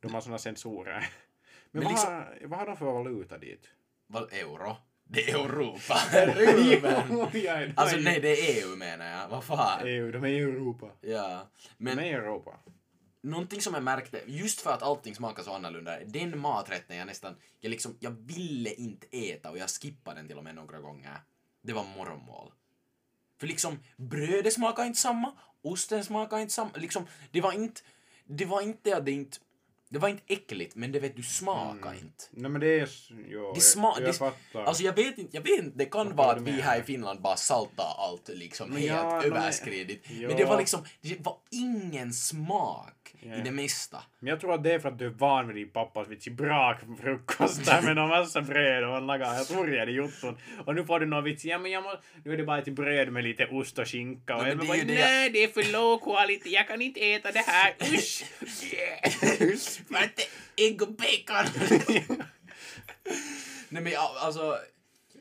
De 0.00 0.14
har 0.14 0.20
såna 0.20 0.38
sensorer. 0.38 0.98
Men, 1.70 1.82
Men 1.82 1.82
vad, 1.84 1.92
liksom- 1.92 2.12
har, 2.12 2.38
vad 2.44 2.58
har 2.58 2.66
de 2.66 2.76
för 2.76 2.84
valuta 2.84 3.38
dit? 3.38 3.68
Vad, 4.06 4.32
euro? 4.32 4.76
Det 5.10 5.30
är 5.30 5.44
Europa. 5.44 5.94
Alltså 7.74 7.96
nej, 7.96 8.20
det 8.20 8.28
är 8.28 8.62
EU 8.62 8.76
menar 8.76 9.06
jag. 9.06 9.28
Vad 9.28 9.44
fan? 9.44 9.86
EU, 9.86 10.12
de 10.12 10.24
är 10.24 10.28
i 10.28 10.38
Europa. 10.38 10.86
Ja. 11.00 11.48
Men 11.76 11.96
de 11.96 12.02
är 12.02 12.06
i 12.06 12.12
Europa. 12.12 12.58
någonting 13.22 13.60
som 13.60 13.74
jag 13.74 13.82
märkte, 13.82 14.22
just 14.26 14.60
för 14.60 14.72
att 14.72 14.82
allting 14.82 15.14
smakar 15.14 15.42
så 15.42 15.52
annorlunda, 15.54 15.98
den 16.04 16.38
maträtten 16.38 16.96
jag 16.96 17.06
nästan, 17.06 17.36
jag 17.60 17.70
liksom, 17.70 17.96
jag 18.00 18.10
ville 18.10 18.70
inte 18.70 19.06
äta 19.10 19.50
och 19.50 19.58
jag 19.58 19.70
skippade 19.70 20.16
den 20.16 20.28
till 20.28 20.38
och 20.38 20.44
med 20.44 20.54
några 20.54 20.80
gånger. 20.80 21.20
Det 21.62 21.72
var 21.72 21.84
morgonmål. 21.84 22.52
För 23.40 23.46
liksom, 23.46 23.78
brödet 23.96 24.52
smakar 24.52 24.84
inte 24.84 24.98
samma, 24.98 25.32
osten 25.62 26.04
smakar 26.04 26.38
inte 26.38 26.54
samma, 26.54 26.70
liksom, 26.74 27.06
det 27.30 27.40
var 27.40 27.52
inte, 27.52 27.80
det 28.24 28.44
var 28.44 28.62
inte 28.62 28.96
att 28.96 29.04
det 29.04 29.12
inte 29.12 29.38
det 29.90 29.98
var 29.98 30.08
inte 30.08 30.22
äckligt, 30.26 30.74
men 30.76 30.92
det 30.92 31.00
vet 31.00 31.16
du 31.16 31.22
smakar 31.22 31.90
Mm. 31.90 31.98
inte. 32.04 32.24
Nej 32.30 32.50
men 32.50 32.60
det 32.60 32.80
är... 32.80 32.88
Jo, 33.28 33.52
Det 33.54 33.60
sma- 33.60 33.92
jag, 34.00 34.08
jag 34.08 34.16
fattar. 34.16 34.64
alltså 34.64 34.82
jag 34.82 34.92
vet 34.96 35.18
inte, 35.18 35.36
jag 35.36 35.42
vet 35.42 35.58
inte, 35.58 35.78
det 35.78 35.84
kan 35.84 36.16
vara 36.16 36.32
att 36.32 36.42
vi 36.42 36.50
här 36.50 36.80
i 36.80 36.82
Finland 36.82 37.20
bara 37.20 37.36
saltar 37.36 37.94
allt 37.98 38.28
liksom 38.28 38.68
Men 38.68 38.78
helt 38.78 38.92
ja, 38.92 39.16
men- 39.22 39.32
överskridigt. 39.32 40.06
ja. 40.10 40.28
Men 40.28 40.36
det 40.36 40.44
var 40.44 40.58
liksom, 40.58 40.80
det 41.00 41.20
var 41.20 41.36
ingen 41.50 42.12
smak 42.12 42.94
Ja. 43.20 43.34
i 43.34 43.40
det 43.40 43.50
mesta. 43.50 44.02
Men 44.18 44.30
jag 44.30 44.40
tror 44.40 44.54
att 44.54 44.64
det 44.64 44.72
är 44.72 44.78
för 44.78 44.88
att 44.88 44.98
du 44.98 45.06
är 45.06 45.10
van 45.10 45.46
vid 45.46 45.56
din 45.56 45.70
pappas 45.70 46.08
vitsi 46.08 46.30
brak 46.30 46.78
frukost 47.02 47.64
där 47.64 47.82
med 47.86 47.96
någon 47.96 48.08
massa 48.08 48.42
bröd 48.42 48.84
och 48.84 48.92
han 48.92 49.06
lagar 49.06 49.34
jag 49.34 49.48
tror 49.48 49.70
jag 49.70 49.88
det 49.88 49.92
jotton. 49.92 50.38
Och 50.66 50.74
nu 50.74 50.84
får 50.84 51.00
du 51.00 51.06
någon 51.06 51.24
vitsi, 51.24 51.48
ja 51.48 51.58
men 51.58 51.70
jag 51.70 51.82
må, 51.82 51.94
nu 52.24 52.32
är 52.32 52.36
det 52.36 52.44
bara 52.44 52.58
ett 52.58 52.68
bröd 52.68 53.12
med 53.12 53.24
lite 53.24 53.46
ost 53.46 53.78
och 53.78 53.88
skinka 53.88 54.36
och 54.36 54.42
Ja, 54.42 54.48
jag 54.48 54.58
bara, 54.58 54.74
är 54.74 54.78
ju 54.78 54.84
det 54.84 54.94
nej 54.94 55.30
det 55.30 55.44
är 55.44 55.48
för 55.48 55.72
low 55.72 55.98
quality, 55.98 56.50
jag 56.50 56.68
kan 56.68 56.82
inte 56.82 57.00
äta 57.00 57.32
det 57.32 57.44
här, 57.46 57.74
usch! 57.94 59.80
Var 59.88 60.02
inte 60.02 60.22
ägg 60.56 60.82
och 60.82 60.88
bacon? 60.88 61.46
Nej 63.68 63.82
men 63.82 63.92
alltså, 63.96 64.58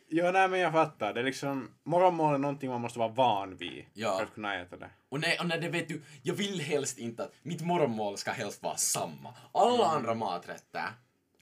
ja 0.10 0.32
nej 0.32 0.48
men 0.48 0.60
jag 0.60 0.72
fattar, 0.72 1.13
det 1.13 1.20
är 1.20 1.24
liksom, 1.24 1.72
morgonmål 1.84 2.34
är 2.34 2.38
någonting 2.38 2.70
man 2.70 2.82
måste 2.82 3.00
vara 3.00 3.10
van 3.10 3.58
vid 3.58 3.86
Ja. 3.93 4.17
för 4.17 4.24
att 4.24 4.34
kunna 4.34 4.56
äta 4.62 4.78
det. 4.78 4.89
och 5.10 5.20
nej, 5.20 5.38
och 5.39 5.48
nej 5.48 5.60
det 5.62 5.70
vet 5.70 5.88
du, 5.88 6.04
jag 6.24 6.34
vill 6.34 6.62
helst 6.62 6.98
inte 6.98 7.24
att, 7.24 7.34
mitt 7.41 7.62
morgonmål 7.62 8.17
ska 8.17 8.32
helst 8.32 8.63
vara 8.63 8.76
samma. 8.76 9.34
Alla 9.54 9.74
Mm. 9.86 9.98
andra 9.98 10.13
maträtter 10.15 10.84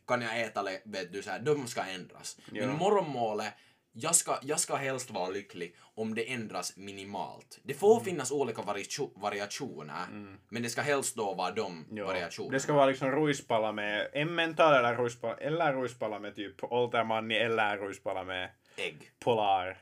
kan 0.08 0.22
jag 0.22 0.42
äta, 0.42 0.62
le- 0.62 0.82
vet 0.86 1.14
du, 1.14 1.22
så 1.24 1.30
här, 1.30 1.40
de 1.40 1.68
ska 1.68 1.84
ändras. 1.84 2.38
Ja. 2.52 2.68
Men 2.68 2.78
morgonmålet, 2.78 3.54
jag 3.98 4.16
ska, 4.16 4.38
jag 4.42 4.60
ska 4.60 4.76
helst 4.76 5.12
vara 5.12 5.30
lycklig 5.30 5.76
om 5.96 6.16
det 6.16 6.32
ändras 6.32 6.78
minimalt. 6.78 7.60
Det 7.64 7.74
får 7.74 7.92
Mm. 7.94 8.06
finnas 8.06 8.32
olika 8.32 8.62
variatio- 8.62 9.12
variationer, 9.16 10.06
men 10.50 10.64
det 10.64 10.70
ska 10.70 10.82
helst 10.82 11.16
då 11.16 11.34
vara 11.34 11.52
de 11.52 11.86
Ja. 11.92 12.06
variationerna. 12.06 12.52
Det 12.54 12.60
ska 12.60 12.74
vara 12.74 12.86
liksom 12.86 13.12
ruispalla 13.12 13.72
med 13.72 14.08
emmental 14.14 14.74
eller 14.74 14.96
ruispalla, 14.96 15.36
eller 15.38 15.74
ruispalla 15.74 16.20
med 16.20 16.36
typ 16.36 16.64
Oltermanni 16.64 17.36
eller 17.36 17.78
ruispalla 17.78 18.24
med 18.24 18.50
Ägg. 18.78 19.12
Polar. 19.20 19.78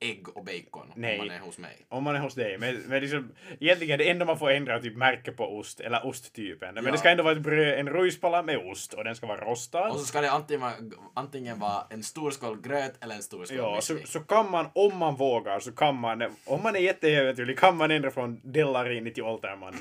Ägg 0.00 0.28
och 0.36 0.44
bacon 0.44 0.92
Nej. 0.96 1.20
om 1.20 1.26
man 1.26 1.36
är 1.36 1.40
hos 1.40 1.58
mig. 1.58 1.86
Om 1.88 2.04
man 2.04 2.16
är 2.16 2.20
hos 2.20 2.34
dig. 2.34 2.58
Men, 2.58 2.76
men 2.76 3.00
liksom, 3.00 3.32
egentligen 3.60 3.98
det 3.98 4.10
enda 4.10 4.24
man 4.24 4.38
får 4.38 4.50
ändra 4.50 4.74
är 4.74 4.80
typ 4.80 4.96
märke 4.96 5.32
på 5.32 5.58
ost, 5.58 5.80
eller 5.80 6.06
osttypen. 6.06 6.74
Men 6.74 6.84
Ja. 6.84 6.90
det 6.92 6.98
ska 6.98 7.10
ändå 7.10 7.22
vara 7.22 7.34
bröd, 7.34 7.78
en 7.78 7.88
ruispalla 7.88 8.42
med 8.42 8.58
ost 8.58 8.92
och 8.94 9.04
den 9.04 9.16
ska 9.16 9.26
vara 9.26 9.40
rostad. 9.44 9.88
Och 9.90 9.98
så 10.00 10.04
ska 10.06 10.20
det 10.20 10.30
antingen 10.30 10.60
vara, 10.60 10.72
antingen 11.14 11.58
vara 11.58 11.86
en 11.90 12.02
stor 12.02 12.30
skål 12.30 12.60
gröt 12.60 13.04
eller 13.04 13.14
en 13.14 13.22
stor 13.22 13.44
skål 13.44 13.56
Ja, 13.58 13.80
så, 13.80 13.98
så 14.04 14.20
kan 14.20 14.50
man, 14.50 14.68
om 14.72 14.96
man 14.98 15.16
vågar, 15.16 15.60
så 15.60 15.72
kan 15.72 15.96
man, 16.00 16.22
om 16.44 16.62
man 16.62 16.76
är 16.76 16.80
jätteäventyrlig, 16.80 17.58
kan 17.58 17.76
man 17.76 17.90
ändra 17.90 18.10
från 18.10 18.40
Dellarini 18.44 19.10
till 19.10 19.22
Oltermanni. 19.22 19.78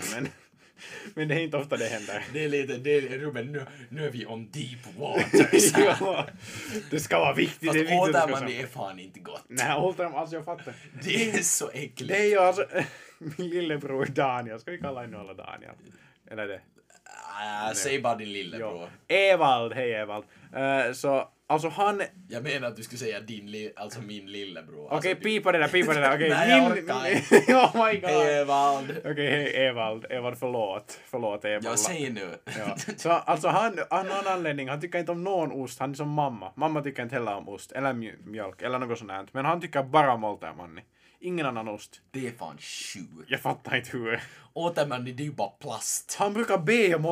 Men, 1.15 1.27
det 1.27 1.35
är 1.35 1.39
inte 1.39 1.57
ofta 1.57 1.77
det 1.77 1.85
händer. 1.85 2.23
Det 2.33 2.43
är 2.43 2.49
lite, 2.49 2.77
det 2.77 2.97
är, 2.97 3.01
Ruben, 3.01 3.51
nu, 3.51 3.65
nu 3.89 4.05
är 4.05 4.09
vi 4.09 4.25
on 4.25 4.51
deep 4.51 4.97
waters 4.97 5.73
ja, 5.77 6.25
det 6.89 6.99
ska 6.99 7.19
vara 7.19 7.33
viktigt. 7.33 7.69
Fast 7.69 8.15
att 8.15 8.47
det 8.47 8.61
är 8.61 8.67
fan 8.67 8.99
inte 8.99 9.19
gott. 9.19 9.43
Nej, 9.47 9.77
Oltermanni, 9.77 10.17
alltså 10.17 10.35
jag 10.35 10.45
fattar. 10.45 10.73
Det 11.03 11.29
är 11.29 11.41
så 11.41 11.69
äckligt. 11.69 12.07
Det 12.07 12.17
är 12.17 12.29
ju 12.29 12.39
alltså 12.39 12.65
min 13.37 13.49
lillebror 13.49 14.05
Daniel, 14.05 14.59
ska 14.59 14.71
vi 14.71 14.77
kalla 14.77 15.01
honom 15.01 15.21
alla 15.21 15.33
Daniel? 15.33 15.73
Eller 16.31 16.47
det? 16.47 16.61
Ah, 17.41 17.73
säg 17.73 18.01
bara 18.01 18.15
din 18.15 18.33
lillebror. 18.33 18.89
Ja. 19.07 19.15
Evald, 19.15 19.73
hej 19.73 19.93
Evald. 19.93 20.25
Eh, 20.55 20.93
så, 20.93 21.29
alltså 21.47 21.69
han... 21.69 22.01
Jag 22.29 22.43
menar 22.43 22.67
att 22.67 22.75
du 22.75 22.83
skulle 22.83 22.99
säga 22.99 23.19
din 23.21 23.51
li, 23.51 23.73
alltså 23.75 24.01
min 24.01 24.25
lillebror. 24.31 24.85
Okej, 24.85 24.95
alltså, 24.95 25.09
du- 25.09 25.15
pipa 25.15 25.51
det 25.51 25.57
där, 25.57 25.67
pipa 25.67 25.93
det 25.93 25.99
där. 25.99 26.15
Okej, 26.15 26.29
Nej, 26.37 26.49
jag 26.49 26.63
min... 26.75 26.83
orkar 26.83 26.95
oh 26.95 27.87
my 27.93 27.99
god. 27.99 28.09
Evald. 28.27 28.91
Okej, 29.05 29.29
hej 29.31 29.65
Evald. 29.67 30.05
Evald, 30.09 30.37
förlåt. 30.39 30.99
Förlåt 31.05 31.45
Evald. 31.45 31.65
Jag 31.65 31.79
säger 31.79 32.09
nu. 32.11 32.29
Ja. 32.45 32.75
Så 32.97 33.11
alltså 33.11 33.47
han, 33.47 33.79
av 33.89 34.05
någon 34.05 34.27
anledning, 34.27 34.69
han 34.69 34.81
tycker 34.81 34.99
inte 34.99 35.11
om 35.11 35.23
någon 35.23 35.51
ost, 35.51 35.79
han 35.79 35.91
är 35.91 35.95
som 35.95 36.09
mamma. 36.09 36.51
Mamma 36.55 36.81
tycker 36.81 37.03
inte 37.03 37.15
heller 37.15 37.35
om 37.35 37.49
ost, 37.49 37.71
eller 37.71 37.93
mj- 37.93 38.25
mjölk, 38.25 38.61
eller 38.61 38.79
något 38.79 38.99
sånt 38.99 39.11
här. 39.11 39.27
Men 39.31 39.45
han 39.45 39.61
tycker 39.61 39.83
bara 39.83 40.13
om 40.13 40.23
Oltermanni. 40.23 40.81
Ingen 41.19 41.45
annan 41.45 41.67
ost. 41.67 42.01
Det 42.11 42.27
är 42.27 42.31
fan 42.31 42.57
sjukt. 42.57 43.07
Jag 43.31 43.39
fattar 43.41 43.75
inte 43.75 43.89
hur. 43.97 44.23
Återman, 44.53 45.05
det 45.05 45.11
är 45.11 45.25
ju 45.25 45.31
bara 45.31 45.49
plast. 45.49 46.15
Han 46.19 46.33
brukar 46.33 46.57
be 46.57 46.95
om 46.95 47.05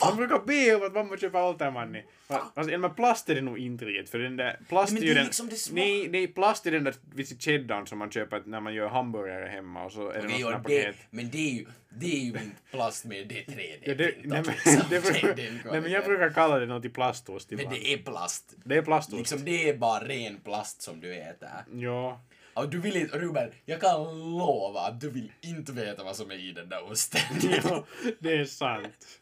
Han 0.00 0.16
brukar 0.16 0.38
be 0.46 0.74
om 0.74 0.82
att 0.86 0.94
mamma 0.94 1.16
köper 1.16 1.42
Oltermanni. 1.42 2.04
Alltså, 2.28 2.78
men 2.78 2.94
plast 2.94 3.28
är 3.28 3.34
det 3.34 3.40
nog 3.40 3.58
inte 3.58 3.84
riktigt, 3.84 4.10
för 4.10 4.18
den 4.18 4.36
där... 4.36 4.60
Plast 4.68 4.92
Men 4.92 5.02
är 5.02 5.06
ju 5.06 5.14
den... 5.14 5.24
liksom 5.24 5.48
det 5.48 5.56
nej, 5.72 6.08
nej, 6.08 6.26
plast 6.26 6.66
är 6.66 6.70
den 6.70 6.84
där 6.84 6.94
cheddarn 7.40 7.86
som 7.86 7.98
man 7.98 8.10
köper 8.10 8.42
när 8.46 8.60
man 8.60 8.74
gör 8.74 8.88
hamburgare 8.88 9.46
hemma 9.48 9.84
och 9.84 9.92
så 9.92 10.10
är 10.10 10.22
det 10.22 10.22
något 10.22 10.38
det, 10.40 10.44
här 10.52 10.58
paket. 10.84 10.96
men 11.10 11.30
det 11.30 11.38
är 11.38 11.52
ju, 11.54 11.66
det 11.88 12.06
är 12.06 12.20
ju 12.20 12.26
inte 12.26 12.56
plast 12.70 13.04
med 13.04 13.28
det 13.28 13.44
3D. 13.44 13.82
Ja, 13.84 13.94
det, 13.94 14.14
nej, 14.24 14.42
men, 14.46 14.54
det, 14.90 15.00
brukar- 15.02 15.34
Den 15.34 15.36
nej, 15.36 15.52
men 15.52 15.60
kvaliteten. 15.62 15.92
jag 15.92 16.04
brukar 16.04 16.30
kalla 16.30 16.58
det 16.58 16.66
något 16.66 16.84
i 16.84 16.88
plastost 16.88 17.50
Men 17.50 17.60
ibland. 17.60 17.76
det 17.76 17.92
är 17.92 17.98
plast. 17.98 18.54
Det 18.64 18.76
är 18.76 18.82
plastost. 18.82 19.18
Liksom 19.18 19.44
det 19.44 19.68
är 19.68 19.76
bara 19.76 20.04
ren 20.04 20.40
plast 20.44 20.82
som 20.82 21.00
du 21.00 21.14
äter. 21.14 21.48
Ja. 21.72 22.20
Och 22.54 22.68
du 22.68 22.78
vill 22.80 22.96
inte, 22.96 23.18
Ruben, 23.18 23.50
jag 23.64 23.80
kan 23.80 24.04
lova 24.38 24.80
att 24.80 25.00
du 25.00 25.10
vill 25.10 25.32
inte 25.40 25.72
veta 25.72 26.04
vad 26.04 26.16
som 26.16 26.30
är 26.30 26.34
i 26.34 26.52
den 26.52 26.68
där 26.68 26.90
osten. 26.90 27.20
ja, 27.64 27.84
det 28.18 28.32
är 28.36 28.44
sant. 28.44 29.20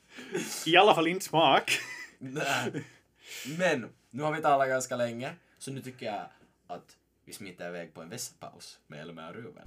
I 0.67 0.77
alla 0.77 0.95
fall 0.95 1.07
inte 1.07 1.25
smak. 1.25 1.79
Nej. 2.19 2.85
Men, 3.59 3.89
nu 4.11 4.23
har 4.23 4.33
vi 4.33 4.43
talat 4.43 4.69
ganska 4.69 4.97
länge, 4.97 5.33
så 5.59 5.71
nu 5.73 5.83
tycker 5.83 6.07
jag 6.07 6.27
att 6.67 6.97
vi 7.25 7.33
smiter 7.33 7.69
iväg 7.69 7.95
på 7.95 8.03
en 8.03 8.09
vässpaus 8.09 8.79
med 8.87 9.01
Elmer 9.01 9.29
och 9.29 9.35
Ruben. 9.35 9.67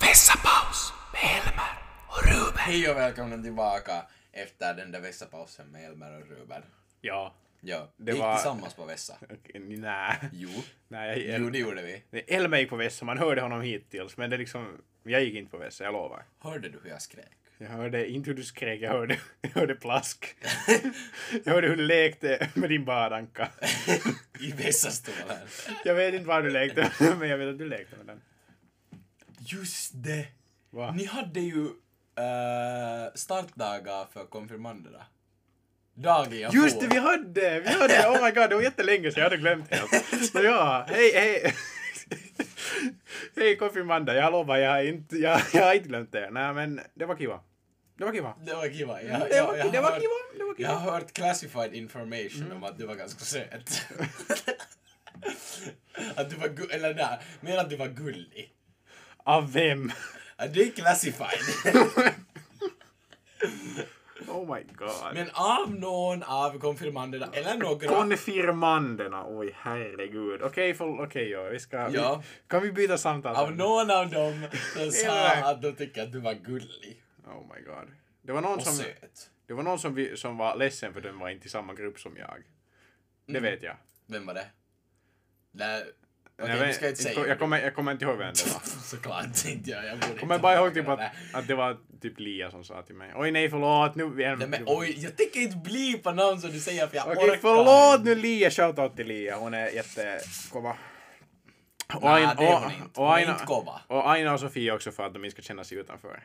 Vässapaus 0.00 0.92
med 1.12 1.22
Elmer 1.22 1.78
och 2.08 2.24
Ruben! 2.26 2.58
Hej 2.58 2.90
och 2.90 2.96
välkomna 2.96 3.42
tillbaka 3.42 4.06
efter 4.32 4.74
den 4.74 4.92
där 4.92 5.00
vässapausen 5.00 5.66
med 5.70 5.84
Elmer 5.84 6.20
och 6.20 6.28
Ruben. 6.28 6.62
Ja. 7.00 7.34
Ja, 7.66 7.78
Det 7.96 8.04
vi 8.04 8.12
gick 8.12 8.20
var- 8.22 8.34
tillsammans 8.34 8.74
på 8.74 8.84
vässa. 8.84 9.16
Nej. 9.54 10.18
Jo, 10.32 10.48
Nej, 10.88 11.24
jo 11.38 11.46
El, 11.46 11.52
det 11.52 11.58
gjorde 11.58 11.82
vi. 12.10 12.20
Elmer 12.20 12.58
gick 12.58 12.70
på 12.70 12.76
vässa, 12.76 13.04
man 13.04 13.18
hörde 13.18 13.40
honom 13.40 13.62
hittills, 13.62 14.16
men 14.16 14.30
det 14.30 14.36
är 14.36 14.38
liksom... 14.38 14.78
Jag 15.02 15.22
gick 15.24 15.34
inte 15.34 15.50
på 15.50 15.58
vässa, 15.58 15.84
jag 15.84 15.92
lovar. 15.92 16.24
Hörde 16.38 16.68
du 16.68 16.80
hur 16.82 16.90
jag 16.90 17.02
skrek? 17.02 17.36
Jag 17.58 17.68
hörde 17.68 18.10
inte 18.10 18.30
hur 18.30 18.36
du 18.36 18.44
skrek, 18.44 18.80
jag 18.82 18.90
hörde, 18.90 19.18
jag 19.40 19.50
hörde 19.50 19.74
plask. 19.74 20.36
jag 21.44 21.52
hörde 21.52 21.68
hur 21.68 21.76
du 21.76 21.86
lekte 21.86 22.48
med 22.54 22.70
din 22.70 22.84
badanka. 22.84 23.48
I 24.40 24.52
vässastolen. 24.52 25.38
Jag 25.84 25.94
vet 25.94 26.14
inte 26.14 26.26
var 26.26 26.42
du 26.42 26.50
lekte, 26.50 26.92
men 27.18 27.28
jag 27.28 27.38
vet 27.38 27.48
att 27.48 27.58
du 27.58 27.68
lekte 27.68 27.96
med 27.96 28.06
den. 28.06 28.20
Just 29.38 29.92
det! 29.94 30.26
Va? 30.70 30.92
Ni 30.92 31.04
hade 31.04 31.40
ju 31.40 31.64
eh, 32.18 33.12
startdagar 33.14 34.06
för 34.12 34.24
konfirmanderna. 34.24 35.06
Dagen 35.94 36.38
jag 36.38 36.54
Just 36.54 36.80
det, 36.80 36.86
vi 36.86 36.98
hade! 36.98 37.60
Vi 37.60 37.68
hade! 37.68 38.08
Oh 38.08 38.24
my 38.24 38.30
god, 38.30 38.50
det 38.50 38.54
var 38.54 38.62
jättelänge 38.62 39.10
sedan, 39.10 39.22
jag 39.22 39.30
hade 39.30 39.36
glömt 39.36 39.74
helt. 39.74 40.30
Så 40.32 40.42
ja, 40.42 40.86
hej, 40.88 41.12
hej! 41.14 41.54
Hej 43.44 43.56
konfirmander, 43.56 44.14
jag 44.14 44.32
lovar, 44.32 44.56
jag 44.56 44.70
har 44.70 44.82
inte, 44.82 45.16
jag, 45.16 45.40
jag 45.52 45.62
har 45.66 45.74
inte 45.74 45.88
glömt 45.88 46.12
det. 46.12 46.30
Nej 46.30 46.54
men, 46.54 46.80
det 46.94 47.06
var 47.06 47.16
kiva. 47.16 47.40
Det 47.98 48.04
var 48.04 48.12
kiva. 48.12 48.34
Det 48.46 48.54
var 48.54 48.68
kiva. 48.68 49.02
Jag, 49.02 49.20
Det 49.20 49.36
jag, 49.36 49.46
var, 49.46 49.56
jag, 49.56 49.72
det 49.72 49.80
var 49.80 49.90
hört- 49.90 50.00
kiva, 50.00 50.12
det 50.38 50.44
var 50.44 50.48
Jag 50.48 50.56
kiva. 50.56 50.72
har 50.72 50.90
hört 50.92 51.12
classified 51.12 51.74
information 51.74 52.52
om 52.52 52.64
att 52.64 52.78
du 52.78 52.86
var 52.86 52.94
ganska 52.94 53.24
söt. 53.24 53.82
att 56.16 56.30
du 56.30 56.36
var 56.36 56.48
gu- 56.48 56.70
eller 56.72 56.94
nej, 56.94 57.18
men 57.40 57.58
att 57.58 57.70
du 57.70 57.76
var 57.76 57.88
gullig. 57.88 58.50
Av 59.16 59.52
vem? 59.52 59.92
Att 60.36 60.54
det 60.54 60.60
är 60.62 60.70
classified. 60.70 61.40
Oh 64.34 64.54
my 64.54 64.62
god. 64.76 65.14
men 65.14 65.30
av 65.32 65.74
någon 65.74 66.22
av 66.22 66.58
konfirmanderna, 66.58 67.28
eller 67.32 67.58
några. 67.58 67.88
Konfirmanderna, 67.88 69.24
oj 69.28 69.50
herregud. 69.56 70.42
Okej, 70.42 70.74
okay, 70.74 70.86
okej, 70.86 71.30
ja, 71.30 71.42
vi 71.42 71.60
ska... 71.60 71.76
Ja. 71.76 72.22
Vi, 72.22 72.48
kan 72.48 72.62
vi 72.62 72.72
byta 72.72 72.98
samtal? 72.98 73.36
Av 73.36 73.52
någon 73.52 73.90
av 73.90 74.10
dem 74.10 74.46
som 74.74 74.90
sa 74.90 75.50
att 75.50 75.62
de 75.62 75.72
tycker 75.72 76.02
att 76.02 76.12
du 76.12 76.20
var 76.20 76.34
gullig. 76.34 77.02
Oh 77.26 77.54
my 77.54 77.62
god. 77.62 77.90
Det 78.22 78.32
var 78.32 78.40
någon 78.40 78.54
Och 78.54 78.62
som... 78.62 78.72
söt. 78.72 79.30
Det 79.46 79.54
var 79.54 79.62
någon 79.62 79.78
som, 79.78 79.94
vi, 79.94 80.16
som 80.16 80.36
var 80.36 80.56
ledsen 80.56 80.94
för 80.94 81.00
den 81.00 81.18
var 81.18 81.28
inte 81.28 81.46
i 81.46 81.50
samma 81.50 81.74
grupp 81.74 82.00
som 82.00 82.16
jag. 82.16 82.42
Det 83.26 83.40
vet 83.40 83.62
jag. 83.62 83.76
Vem 84.06 84.26
var 84.26 84.34
det? 84.34 84.46
Nej, 85.52 85.84
okej 86.42 86.56
jag, 86.56 86.66
vet- 86.66 86.76
ska 86.76 86.88
inte 86.88 87.02
säga. 87.02 87.26
jag, 87.26 87.38
kommer, 87.38 87.60
jag 87.60 87.74
kommer 87.74 87.92
inte 87.92 88.04
ihåg 88.04 88.18
vem 88.18 88.32
det 88.34 88.52
var. 88.52 88.60
Såklart 88.84 89.44
inte 89.46 89.70
jag. 89.70 89.86
Jag 89.86 89.98
borde 89.98 90.18
kommer 90.18 90.38
bara 90.38 90.54
ihåg 90.54 90.74
typ 90.74 90.88
att, 90.88 91.00
att 91.32 91.48
det 91.48 91.54
var 91.54 91.76
typ 92.00 92.20
Lia 92.20 92.50
som 92.50 92.64
sa 92.64 92.82
till 92.82 92.94
mig 92.94 93.12
Oj 93.16 93.30
nej 93.30 93.50
förlåt 93.50 93.94
nu... 93.94 94.08
Nej 94.08 94.36
men 94.48 94.62
oj, 94.66 94.94
jag 94.98 95.16
tänker 95.16 95.40
inte 95.40 95.56
bli 95.56 95.98
på 95.98 96.12
namn 96.12 96.40
som 96.40 96.50
du 96.50 96.60
säger 96.60 96.86
för 96.86 96.96
jag 96.96 97.06
Okej 97.08 97.30
orkar 97.30 97.38
förlåt 97.40 98.04
nu 98.04 98.14
Lia, 98.14 98.50
shoutout 98.50 98.96
till 98.96 99.06
Lia, 99.06 99.36
hon 99.36 99.54
är 99.54 99.68
jättekova. 99.68 100.76
Och 101.94 102.02
Nej, 102.02 102.12
Aina, 102.12 102.34
det 102.34 102.46
är 102.46 102.54
och, 102.54 102.60
hon 102.60 102.72
inte. 102.72 103.00
Hon 103.00 103.08
är 103.08 103.12
Aina, 103.14 103.32
inte 103.32 103.44
kova. 103.44 103.80
och 103.86 104.10
Aina 104.10 104.32
och 104.32 104.40
Sofia 104.40 104.74
också 104.74 104.92
för 104.92 105.02
att 105.06 105.12
de 105.12 105.24
inte 105.24 105.34
ska 105.34 105.42
känna 105.42 105.64
sig 105.64 105.78
utanför. 105.78 106.22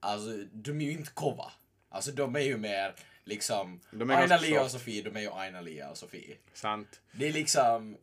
alltså 0.00 0.30
de 0.52 0.80
är 0.80 0.84
ju 0.84 0.92
inte 0.92 1.10
kova. 1.14 1.52
Alltså 1.90 2.10
de 2.12 2.36
är 2.36 2.40
ju 2.40 2.56
mer 2.56 2.94
liksom, 3.24 3.80
Aina 4.10 4.36
Lia 4.36 4.62
och. 4.62 4.70
Sofie, 4.70 5.02
de 5.02 5.16
är 5.16 5.20
ju 5.20 5.30
Aina 5.30 5.60
Lia 5.60 5.90
och 5.90 5.96
Sofie. 5.96 6.36
Sant. 6.52 7.00
Det 7.12 7.28
är 7.28 7.32
liksom, 7.32 7.96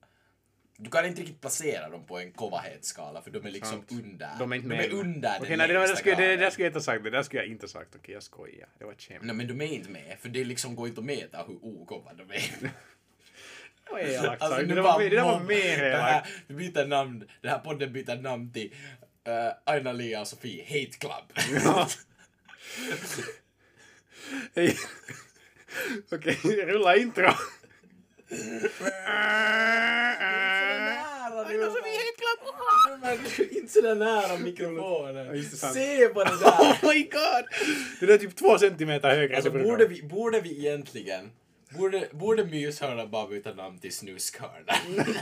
du 0.77 0.89
kan 0.89 1.05
inte 1.05 1.21
riktigt 1.21 1.41
placera 1.41 1.89
dem 1.89 2.05
på 2.05 2.19
en 2.19 2.31
kovahetsskala 2.31 3.21
för 3.21 3.31
de 3.31 3.45
är 3.45 3.51
liksom 3.51 3.77
Sant. 3.77 3.91
under. 3.91 4.29
De 4.39 4.51
är 4.51 4.55
inte 4.55 4.69
de 4.69 4.75
är 4.75 4.93
under 4.93 5.37
Okej, 5.39 5.49
den 5.49 5.57
nej, 5.57 5.67
det, 5.67 5.95
skulle, 5.95 6.15
det, 6.15 6.35
där 6.35 6.49
skulle 6.49 6.65
jag 6.65 6.69
inte 6.69 6.79
ha 6.79 6.83
sagt. 6.83 7.03
Det 7.03 7.09
där 7.09 7.23
skulle 7.23 7.41
jag 7.41 7.51
inte 7.51 7.63
ha 7.63 7.69
sagt. 7.69 7.95
Okej, 7.95 8.13
jag 8.13 8.23
skojar. 8.23 8.67
Det 8.79 8.85
var 8.85 8.91
ett 8.91 9.01
skämt. 9.01 9.21
Nej 9.23 9.35
men 9.35 9.47
de 9.47 9.61
är 9.61 9.65
inte 9.65 9.89
med, 9.89 10.17
för 10.21 10.29
det 10.29 10.43
liksom 10.43 10.75
går 10.75 10.87
inte 10.87 10.99
att 10.99 11.05
mäta 11.05 11.43
hur 11.47 11.57
okova 11.61 12.13
de 12.13 12.31
är. 12.31 12.71
Var 13.91 13.99
elakt 13.99 14.41
Alltså, 14.41 14.57
sagt. 14.57 14.69
Det 14.69 14.81
var 14.81 14.99
det 15.09 15.21
var 15.21 15.39
mer 15.39 15.77
det 15.83 15.97
här, 15.97 16.09
elakt. 16.09 16.29
Vi 16.47 16.55
byter 16.55 16.85
namn, 16.85 17.29
den 17.41 17.51
här 17.51 17.59
podden 17.59 17.93
byter 17.93 18.15
namn 18.21 18.53
till 18.53 18.73
uh, 19.27 19.51
Aina 19.63 19.91
Lia 19.93 20.21
och 20.21 20.27
Sofie 20.27 20.63
Hate 20.63 20.97
Club. 20.99 21.33
Okej, 26.11 26.65
rulla 26.65 26.95
intro. 26.95 27.31
Aina 31.45 32.11
Club! 32.17 33.51
Inte 33.51 33.73
sådär 33.73 33.95
nära 33.95 34.37
mikrofonen. 34.37 35.43
Se 35.43 36.07
på 36.07 36.23
det 36.23 36.29
där! 36.43 36.51
Oh 36.51 36.93
my 36.93 37.03
god! 37.03 37.45
Det 37.99 38.05
där 38.05 38.13
är 38.13 38.17
typ 38.17 38.35
två 38.35 38.57
centimeter 38.57 39.09
högre. 39.09 39.35
Alltså 39.35 39.51
borde 39.51 39.87
vi, 39.87 40.03
borde 40.03 40.41
vi 40.41 40.59
egentligen, 40.67 41.31
borde, 41.77 42.07
borde 42.11 42.43
myshörnan 42.45 43.11
bara 43.11 43.27
byta 43.27 43.53
namn 43.53 43.79
till 43.79 43.93
snuskhörnan? 43.95 45.05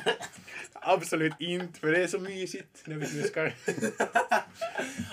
Absolut 0.73 1.33
inte, 1.39 1.79
för 1.79 1.91
det 1.91 2.03
är 2.03 2.07
så 2.07 2.19
mysigt 2.19 2.83
när 2.85 2.95
vi 2.95 3.05
snuskar. 3.05 3.53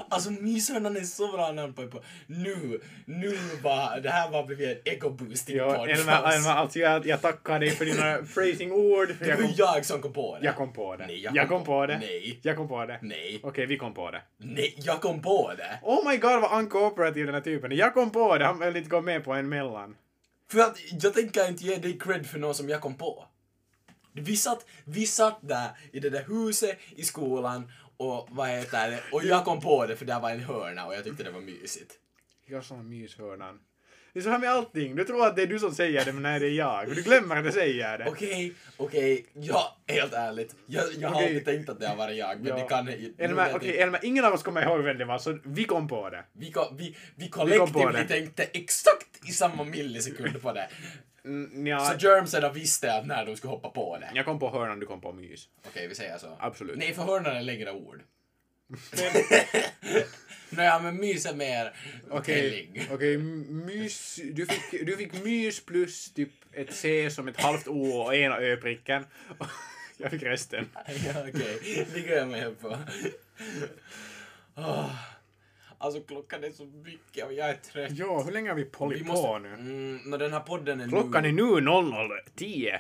Alltså 0.09 0.31
myshörnan 0.31 0.97
är 0.97 1.01
så 1.01 1.33
bra 1.33 1.53
namn 1.53 1.73
på, 1.73 1.87
på 1.87 2.03
nu, 2.27 2.81
nu 3.05 3.39
var, 3.63 4.01
det 4.01 4.11
här 4.11 4.31
var 4.31 4.45
blivit 4.47 4.69
en 4.87 4.93
ego-boosting 4.93 5.57
Ja, 5.57 5.75
podcast. 5.75 6.01
Elma, 6.01 6.33
Elma, 6.33 6.51
alltså 6.55 6.79
jag, 6.79 7.07
jag 7.07 7.23
tackar 7.23 7.61
dig 7.61 7.71
för 7.71 7.85
dina 7.85 8.17
phrasing-ord. 8.35 9.09
Det 9.19 9.27
Jag 9.27 9.37
var 9.37 9.43
kom, 9.45 9.53
jag 9.57 9.85
som 9.85 10.03
kom 10.03 10.13
på 10.13 10.39
det. 10.41 10.45
jag 10.45 10.57
kom 10.57 10.73
på 10.73 10.97
det. 10.97 11.07
Nej, 11.07 11.29
jag 11.35 11.49
kom 11.49 11.65
på 11.65 11.87
det. 11.87 11.99
Nej. 11.99 12.39
Jag 12.43 12.57
kom 12.57 12.69
på 12.69 12.87
det. 12.87 12.99
Nej. 13.03 13.41
Okej, 13.43 13.67
vi 13.67 13.77
kom 13.79 13.95
på 13.95 14.11
det. 14.11 14.23
Nej, 14.39 14.75
jag 14.79 15.01
kom 15.01 15.23
på 15.23 15.53
det. 15.57 15.79
Oh 15.83 16.09
my 16.11 16.17
god 16.17 16.41
vad 16.41 16.59
uncooperative 16.59 17.27
den 17.27 17.35
här 17.35 17.43
typen. 17.43 17.77
Jag 17.77 17.95
kom 17.95 18.11
på 18.11 18.39
det, 18.39 18.45
han 18.45 18.59
vill 18.61 18.77
inte 18.77 18.91
gå 18.91 19.01
med 19.01 19.25
på 19.25 19.33
en 19.33 19.49
mellan. 19.49 19.97
För 20.51 20.59
att 20.59 20.79
jag 21.03 21.15
tänker 21.15 21.49
inte 21.49 21.65
ge 21.65 21.77
dig 21.77 21.99
cred 21.99 22.27
för 22.27 22.39
något 22.39 22.57
som 22.57 22.69
jag 22.69 22.81
kom 22.81 22.95
på. 22.95 23.27
Vi 24.13 24.37
satt, 24.37 24.67
vi 24.85 25.07
satt 25.07 25.39
där 25.43 25.71
i 25.93 26.01
det 26.01 26.11
där 26.11 26.25
huset 26.25 26.79
i 26.91 27.05
skolan 27.05 27.73
och 27.97 28.29
vad 28.31 28.49
heter 28.49 28.91
det, 28.91 29.03
och 29.13 29.25
jag 29.25 29.45
kom 29.45 29.61
på 29.61 29.87
det 29.87 29.97
för 29.97 30.05
det 30.05 30.19
var 30.19 30.31
en 30.31 30.41
hörna 30.41 30.87
och 30.87 30.95
jag 30.95 31.05
tyckte 31.05 31.23
det 31.23 31.31
var 31.31 31.41
mysigt. 31.41 31.93
Jag 32.47 32.65
sa 32.65 32.77
myshörnan. 32.77 33.61
Det 34.13 34.19
är 34.19 34.23
så 34.23 34.31
här 34.31 34.39
med 34.39 34.51
allting. 34.51 34.97
Du 34.97 35.05
tror 35.05 35.27
att 35.27 35.37
det 35.37 35.43
är 35.43 35.47
du 35.47 35.59
som 35.59 35.75
säger 35.75 36.05
det, 36.05 36.13
men 36.13 36.23
nej 36.23 36.41
det 36.41 36.47
är 36.47 36.51
jag. 36.51 36.89
Du 36.95 37.03
glömmer 37.03 37.37
att 37.37 37.45
jag 37.45 37.55
säger 37.55 37.99
det. 37.99 38.05
Okej, 38.09 38.53
okej, 38.77 39.27
ja, 39.35 39.77
helt 39.87 40.13
ärligt. 40.13 40.55
Jag, 40.67 40.85
jag 40.99 41.09
har 41.09 41.15
Okej. 41.17 41.27
alltid 41.27 41.45
tänkt 41.45 41.69
att 41.69 41.81
det 41.81 41.87
har 41.89 41.97
varit 41.97 42.17
jag, 42.17 42.39
men 42.41 42.47
Ja. 42.47 42.57
det 42.57 42.63
kan... 42.69 42.85
nu 42.85 43.15
Elmer, 43.19 43.53
okej, 43.55 43.69
jag- 43.71 43.79
Elmer, 43.79 44.01
ingen 44.03 44.25
av 44.25 44.33
oss 44.33 44.43
kommer 44.43 44.63
ihåg 44.63 44.81
vem 44.85 44.99
det 44.99 45.05
var, 45.05 45.19
så 45.19 45.39
vi 45.45 45.65
kom 45.65 45.89
på 45.89 46.11
det. 46.11 46.25
Vi, 46.33 46.53
ko- 46.53 46.75
vi, 46.79 46.97
vi 47.17 47.29
på 47.31 47.39
kollektivt 47.39 47.93
det. 47.93 48.05
tänkte 48.05 48.43
exakt 48.43 49.29
i 49.29 49.33
samma 49.33 49.65
millisekund 49.65 50.43
på 50.43 50.53
det. 50.53 50.69
Mm, 51.25 51.67
ja, 51.67 51.81
Så 51.81 52.07
germsen 52.07 52.53
visste 52.55 52.95
att 52.95 53.07
när 53.07 53.27
de 53.27 53.37
skulle 53.37 53.51
hoppa 53.51 53.69
på 53.71 53.99
det. 54.01 54.11
jag 54.15 54.25
kom 54.25 54.39
på 54.39 54.51
hörnan, 54.51 54.81
du 54.81 54.87
kom 54.87 55.01
på 55.01 55.13
mys. 55.13 55.49
Okej, 55.67 55.89
vi 55.89 55.95
säger 55.95 56.19
så. 56.19 56.37
Absolut. 56.41 56.77
Nej, 56.79 56.95
för 56.95 57.03
hörnan 57.03 57.37
är 57.37 57.43
längre 57.43 57.73
ord. 57.73 58.01
Nej, 60.51 60.83
men 60.83 60.97
mys 60.97 61.27
är 61.27 61.35
mer 61.35 61.73
Okej, 62.11 62.89
okej, 62.93 63.19
mys, 63.19 64.21
du 64.33 64.47
fick, 64.47 64.87
du 64.87 64.97
fick 64.97 65.25
mys 65.25 65.61
plus 65.61 66.13
typ 66.13 66.31
ett 66.53 66.75
C 66.75 67.11
som 67.11 67.29
ett 67.29 67.41
halvt 67.41 67.69
O 67.69 67.91
och 67.91 68.15
ena 68.15 68.39
Ö-pricken. 68.39 69.05
Jag 69.97 70.11
fick 70.11 70.23
resten. 70.23 70.69
ja, 70.75 71.13
okej. 71.29 71.87
Det 71.95 72.01
går 72.01 72.17
jag 72.17 72.29
med 72.29 72.61
på. 72.61 72.79
Åh. 74.57 74.95
Alltså 75.79 76.01
klockan 76.01 76.45
är 76.45 76.51
så 76.51 76.65
mycket 76.65 77.25
och 77.27 77.33
jag 77.33 77.51
är 77.51 77.55
trött. 77.55 77.91
Ja, 77.93 78.23
hur 78.23 78.33
länge 78.33 78.49
har 78.49 78.57
vi 78.57 78.71
hållit 78.73 79.01
Vi 79.01 79.05
på 79.05 79.13
måste... 79.13 79.39
nu? 79.39 79.49
Mm, 79.55 80.01
när 80.05 80.19
den 80.19 80.33
här 80.33 80.41
podden 80.41 80.81
är 80.81 80.89
Klockan 80.89 81.23
nu... 81.23 81.29
är 81.29 81.33
nu 81.33 81.43
00.10. 81.43 82.79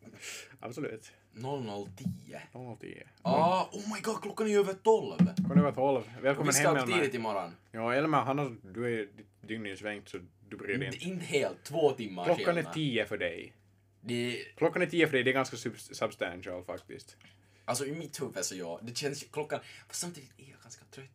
Absolut. 0.60 1.12
00.10. 1.34 2.40
00.10. 2.52 3.02
Ah, 3.22 3.68
oh 3.72 3.94
my 3.94 4.00
god, 4.00 4.22
klockan 4.22 4.46
är 4.48 4.58
över 4.58 4.74
12. 4.74 5.16
Klockan 5.36 5.58
är 5.58 5.60
över 5.60 5.72
12. 5.72 5.96
Och 6.18 6.24
Välkommen 6.24 6.46
vi 6.46 6.52
ska 6.52 6.68
hem 6.68 6.76
upp 6.76 6.82
Elmer. 6.82 6.96
tidigt 6.98 7.14
imorgon. 7.14 7.50
Ja, 7.72 7.94
Elmer, 7.94 8.18
han 8.18 8.38
har, 8.38 8.56
du 8.74 9.00
är 9.00 9.06
ditt 9.06 9.26
dygn 9.48 9.66
är 9.66 9.76
svängt 9.76 10.08
så 10.08 10.18
du 10.48 10.56
bryr 10.56 10.78
dig 10.78 10.86
Inte, 10.86 11.04
inte. 11.04 11.24
helt, 11.24 11.62
två 11.64 11.90
timmar 11.92 12.24
Klockan 12.24 12.48
är 12.48 12.54
skillnad. 12.54 12.74
10 12.74 13.04
för 13.06 13.18
dig. 13.18 13.52
Det, 14.00 14.44
Klockan 14.56 14.82
är 14.82 14.86
10 14.86 15.06
för 15.06 15.12
dig, 15.12 15.22
det 15.22 15.30
är 15.30 15.34
ganska 15.34 15.56
sub- 15.56 15.94
substantial 15.94 16.64
faktiskt. 16.64 17.16
alltså 17.64 17.86
i 17.86 17.92
mitt 17.92 18.22
huvud 18.22 18.44
så 18.44 18.54
ja, 18.56 18.80
det 18.82 18.96
känns 18.96 19.22
ju 19.22 19.26
klockan, 19.28 19.60
fast 19.88 20.00
samtidigt 20.00 20.32
är 20.38 20.50
jag 20.50 20.60
ganska 20.62 20.84
trött. 20.90 21.08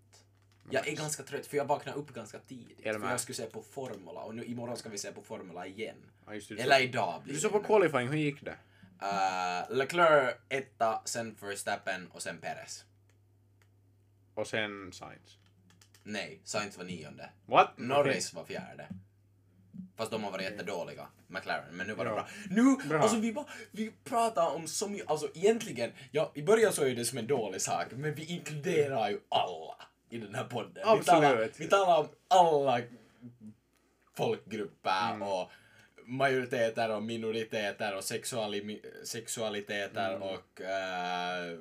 Jag 0.71 0.87
är 0.87 0.95
ganska 0.95 1.23
trött 1.23 1.45
för 1.47 1.57
jag 1.57 1.65
vaknade 1.65 1.97
upp 1.97 2.13
ganska 2.13 2.39
tidigt. 2.39 2.79
Elmer. 2.83 2.99
För 3.05 3.11
jag 3.11 3.19
skulle 3.19 3.35
se 3.35 3.45
på 3.45 3.61
Formula 3.61 4.21
och 4.21 4.35
nu 4.35 4.43
imorgon 4.43 4.77
ska 4.77 4.89
vi 4.89 4.97
se 4.97 5.11
på 5.11 5.21
Formula 5.21 5.67
igen. 5.67 5.95
Ja, 6.25 6.31
det, 6.33 6.49
du 6.49 6.57
Eller 6.57 6.81
idag 6.81 7.21
blir 7.23 7.33
Du 7.33 7.37
det. 7.37 7.41
såg 7.41 7.51
på 7.51 7.59
qualifying, 7.63 8.07
hur 8.07 8.17
gick 8.17 8.41
det? 8.45 8.55
Uh, 9.01 9.75
Leclerc 9.77 10.35
etta, 10.49 11.01
sen 11.05 11.35
Verstappen 11.41 12.07
och 12.11 12.21
sen 12.21 12.37
Perez. 12.37 12.85
Och 14.33 14.47
sen 14.47 14.91
Sainz. 14.93 15.37
Nej, 16.03 16.41
Sainz 16.43 16.77
var 16.77 16.85
nionde. 16.85 17.29
What? 17.45 17.71
Norris 17.77 18.33
var 18.33 18.45
fjärde. 18.45 18.87
Fast 19.97 20.11
de 20.11 20.23
har 20.23 20.31
varit 20.31 20.43
jättedåliga, 20.43 21.07
McLaren, 21.27 21.75
men 21.75 21.87
nu 21.87 21.93
var 21.93 22.05
det 22.05 22.11
bra. 22.11 22.27
Nu, 22.49 22.75
Bra. 22.89 22.99
alltså 23.01 23.17
vi 23.19 23.33
bara, 23.33 23.45
vi 23.71 23.91
pratar 24.03 24.49
om 24.55 24.67
så 24.67 24.87
mycket, 24.87 25.09
alltså 25.09 25.27
egentligen, 25.35 25.91
ja, 26.11 26.31
i 26.35 26.41
början 26.41 26.73
så 26.73 26.83
är 26.85 26.95
det 26.95 27.05
som 27.05 27.17
en 27.17 27.27
dålig 27.27 27.61
sak, 27.61 27.87
men 27.91 28.13
vi 28.15 28.25
inkluderar 28.25 29.09
ju 29.09 29.19
alla 29.29 29.75
i 30.09 30.17
den 30.17 30.35
här 30.35 30.43
podden. 30.43 30.97
Vi 30.99 31.03
talar, 31.05 31.31
Absolut. 31.31 31.59
vi 31.59 31.67
talar 31.67 31.97
om 31.99 32.07
alla 32.27 32.81
folkgrupper 34.17 35.09
Mm. 35.13 35.21
och 35.21 35.51
majoriteter 36.09 36.95
och 36.95 37.03
minoriteter 37.03 37.95
och 37.97 38.03
sexuali, 38.03 38.81
sexualiteter 39.03 40.09
Mm. 40.15 40.21
och 40.21 40.61
uh, 40.61 41.59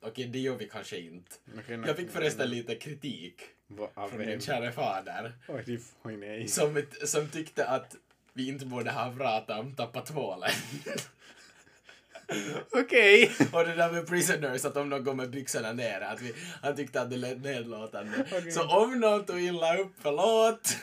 Okej, 0.00 0.26
det 0.26 0.38
gör 0.38 0.56
vi 0.56 0.68
kanske 0.68 0.98
inte. 0.98 1.36
Jag 1.86 1.96
fick 1.96 2.10
förresten 2.10 2.50
lite 2.50 2.74
kritik 2.74 3.42
Va, 3.66 3.88
från 3.94 4.18
min 4.18 4.40
kära 4.40 4.72
fader 4.72 5.32
som, 6.48 6.82
som 7.04 7.28
tyckte 7.28 7.66
att 7.66 7.96
vi 8.32 8.48
inte 8.48 8.66
borde 8.66 8.90
ha 8.90 9.12
pratat 9.16 9.58
om 9.60 9.74
tappa 9.76 10.00
tvålen. 10.00 10.50
Okej. 12.72 13.32
och 13.52 13.64
det 13.64 13.74
där 13.74 13.92
med 13.92 14.06
prisoners, 14.06 14.64
att 14.64 14.76
om 14.76 14.90
de 14.90 15.04
går 15.04 15.14
med 15.14 15.30
byxorna 15.30 15.72
ner, 15.72 16.00
att 16.00 16.22
vi, 16.22 16.34
han 16.62 16.76
tyckte 16.76 17.00
att 17.00 17.10
det 17.10 17.16
lät 17.16 17.42
nedlåtande. 17.42 18.24
Okej. 18.32 18.52
Så 18.52 18.68
om 18.68 19.00
någon 19.00 19.24
tog 19.24 19.40
illa 19.40 19.76
upp, 19.76 19.92
förlåt. 20.00 20.76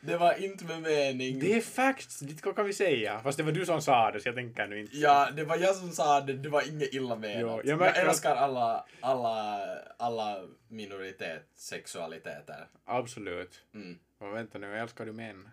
Det 0.00 0.16
var 0.16 0.44
inte 0.44 0.64
med 0.64 0.82
mening. 0.82 1.40
Det 1.40 1.56
är 1.56 1.60
facts, 1.60 2.20
det 2.20 2.54
kan 2.54 2.66
vi 2.66 2.72
säga. 2.72 3.20
Fast 3.20 3.38
det 3.38 3.44
var 3.44 3.52
du 3.52 3.66
som 3.66 3.82
sa 3.82 4.10
det, 4.10 4.20
så 4.20 4.28
jag 4.28 4.36
tänker 4.36 4.66
nu 4.66 4.80
inte. 4.80 4.96
Ja, 4.96 5.28
det 5.36 5.44
var 5.44 5.56
jag 5.56 5.76
som 5.76 5.92
sa 5.92 6.20
det, 6.20 6.32
det 6.32 6.48
var 6.48 6.68
inget 6.68 6.94
illa 6.94 7.16
menat. 7.16 7.40
Jo, 7.40 7.60
jag 7.64 7.80
jag, 7.80 7.96
älskar 7.96 8.36
alla, 8.36 8.84
alla, 9.00 9.60
alla 9.96 10.42
minoritet, 10.68 11.46
sexualiteter. 11.56 12.66
Absolut. 12.84 13.60
Mm. 13.74 13.98
Och 14.18 14.34
vänta 14.34 14.58
nu, 14.58 14.78
älskar 14.78 15.06
du 15.06 15.12
män? 15.12 15.48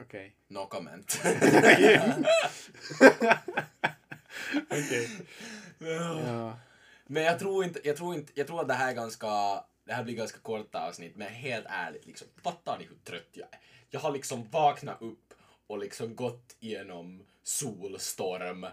Okej. 0.00 0.36
No 0.48 0.66
comment. 0.66 1.20
Okej. 4.70 5.08
Ja. 5.78 6.58
Men 7.06 7.22
jag 7.22 7.38
tror 7.38 7.64
inte, 7.64 7.80
jag 7.84 7.96
tror 7.96 8.14
inte, 8.14 8.32
jag 8.34 8.46
tror 8.46 8.60
att 8.60 8.68
det 8.68 8.74
här 8.74 8.90
är 8.90 8.94
ganska, 8.94 9.26
det 9.84 9.92
här 9.92 10.04
blir 10.04 10.14
ganska 10.14 10.38
korta 10.38 10.88
avsnitt, 10.88 11.16
men 11.16 11.28
helt 11.28 11.66
ärligt 11.68 12.06
liksom, 12.06 12.28
fattar 12.42 12.78
ni 12.78 12.84
hur 12.84 12.96
trött 13.04 13.30
jag 13.32 13.48
är? 13.52 13.58
Jag 13.90 14.00
har 14.00 14.12
liksom 14.12 14.48
vaknat 14.50 15.02
upp 15.02 15.34
och 15.66 15.78
liksom 15.78 16.16
gått 16.16 16.56
igenom 16.60 17.22
solstorm 17.42 18.64
eh, 18.64 18.70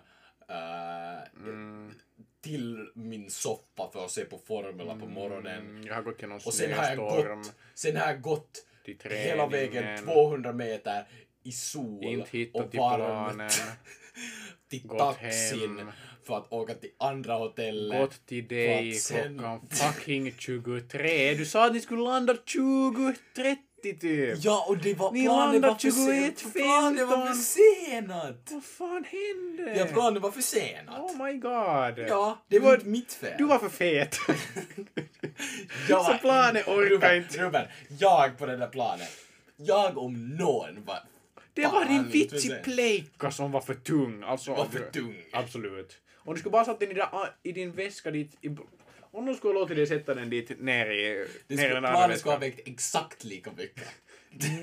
till 2.41 2.91
min 2.95 3.29
soffa 3.29 3.89
för 3.93 4.05
att 4.05 4.11
se 4.11 4.25
på 4.25 4.37
Formula 4.37 4.95
på 4.95 5.05
morgonen. 5.05 5.61
Mm, 5.61 5.87
jag 5.87 5.95
har 5.95 6.01
gått 6.01 6.21
genom 6.21 6.39
Och 6.45 6.53
sen 6.53 6.73
har 6.73 6.83
jag 6.83 6.97
gått, 6.97 7.53
sen 7.73 7.97
har 7.97 8.07
jag 8.07 8.21
gått 8.21 8.65
till 8.83 8.97
hela 9.11 9.47
vägen 9.47 9.71
träningen. 9.83 10.03
200 10.05 10.53
meter 10.53 11.03
i 11.43 11.51
sol 11.51 12.03
Inte 12.03 12.37
hittat 12.37 12.65
och 12.65 12.71
till 12.71 12.79
varmt 12.79 13.53
till 14.69 14.87
Gått 14.87 14.99
taxin 14.99 15.77
hem. 15.77 15.91
för 16.23 16.37
att 16.37 16.51
åka 16.53 16.73
till 16.73 16.89
andra 16.99 17.33
hotellet. 17.35 17.99
Gått 17.99 18.25
till 18.25 18.47
dig 18.47 18.93
sen- 18.93 19.37
klockan 19.39 19.67
fucking 19.69 20.33
23. 20.37 21.33
Du 21.33 21.45
sa 21.45 21.65
att 21.65 21.73
ni 21.73 21.79
skulle 21.79 22.01
landa 22.01 22.33
20.30 22.33 23.55
typ. 23.93 24.37
Ja, 24.43 24.65
och 24.67 24.77
det 24.77 24.93
var 24.93 25.11
Ni 25.11 25.23
planen 25.25 25.61
var 25.61 25.75
för 25.75 25.91
sen- 25.91 26.51
21.15. 26.51 26.51
Planen 26.53 27.07
var 27.07 27.25
försenat! 27.33 28.49
Vad 28.51 28.63
fan 28.63 29.03
hände? 29.03 29.79
Ja, 29.79 29.85
planen 29.85 30.21
var 30.21 30.31
försenat. 30.31 30.99
Oh 30.99 31.25
my 31.25 31.33
god. 31.33 32.07
Ja, 32.09 32.37
det 32.47 32.59
var 32.59 32.73
inte 32.73 32.87
mitt 32.87 33.13
fel. 33.13 33.33
Du 33.37 33.43
var 33.43 33.59
för 33.59 33.69
fet. 33.69 34.17
Jag 35.89 36.05
Så 36.05 36.17
planet 36.17 36.67
orkar 36.67 36.89
Ruben, 36.89 37.17
inte. 37.17 37.37
Ruben, 37.37 37.65
jag 37.99 38.37
på 38.37 38.45
den 38.45 38.59
där 38.59 38.67
planen. 38.67 39.07
Jag 39.55 39.97
om 39.97 40.35
någon 40.35 40.83
var... 40.85 40.99
Det 41.53 41.67
var 41.67 41.85
din 41.85 41.97
inte 41.97 42.09
vits 42.09 42.33
i 42.33 42.37
för 42.39 42.47
sig. 42.55 42.63
plejka 42.63 43.31
som 43.31 43.51
var 43.51 43.61
för 43.61 43.73
tung. 43.73 44.23
Alltså, 44.23 44.51
Var 44.53 44.65
för 44.65 44.91
tung. 44.91 45.15
Absolut. 45.33 45.97
Om 46.15 46.33
du 46.33 46.39
skulle 46.39 46.51
bara 46.51 46.65
satt 46.65 46.79
den 46.79 46.91
i, 46.91 47.01
i 47.43 47.51
din 47.51 47.71
väska 47.71 48.11
dit... 48.11 48.37
I, 48.41 48.49
om 49.13 49.25
de 49.25 49.35
skulle 49.35 49.53
låtit 49.53 49.75
dig 49.77 49.87
sätta 49.87 50.13
den 50.15 50.29
dit 50.29 50.59
ner 50.59 50.85
i, 50.89 51.27
Det 51.47 51.55
ner 51.55 51.63
i 51.63 51.67
skulle, 51.67 51.73
den 51.73 51.85
andra 51.85 52.01
skulle 52.01 52.13
väskan. 52.13 52.39
vägt 52.39 52.67
exakt 52.67 53.23
lika 53.23 53.51
mycket. 53.51 53.87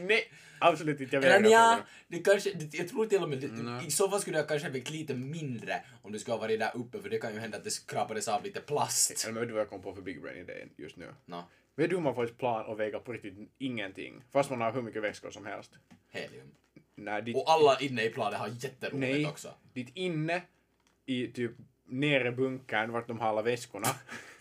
Nej, 0.09 0.25
absolut 0.61 1.01
inte. 1.01 1.17
Jag 1.17 1.25
Eller 1.25 1.41
fråga. 1.41 1.79
det 2.09 2.19
kanske, 2.19 2.51
det, 2.55 2.75
jag 2.79 2.89
tror 2.89 3.07
till 3.07 3.23
och 3.23 3.29
med, 3.29 3.39
det, 3.39 3.87
i 3.87 3.91
så 3.91 4.09
fall 4.11 4.21
skulle 4.21 4.37
jag 4.37 4.49
kanske 4.49 4.69
ha 4.69 4.73
vägt 4.73 4.91
lite 4.91 5.15
mindre 5.15 5.83
om 6.03 6.13
du 6.13 6.19
skulle 6.19 6.35
ha 6.35 6.41
varit 6.41 6.61
där 6.61 6.71
uppe, 6.75 7.01
för 7.03 7.09
det 7.09 7.19
kan 7.19 7.35
ju 7.35 7.41
hända 7.41 7.57
att 7.59 7.65
det 7.65 7.71
skrapades 7.71 8.29
av 8.29 8.45
lite 8.45 8.61
plast. 8.61 9.27
Eller 9.29 9.41
vet 9.41 9.49
du 9.49 9.53
vad 9.55 9.61
jag 9.61 9.69
kom 9.71 9.83
på 9.83 9.95
för 9.95 10.03
Big 10.03 10.23
Brain 10.23 10.39
idén 10.39 10.71
just 10.77 10.97
nu? 10.97 11.15
Nå, 11.27 11.45
Vet 11.77 11.91
du 11.91 11.97
hur 11.97 12.03
man 12.03 12.15
får 12.15 12.25
ett 12.25 12.39
plan 12.39 12.67
och 12.67 12.81
väga 12.81 12.99
på 12.99 13.13
riktigt 13.13 13.35
ingenting? 13.59 14.25
Fast 14.33 14.51
man 14.51 14.61
har 14.61 14.73
hur 14.73 14.83
mycket 14.83 15.03
väskor 15.03 15.31
som 15.31 15.47
helst. 15.47 15.71
helium. 16.11 16.47
Nej, 16.95 17.23
ditt, 17.23 17.37
Och 17.37 17.45
alla 17.51 17.79
inne 17.81 18.03
i 18.05 18.11
planet 18.11 18.39
har 18.39 18.49
jätteroligt 18.49 19.01
nej, 19.01 19.27
också. 19.27 19.55
ditt 19.73 19.91
inne 19.95 20.43
i 21.07 21.27
typ 21.27 21.53
nere 21.87 22.33
bunkern 22.33 22.93
vart 22.93 23.09
de 23.09 23.21
har 23.21 23.29
alla 23.29 23.43
väskorna. 23.43 23.89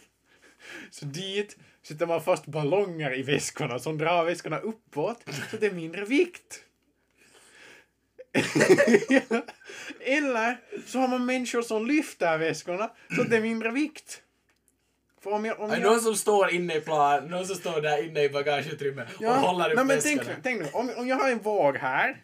så 0.89 1.05
dit 1.05 1.57
sätter 1.83 2.05
man 2.05 2.23
fast 2.23 2.45
ballonger 2.45 3.19
i 3.19 3.21
väskorna 3.21 3.79
som 3.79 3.97
drar 3.97 4.25
väskorna 4.25 4.59
uppåt 4.59 5.23
så 5.51 5.57
det 5.57 5.65
är 5.65 5.71
mindre 5.71 6.05
vikt. 6.05 6.63
Eller 9.99 10.57
så 10.85 10.99
har 10.99 11.07
man 11.07 11.25
människor 11.25 11.61
som 11.61 11.87
lyfter 11.87 12.37
väskorna 12.37 12.91
så 13.15 13.23
det 13.23 13.37
är 13.37 13.41
mindre 13.41 13.71
vikt. 13.71 14.21
För 15.23 15.31
om 15.31 15.45
jag, 15.45 15.59
om 15.59 15.69
jag... 15.69 15.81
någon 15.81 16.01
som 16.01 16.15
står 16.15 16.49
inne 16.49 16.75
i 16.75 16.81
plan, 16.81 17.27
någon 17.27 17.47
som 17.47 17.55
står 17.55 17.81
där 17.81 18.03
inne 18.03 18.23
i 18.23 18.29
bagageutrymmet 18.29 19.07
och 19.13 19.25
håller 19.25 19.69
upp 19.69 19.75
nej, 19.75 19.85
men 19.85 19.95
väskorna? 19.95 20.23
tänk, 20.23 20.43
tänk 20.43 20.61
nu, 20.61 20.67
om, 20.73 20.89
om 20.97 21.07
jag 21.07 21.15
har 21.15 21.31
en 21.31 21.39
våg 21.39 21.77
här, 21.77 22.21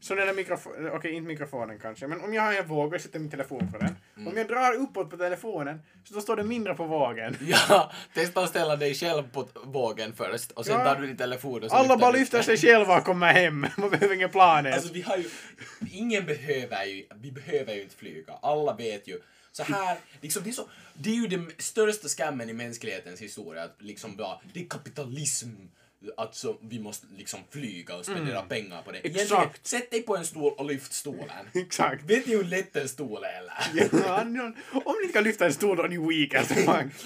så 0.00 0.14
den 0.14 0.26
där 0.26 0.34
mikrofonen, 0.34 0.90
okej 0.92 1.12
inte 1.12 1.26
mikrofonen 1.28 1.78
kanske, 1.78 2.06
men 2.06 2.20
om 2.20 2.34
jag 2.34 2.42
har 2.42 2.52
en 2.54 2.66
våg 2.68 2.88
och 2.88 2.94
jag 2.94 3.00
sätter 3.00 3.18
min 3.18 3.30
telefon 3.30 3.72
på 3.72 3.78
den, 3.78 3.96
Mm. 4.16 4.28
om 4.28 4.36
jag 4.36 4.48
drar 4.48 4.74
uppåt 4.74 5.10
på 5.10 5.16
telefonen, 5.16 5.80
så 6.04 6.14
då 6.14 6.20
står 6.20 6.36
det 6.36 6.44
mindre 6.44 6.74
på 6.74 6.84
vågen. 6.84 7.36
Ja, 7.68 7.92
testa 8.14 8.40
att 8.40 8.50
ställa 8.50 8.76
dig 8.76 8.94
själv 8.94 9.22
på 9.32 9.48
vågen 9.64 10.12
först 10.16 10.50
och 10.52 10.66
sen 10.66 10.78
Ja. 10.78 10.84
tar 10.84 11.00
du 11.00 11.06
din 11.06 11.16
telefon 11.16 11.62
och 11.62 11.70
så 11.70 11.76
Alla 11.76 11.96
bara 11.96 12.10
lyfter 12.10 12.42
sig 12.42 12.56
själva 12.56 12.98
och 12.98 13.04
kommer 13.04 13.32
hem. 13.32 13.66
Man 13.76 13.90
behöver 13.90 14.14
ingen 14.14 14.30
plan 14.30 14.66
ens. 14.66 14.76
Alltså 14.78 14.92
vi 14.94 15.02
har 15.02 15.16
ju, 15.16 15.24
ingen 15.92 16.26
behöver 16.26 16.84
ju, 16.84 17.06
vi 17.14 17.32
behöver 17.32 17.74
ju 17.74 17.82
inte 17.82 17.96
flyga. 17.96 18.32
Alla 18.42 18.74
vet 18.74 19.08
ju. 19.08 19.20
Så 19.52 19.62
här, 19.62 19.96
liksom 20.20 20.42
det 20.42 20.50
är 20.50 20.52
så, 20.52 20.68
det 20.94 21.10
är 21.10 21.14
ju 21.14 21.26
den 21.26 21.50
största 21.58 22.08
skammen 22.08 22.48
i 22.50 22.52
mänsklighetens 22.52 23.20
historia, 23.20 23.62
att 23.64 23.76
liksom 23.78 24.16
bara, 24.16 24.40
det 24.52 24.60
är 24.60 24.68
kapitalism. 24.68 25.48
Att 26.16 26.34
så, 26.34 26.56
vi 26.60 26.78
måste 26.78 27.06
liksom 27.16 27.40
flyga 27.50 27.96
och 27.96 28.04
spendera 28.04 28.42
pengar 28.42 28.82
på 28.82 28.92
det. 28.92 28.98
Mm. 28.98 29.16
Exakt. 29.20 29.66
Sätt 29.66 29.90
dig 29.90 30.02
på 30.02 30.16
en 30.16 30.24
stol 30.24 30.52
och 30.56 30.64
lyft 30.66 30.92
stolen. 30.92 31.30
Exakt. 31.54 32.02
Vet 32.04 32.26
ni 32.26 32.36
hur 32.36 32.44
lätt 32.44 32.76
en 32.76 32.88
stol 32.88 33.24
är 33.24 33.38
eller? 33.38 33.52
Ja, 34.06 34.52
om 34.84 34.94
ni 35.06 35.12
kan 35.12 35.24
lyfta 35.24 35.46
en 35.46 35.52
stol 35.52 35.76
då 35.76 35.82
är 35.82 35.88
ni 35.88 35.98
weak. 35.98 36.46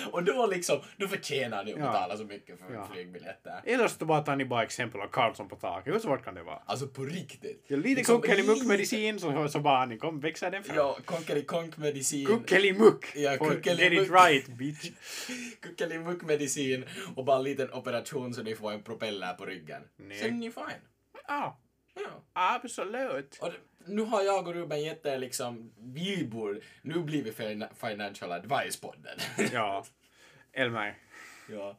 Och 0.12 0.24
då 0.24 0.46
liksom, 0.46 0.80
då 0.96 1.09
förtjänar 1.09 1.64
ni 1.64 1.72
att 1.72 1.78
Ja. 1.78 1.86
betala 1.86 2.16
så 2.16 2.24
mycket 2.24 2.59
för 2.59 2.74
Ja. 2.74 2.88
flygbiljetter. 2.92 3.61
Eller 3.64 3.88
så 3.88 4.05
bara 4.05 4.20
tar 4.22 4.36
ni 4.36 4.44
bara 4.44 4.62
exempel 4.62 5.01
av 5.01 5.07
Karlsson 5.09 5.48
på 5.48 5.57
taket. 5.57 5.94
Hur 5.94 5.98
svårt 5.98 6.24
kan 6.24 6.34
det 6.34 6.42
vara? 6.42 6.62
Alltså 6.66 6.86
på 6.86 7.05
riktigt. 7.05 7.64
Ja, 7.68 7.76
lite 7.76 7.88
Liksom, 7.88 8.20
kuckelimuck-medicin 8.22 9.18
så, 9.18 9.48
så 9.48 9.61
bara 9.61 9.86
ni 9.86 9.98
kom, 9.98 10.20
växer 10.20 10.51
den 10.51 10.64
fram. 10.64 10.76
Ja, 10.76 10.98
konkelikonk-medicin. 11.05 12.26
Kuckelimuck! 12.26 13.16
Ja, 13.16 13.36
kuckelimuck. 13.36 13.92
Get 13.92 14.03
it 14.07 14.11
right 14.12 14.46
bitch. 14.48 14.90
Kuckelimuck-medicin 15.61 16.84
och 17.16 17.24
bara 17.24 17.36
en 17.36 17.44
liten 17.44 17.72
operation 17.72 18.34
så 18.34 18.42
ni 18.42 18.55
får 18.55 18.72
en 18.72 18.82
propeller 18.91 19.34
på 19.34 19.47
ryggen. 19.47 19.82
Nej. 19.97 20.18
Sen 20.18 20.28
är 20.28 20.32
ni 20.38 20.51
fine. 20.51 20.80
Ja, 21.28 21.61
Ja. 21.95 22.22
absolut. 22.32 23.38
Och 23.43 23.53
nu 23.86 24.03
har 24.03 24.22
jag 24.22 24.47
och 24.49 24.55
Ruben 24.55 24.82
gett 24.82 25.07
er 25.07 25.18
liksom, 25.18 25.72
vi 25.78 26.30
nu 26.82 26.99
blir 27.01 27.22
vi 27.24 27.32
fin- 27.32 27.66
Financial 27.74 28.32
Advice-podden. 28.32 29.20
Ja. 29.53 29.84
Elmer, 30.53 30.99
ja. 31.51 31.78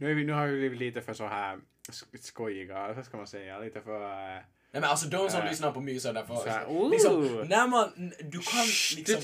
nu, 0.00 0.14
vi, 0.14 0.24
nu 0.24 0.32
har 0.32 0.46
vi 0.46 0.58
blivit 0.58 0.78
lite 0.78 1.02
för 1.02 1.12
så 1.14 1.26
här 1.26 1.58
sk- 1.88 2.16
skojiga, 2.20 2.92
vad 2.92 3.04
ska 3.04 3.16
man 3.16 3.26
säga, 3.26 3.58
lite 3.58 3.80
för... 3.80 4.44
Nej 4.72 4.80
men 4.80 4.90
alltså 4.90 5.06
de 5.06 5.30
som 5.30 5.40
Äh, 5.40 5.50
lyssnar 5.50 5.72
på 5.72 5.80
får... 6.26 6.42
så 6.42 6.48
här, 6.48 6.66
ooh. 6.66 6.90
liksom, 6.90 7.44
när 7.48 7.66
man, 7.66 8.12
du 8.20 8.38
kan 8.38 8.66
liksom... 8.96 9.20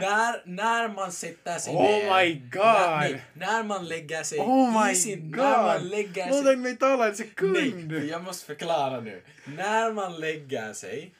När, 0.00 0.46
när 0.46 0.88
man 0.88 1.12
sätter 1.12 1.58
sig 1.58 1.74
Oh 1.74 1.82
ner... 1.82 2.24
my 2.24 2.34
God. 2.34 2.62
När, 2.64 3.00
nej, 3.00 3.22
när 3.34 3.62
man 3.62 3.84
lägger 3.88 4.22
sig 4.22 4.38
Oh 4.38 4.84
my 4.86 4.92
i 4.92 4.94
sin... 4.96 5.30
god! 5.30 5.40
När 5.40 5.62
man 5.62 5.88
lägger 5.88 6.28
sig... 6.30 6.42
Låt 6.44 6.58
mig 6.58 6.76
tala 6.76 7.04
en 7.04 7.10
Nej, 7.10 7.16
sekund! 7.16 7.90
för 7.90 8.06
jag 8.06 8.24
måste 8.24 8.46
förklara 8.46 9.00
nu. 9.00 9.22
När 9.44 9.92
man 9.92 10.20
lägger 10.20 10.72
sig 10.72 11.14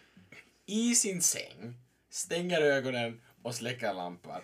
i 0.67 0.95
sin 0.95 1.23
säng, 1.23 1.75
stänger 2.11 2.61
ögonen 2.61 3.21
och 3.43 3.55
släcker 3.55 3.93
lampan 3.95 4.43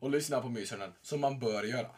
och 0.00 0.10
lyssnar 0.10 0.40
på 0.40 0.48
myshörnan, 0.48 0.92
som 1.02 1.20
man 1.20 1.38
bör 1.38 1.62
göra. 1.62 1.90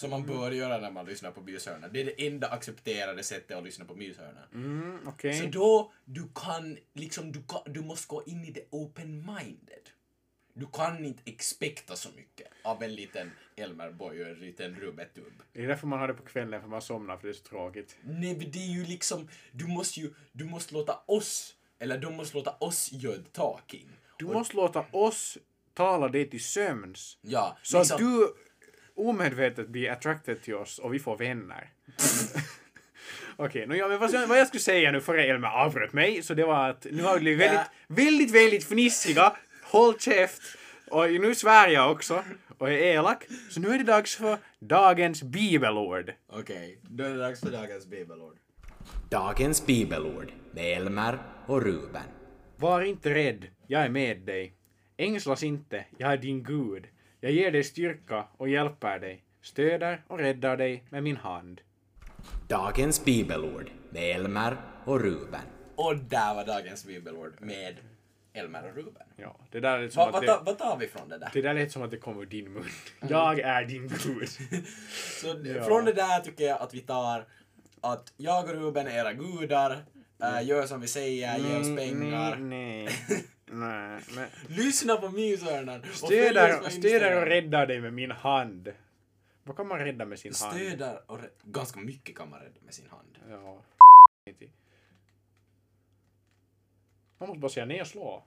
Som 0.00 0.10
man 0.10 0.26
bör 0.26 0.50
göra 0.50 0.78
när 0.78 0.90
man 0.90 1.06
lyssnar 1.06 1.30
på 1.30 1.40
myshörnan. 1.40 1.90
Det 1.92 2.00
är 2.00 2.04
det 2.04 2.26
enda 2.26 2.48
accepterade 2.48 3.22
sättet 3.22 3.56
att 3.56 3.64
lyssna 3.64 3.84
på 3.84 3.94
myshörnan. 3.94 4.44
Mm, 4.54 5.08
okej. 5.08 5.34
Så 5.34 5.46
då, 5.46 5.92
du 6.04 6.28
kan 6.34 6.78
liksom, 6.92 7.32
du, 7.32 7.42
kan, 7.42 7.60
du 7.66 7.80
måste 7.80 8.08
gå 8.08 8.22
in 8.26 8.44
i 8.44 8.50
det 8.50 8.70
open-minded. 8.70 9.88
Du 10.52 10.66
kan 10.66 11.04
inte 11.04 11.22
expecta 11.24 11.96
så 11.96 12.08
mycket 12.16 12.48
av 12.62 12.82
en 12.82 12.94
liten 12.94 13.30
Elmer 13.56 13.90
Boy 13.90 14.22
och 14.22 14.28
en 14.28 14.40
liten 14.40 14.74
Rubetubb. 14.74 15.42
Det 15.52 15.64
är 15.64 15.68
därför 15.68 15.86
man 15.86 15.98
har 15.98 16.08
det 16.08 16.14
på 16.14 16.24
kvällen, 16.24 16.60
för 16.60 16.68
man 16.68 16.82
somnar 16.82 17.16
för 17.16 17.28
det 17.28 17.32
är 17.32 17.34
så 17.34 17.44
tråkigt. 17.44 17.96
Nej, 18.02 18.36
men 18.36 18.50
det 18.50 18.58
är 18.58 18.72
ju 18.72 18.84
liksom, 18.84 19.28
du 19.52 19.66
måste 19.66 20.00
ju, 20.00 20.14
du 20.32 20.44
måste 20.44 20.74
låta 20.74 20.98
oss, 21.06 21.54
eller 21.78 21.98
de 21.98 22.16
måste 22.16 22.36
låta 22.36 22.56
oss 22.60 22.92
göra 22.92 23.22
talking. 23.32 23.88
Du 24.18 24.24
måste 24.24 24.56
låta 24.56 24.84
oss 24.92 25.38
tala 25.74 26.08
dig 26.08 26.30
till 26.30 26.44
sömns. 26.44 27.18
Ja, 27.20 27.58
Så 27.62 27.78
liksom, 27.78 27.94
att 27.94 28.00
du 28.00 28.34
omedvetet 28.98 29.68
blir 29.68 29.90
attracted 29.90 30.42
till 30.42 30.54
oss 30.54 30.78
och 30.78 30.94
vi 30.94 30.98
får 30.98 31.16
vänner. 31.16 31.68
Okej, 33.36 33.64
okay, 33.66 33.78
ja, 33.78 33.88
men 33.88 33.98
vad, 33.98 34.12
jag- 34.14 34.26
vad 34.26 34.38
jag 34.38 34.46
skulle 34.46 34.60
säga 34.60 34.92
nu 34.92 35.00
före 35.00 35.24
Elmer 35.24 35.48
avbröt 35.48 35.92
mig, 35.92 36.22
så 36.22 36.34
det 36.34 36.44
var 36.44 36.68
att 36.70 36.86
nu 36.90 37.02
har 37.02 37.14
vi 37.14 37.20
blivit 37.20 37.40
väldigt, 37.40 37.66
väldigt, 37.88 38.30
väldigt 38.34 38.64
fnissiga. 38.64 39.36
Håll 39.64 39.98
käft! 39.98 40.42
Och 40.90 41.10
nu 41.12 41.34
svär 41.34 41.68
jag 41.68 41.90
också 41.92 42.24
och 42.58 42.68
är 42.70 42.72
elak. 42.78 43.26
Så 43.50 43.60
nu 43.60 43.68
är 43.68 43.78
det 43.78 43.84
dags 43.84 44.16
för 44.16 44.38
dagens 44.58 45.22
bibelord. 45.22 46.12
Okej, 46.28 46.78
då 46.82 47.04
är 47.04 47.10
det 47.10 47.18
dags 47.18 47.40
för 47.40 47.50
dagens 47.50 47.86
bibelord. 47.86 48.36
Dagens 49.10 49.66
bibelord 49.66 50.32
med 50.52 50.76
Elmer 50.76 51.18
och 51.46 51.62
Ruben. 51.62 52.02
Var 52.56 52.82
inte 52.82 53.14
rädd, 53.14 53.46
jag 53.66 53.82
är 53.82 53.88
med 53.88 54.18
dig. 54.20 54.54
Ängslas 54.96 55.42
inte, 55.42 55.84
jag 55.98 56.12
är 56.12 56.16
din 56.16 56.42
Gud. 56.42 56.86
Jag 57.20 57.32
ger 57.32 57.50
dig 57.50 57.64
styrka 57.64 58.24
och 58.36 58.48
hjälper 58.48 58.98
dig, 58.98 59.22
stöder 59.42 60.02
och 60.06 60.18
räddar 60.18 60.56
dig 60.56 60.84
med 60.90 61.02
min 61.02 61.16
hand. 61.16 61.60
Dagens 62.48 63.04
bibelord 63.04 63.70
med 63.90 64.16
Elmer 64.16 64.56
och 64.84 65.00
Ruben. 65.00 65.40
Och 65.74 65.96
där 65.96 66.34
var 66.34 66.46
dagens 66.46 66.84
bibelord 66.84 67.32
med 67.40 67.76
Elmer 68.32 68.68
och 68.70 68.76
Ruben. 68.76 69.02
Ja, 69.16 69.36
det 69.50 69.60
där 69.60 69.78
lät 69.78 69.92
som 69.92 70.12
vad 70.12 70.22
det, 70.22 70.26
tar, 70.26 70.42
vad 70.44 70.58
tar 70.58 70.76
vi 70.76 70.88
från 70.88 71.08
det 71.08 71.18
där? 71.18 71.30
det 71.32 71.42
där 71.42 71.54
lät 71.54 71.72
som 71.72 71.82
att 71.82 71.90
det 71.90 71.96
kommer 71.96 72.22
ur 72.22 72.26
din 72.26 72.52
mun. 72.52 72.64
Jag 73.08 73.38
är 73.40 73.64
din 73.64 73.88
Gud. 73.88 74.28
Så 75.20 75.26
Ja. 75.44 75.62
från 75.64 75.84
det 75.84 75.92
där 75.92 76.20
tycker 76.20 76.44
jag 76.44 76.60
att 76.62 76.74
vi 76.74 76.80
tar 76.80 77.24
att 77.80 78.12
jag 78.16 78.44
och 78.44 78.50
Ruben 78.50 78.86
är 78.86 78.98
era 78.98 79.12
gudar, 79.12 79.84
äh, 80.22 80.46
gör 80.46 80.66
som 80.66 80.80
vi 80.80 80.86
säger, 80.88 81.38
ge 81.38 81.56
oss 81.58 81.76
pengar. 81.76 82.32
Mm, 82.32 82.48
Nej, 82.48 82.84
nej, 83.08 83.24
nej. 83.52 84.00
Men 84.14 84.28
Lyssna 84.48 84.96
på 84.96 85.08
stöder, 85.92 86.58
på 86.58 86.70
stöder 86.70 86.88
Instagram. 86.96 87.18
och 87.22 87.26
räddar 87.26 87.66
dig 87.66 87.80
med 87.80 87.92
min 87.92 88.10
hand. 88.10 88.72
Vad 89.42 89.56
kan 89.56 89.68
man 89.68 89.78
rädda 89.78 90.04
med 90.04 90.18
sin 90.18 90.32
hand? 90.40 90.56
Stöder 90.56 91.10
och 91.10 91.18
rä- 91.18 91.30
ganska 91.42 91.80
mycket 91.80 92.16
kan 92.16 92.30
man 92.30 92.40
rädda 92.40 92.60
med 92.64 92.74
sin 92.74 92.88
hand. 92.90 93.18
Ja. 93.30 93.62
Man 97.18 97.28
måste 97.28 97.38
bara 97.40 97.48
säga 97.52 97.66
nej 97.66 97.80
och 97.80 97.86
slå. 97.86 98.24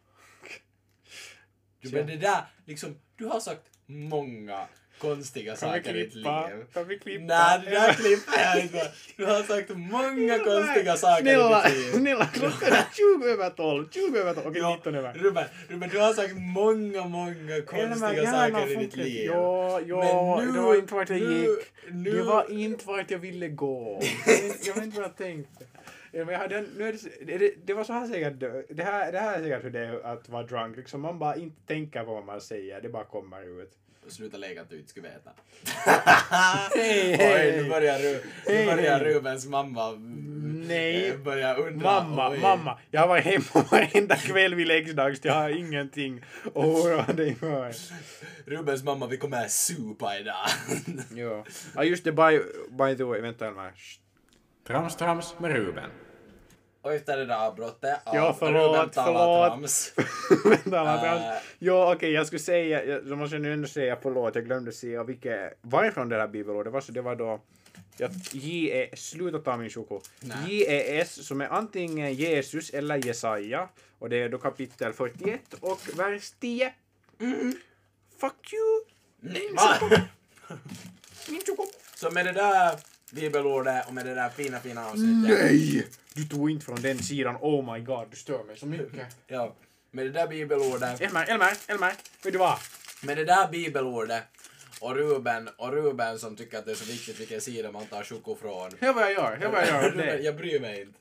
Du, 1.81 1.91
men 1.91 2.07
det 2.07 2.17
där, 2.17 2.45
liksom, 2.65 2.95
du 3.15 3.25
har 3.25 3.39
sagt 3.39 3.61
många 3.85 4.67
konstiga 5.01 5.55
Kan 5.55 5.57
saker 5.69 5.95
i 5.95 6.03
ditt 6.03 6.15
liv. 6.15 6.25
Kan 6.73 6.87
vi 6.87 6.99
klippa? 6.99 7.25
Nej, 7.25 7.61
det 7.65 7.71
där 7.71 7.93
klipper 7.93 8.39
jag 8.43 8.63
inte. 8.63 8.91
Du 9.17 9.25
har 9.25 9.43
sagt 9.43 9.69
många 9.75 10.39
konstiga 10.39 10.95
saker 10.97 11.21
snälla, 11.23 11.69
i 11.69 11.71
ditt 11.71 11.77
liv. 11.85 11.91
Snälla, 11.99 12.25
klockan 12.25 12.69
är 12.73 12.85
20 13.19 13.27
över 13.33 13.49
12. 13.49 13.89
20 13.91 14.17
över 14.19 14.33
12. 14.33 14.47
Okej, 14.47 14.75
19 14.75 14.95
över. 14.95 15.13
Ruben, 15.13 15.45
Ruben, 15.69 15.89
du 15.89 15.99
har 15.99 16.13
sagt 16.13 16.33
många, 16.37 17.05
många 17.05 17.61
konstiga 17.65 18.31
saker 18.31 18.71
i 18.71 18.75
ditt 18.75 18.95
liv. 18.95 19.25
Ja, 19.25 19.79
ja, 19.87 20.35
Men 20.37 20.47
nu- 20.47 20.53
det 20.53 20.59
var 20.61 20.75
inte 20.75 20.93
vart 20.93 21.09
jag 21.09 21.19
gick. 21.19 21.49
nu- 21.91 22.11
Det 22.11 22.23
var 22.23 22.51
inte 22.51 22.87
vart 22.87 23.11
jag 23.11 23.19
ville 23.19 23.47
gå. 23.47 24.01
Jag 24.65 24.73
vet 24.75 24.83
inte- 24.83 24.97
vad 24.97 25.05
jag 25.05 25.17
tänkte. 25.17 25.65
Ja, 26.13 26.25
men 26.25 26.33
jag 26.33 26.39
hade, 26.39 26.61
nu 26.77 26.87
är 26.87 26.95
det, 27.25 27.37
det, 27.37 27.53
det 27.65 27.73
var 27.73 27.83
så 27.83 27.93
här 27.93 28.07
säkert, 28.07 28.39
det 28.69 28.83
här, 28.83 29.11
det 29.11 29.19
här 29.19 29.37
är 29.39 29.43
säkert 29.43 29.63
hur 29.63 29.69
det 29.69 29.79
är 29.79 30.05
att 30.13 30.29
vara 30.29 30.43
drunk. 30.43 30.77
Liksom 30.77 31.01
man 31.01 31.19
bara 31.19 31.35
inte 31.35 31.61
tänker 31.67 32.03
på 32.03 32.13
vad 32.13 32.25
man 32.25 32.41
säger, 32.41 32.81
det 32.81 32.89
bara 32.89 33.03
kommer 33.05 33.61
ut. 33.61 33.71
Sluta 34.07 34.37
leka 34.37 34.61
att 34.61 34.69
du 34.69 34.77
inte 34.77 34.89
skulle 34.89 35.07
veta. 35.09 35.31
Hej, 36.75 37.11
Oj, 37.19 37.25
hej. 37.25 37.61
nu 37.63 37.69
börjar, 37.69 37.99
Ru, 37.99 38.21
nu 38.47 38.65
börjar 38.65 38.99
hej. 38.99 39.13
Rubens 39.13 39.45
mamma 39.45 39.91
Nej. 40.67 41.09
eh, 41.09 41.17
börja 41.17 41.55
undra. 41.55 41.83
Mamma, 42.03 42.29
oj. 42.29 42.39
mamma, 42.39 42.79
jag 42.91 43.07
var 43.07 43.19
hemma 43.19 43.65
varenda 43.71 44.15
kväll 44.15 44.55
vid 44.55 44.67
läggdags, 44.67 45.19
jag 45.23 45.33
har 45.33 45.49
ingenting 45.49 46.21
att 46.45 46.55
oroa 46.55 47.05
dig 47.13 47.35
för. 47.35 47.71
Rubens 48.45 48.83
mamma, 48.83 49.07
vi 49.07 49.17
kommer 49.17 49.45
att 49.45 49.51
supa 49.51 50.17
idag. 50.19 50.47
Ja. 51.15 51.45
ja, 51.75 51.83
just 51.83 52.03
det, 52.03 52.11
by, 52.11 52.39
by 52.69 52.95
the 52.97 53.03
way, 53.03 53.21
vänta 53.21 53.47
Elmar. 53.47 53.73
Trams, 54.67 54.95
trams 54.95 55.35
med 55.39 55.51
Ruben. 55.51 55.89
Och 56.81 56.93
efter 56.93 57.17
det 57.17 57.25
där 57.25 57.47
avbrottet 57.47 57.99
av 58.03 58.15
Ja, 58.15 58.35
förlåt, 58.39 58.75
Ruben 58.75 58.89
talar 58.89 59.25
förlåt. 59.25 59.51
trams. 59.51 59.93
Vänta, 60.45 60.79
Elmar, 60.79 60.97
trams. 60.97 61.21
Äh. 61.21 61.41
Ja, 61.59 61.93
okej, 61.95 62.11
jag 62.11 62.27
skulle 62.27 62.39
säga, 62.39 62.85
jag, 62.85 63.17
måste 63.17 63.39
nu 63.39 63.53
ändå 63.53 63.67
säga 63.67 63.97
förlåt, 64.01 64.35
jag 64.35 64.45
glömde 64.45 64.71
säga 64.71 65.03
vilket, 65.03 65.57
varifrån 65.61 66.09
det 66.09 66.15
här 66.15 66.27
bibelordet 66.27 66.73
var, 66.73 66.81
så 66.81 66.91
det 66.91 67.01
var 67.01 67.15
då 67.15 67.41
J.E. 68.31 68.89
Sluta 68.95 69.39
ta 69.39 69.57
min 69.57 69.69
choko. 69.69 70.01
J.E.S. 70.47 71.27
som 71.27 71.41
är 71.41 71.47
antingen 71.47 72.13
Jesus 72.13 72.69
eller 72.69 73.05
Jesaja. 73.05 73.69
Och 73.99 74.09
det 74.09 74.17
är 74.17 74.29
då 74.29 74.37
kapitel 74.37 74.93
41 74.93 75.53
och 75.59 75.79
vers 75.97 76.31
10. 76.39 76.73
Fuck 78.17 78.53
you! 78.53 78.83
Nej, 79.19 79.53
va? 79.55 79.97
Min 81.29 81.41
choko! 81.45 81.65
Så 81.95 82.11
med 82.11 82.25
det 82.25 82.31
där 82.31 82.79
bibelordet 83.11 83.87
och 83.87 83.93
med 83.93 84.05
det 84.05 84.13
där 84.15 84.29
fina, 84.29 84.59
fina 84.59 84.87
avsnittet. 84.87 85.39
Nej! 85.39 85.87
Du 86.13 86.23
tog 86.23 86.49
inte 86.51 86.65
från 86.65 86.81
den 86.81 86.99
sidan, 87.03 87.37
oh 87.41 87.73
my 87.73 87.79
god, 87.79 88.07
du 88.11 88.15
stör 88.17 88.43
mig 88.43 88.57
så 88.57 88.65
mycket. 88.65 89.07
Ja, 89.27 89.55
med 89.91 90.05
det 90.05 90.11
där 90.11 90.27
bibelordet. 90.27 91.01
Elmar, 91.01 91.25
Elmar, 91.29 91.53
Elmar, 91.67 91.93
vet 92.23 92.33
du 92.33 92.37
vad? 92.39 92.57
Med 93.03 93.17
det 93.17 93.25
där 93.25 93.47
bibelordet 93.47 94.23
och 94.79 94.95
Ruben, 94.95 95.49
och 95.57 95.71
Ruben 95.71 96.19
som 96.19 96.35
tycker 96.35 96.57
att 96.59 96.65
det 96.65 96.71
är 96.71 96.75
så 96.75 96.85
viktigt 96.85 97.19
vilken 97.19 97.41
sida 97.41 97.71
man 97.71 97.85
tar 97.85 98.03
choko 98.03 98.35
från. 98.35 98.71
Hör 98.79 98.93
vad 98.93 99.03
jag 99.03 99.11
gör, 99.13 99.37
hör 99.37 99.49
vad 99.51 99.61
jag 99.61 99.67
gör. 99.67 99.89
Ruben, 99.91 100.23
jag 100.23 100.35
bryr 100.35 100.59
mig 100.59 100.81
inte. 100.81 100.99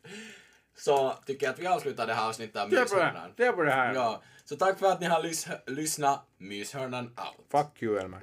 Så 0.76 1.14
tycker 1.26 1.46
jag 1.46 1.52
att 1.52 1.58
vi 1.58 1.66
avslutar 1.66 2.06
det 2.06 2.14
här 2.14 2.28
avsnittet 2.28 2.56
av. 2.56 2.70
Myshörnan. 2.70 3.30
Det 3.36 3.44
är 3.46 3.52
på 3.52 3.62
det 3.62 3.72
här. 3.72 3.94
Ja, 3.94 4.22
så 4.44 4.56
tack 4.56 4.78
för 4.78 4.92
att 4.92 5.00
ni 5.00 5.06
har 5.06 5.22
lys- 5.22 5.48
lyssnat. 5.66 6.26
Myshörnan 6.38 7.04
out. 7.06 7.46
Fuck 7.50 7.82
you, 7.82 7.98
Elmar. 7.98 8.20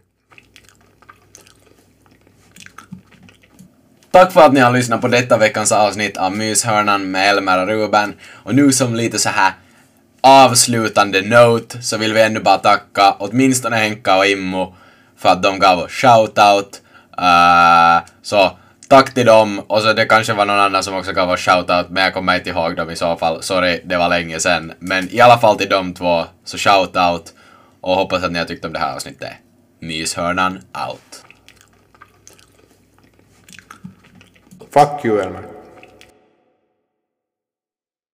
Tack 4.18 4.32
för 4.32 4.42
att 4.42 4.54
ni 4.54 4.60
har 4.60 4.72
lyssnat 4.72 5.02
på 5.02 5.08
detta 5.08 5.38
veckans 5.38 5.72
avsnitt 5.72 6.18
av 6.18 6.38
Myshörnan 6.38 7.12
med 7.12 7.30
Elmer 7.30 7.62
och 7.62 7.68
Ruben. 7.68 8.14
Och 8.32 8.56
nu 8.56 8.72
som 8.72 8.96
lite 8.96 9.20
så 9.20 9.30
här 9.30 9.54
avslutande 10.22 11.22
note 11.22 11.82
så 11.82 11.98
vill 11.98 12.14
vi 12.14 12.22
ännu 12.22 12.40
bara 12.40 12.58
tacka 12.58 13.16
åtminstone 13.20 13.76
Henka 13.76 14.18
och 14.18 14.26
Immo 14.26 14.76
för 15.18 15.30
att 15.30 15.44
de 15.44 15.60
gav 15.60 15.80
oss 15.80 15.92
shoutout. 15.92 16.82
Uh, 17.20 18.08
så 18.22 18.52
tack 18.88 19.14
till 19.14 19.26
dem 19.26 19.60
och 19.60 19.82
så 19.82 19.94
det 19.94 20.06
kanske 20.06 20.34
var 20.34 20.46
någon 20.46 20.60
annan 20.60 20.84
som 20.84 20.96
också 20.96 21.12
gav 21.14 21.30
oss 21.30 21.40
shoutout 21.40 21.90
men 21.90 22.04
jag 22.04 22.14
kommer 22.14 22.36
inte 22.36 22.50
ihåg 22.50 22.76
dem 22.76 22.90
i 22.90 22.96
så 22.96 23.16
fall. 23.16 23.44
Sorry, 23.44 23.82
det 23.86 23.98
var 23.98 24.10
länge 24.10 24.40
sen. 24.40 24.74
Men 24.80 25.10
i 25.12 25.20
alla 25.20 25.38
fall 25.38 25.58
till 25.58 25.70
de 25.70 25.94
två 25.94 26.26
så 26.46 26.58
shoutout 26.58 27.34
och 27.82 27.96
hoppas 27.96 28.24
att 28.24 28.32
ni 28.32 28.40
har 28.40 28.46
tyckt 28.46 28.66
om 28.66 28.74
det 28.74 28.80
här 28.80 28.96
avsnittet. 28.96 29.34
Myshörnan 29.82 30.60
out. 30.90 31.27
Fuck 34.78 35.04
you, 35.06 35.14
Elmar. 35.14 35.57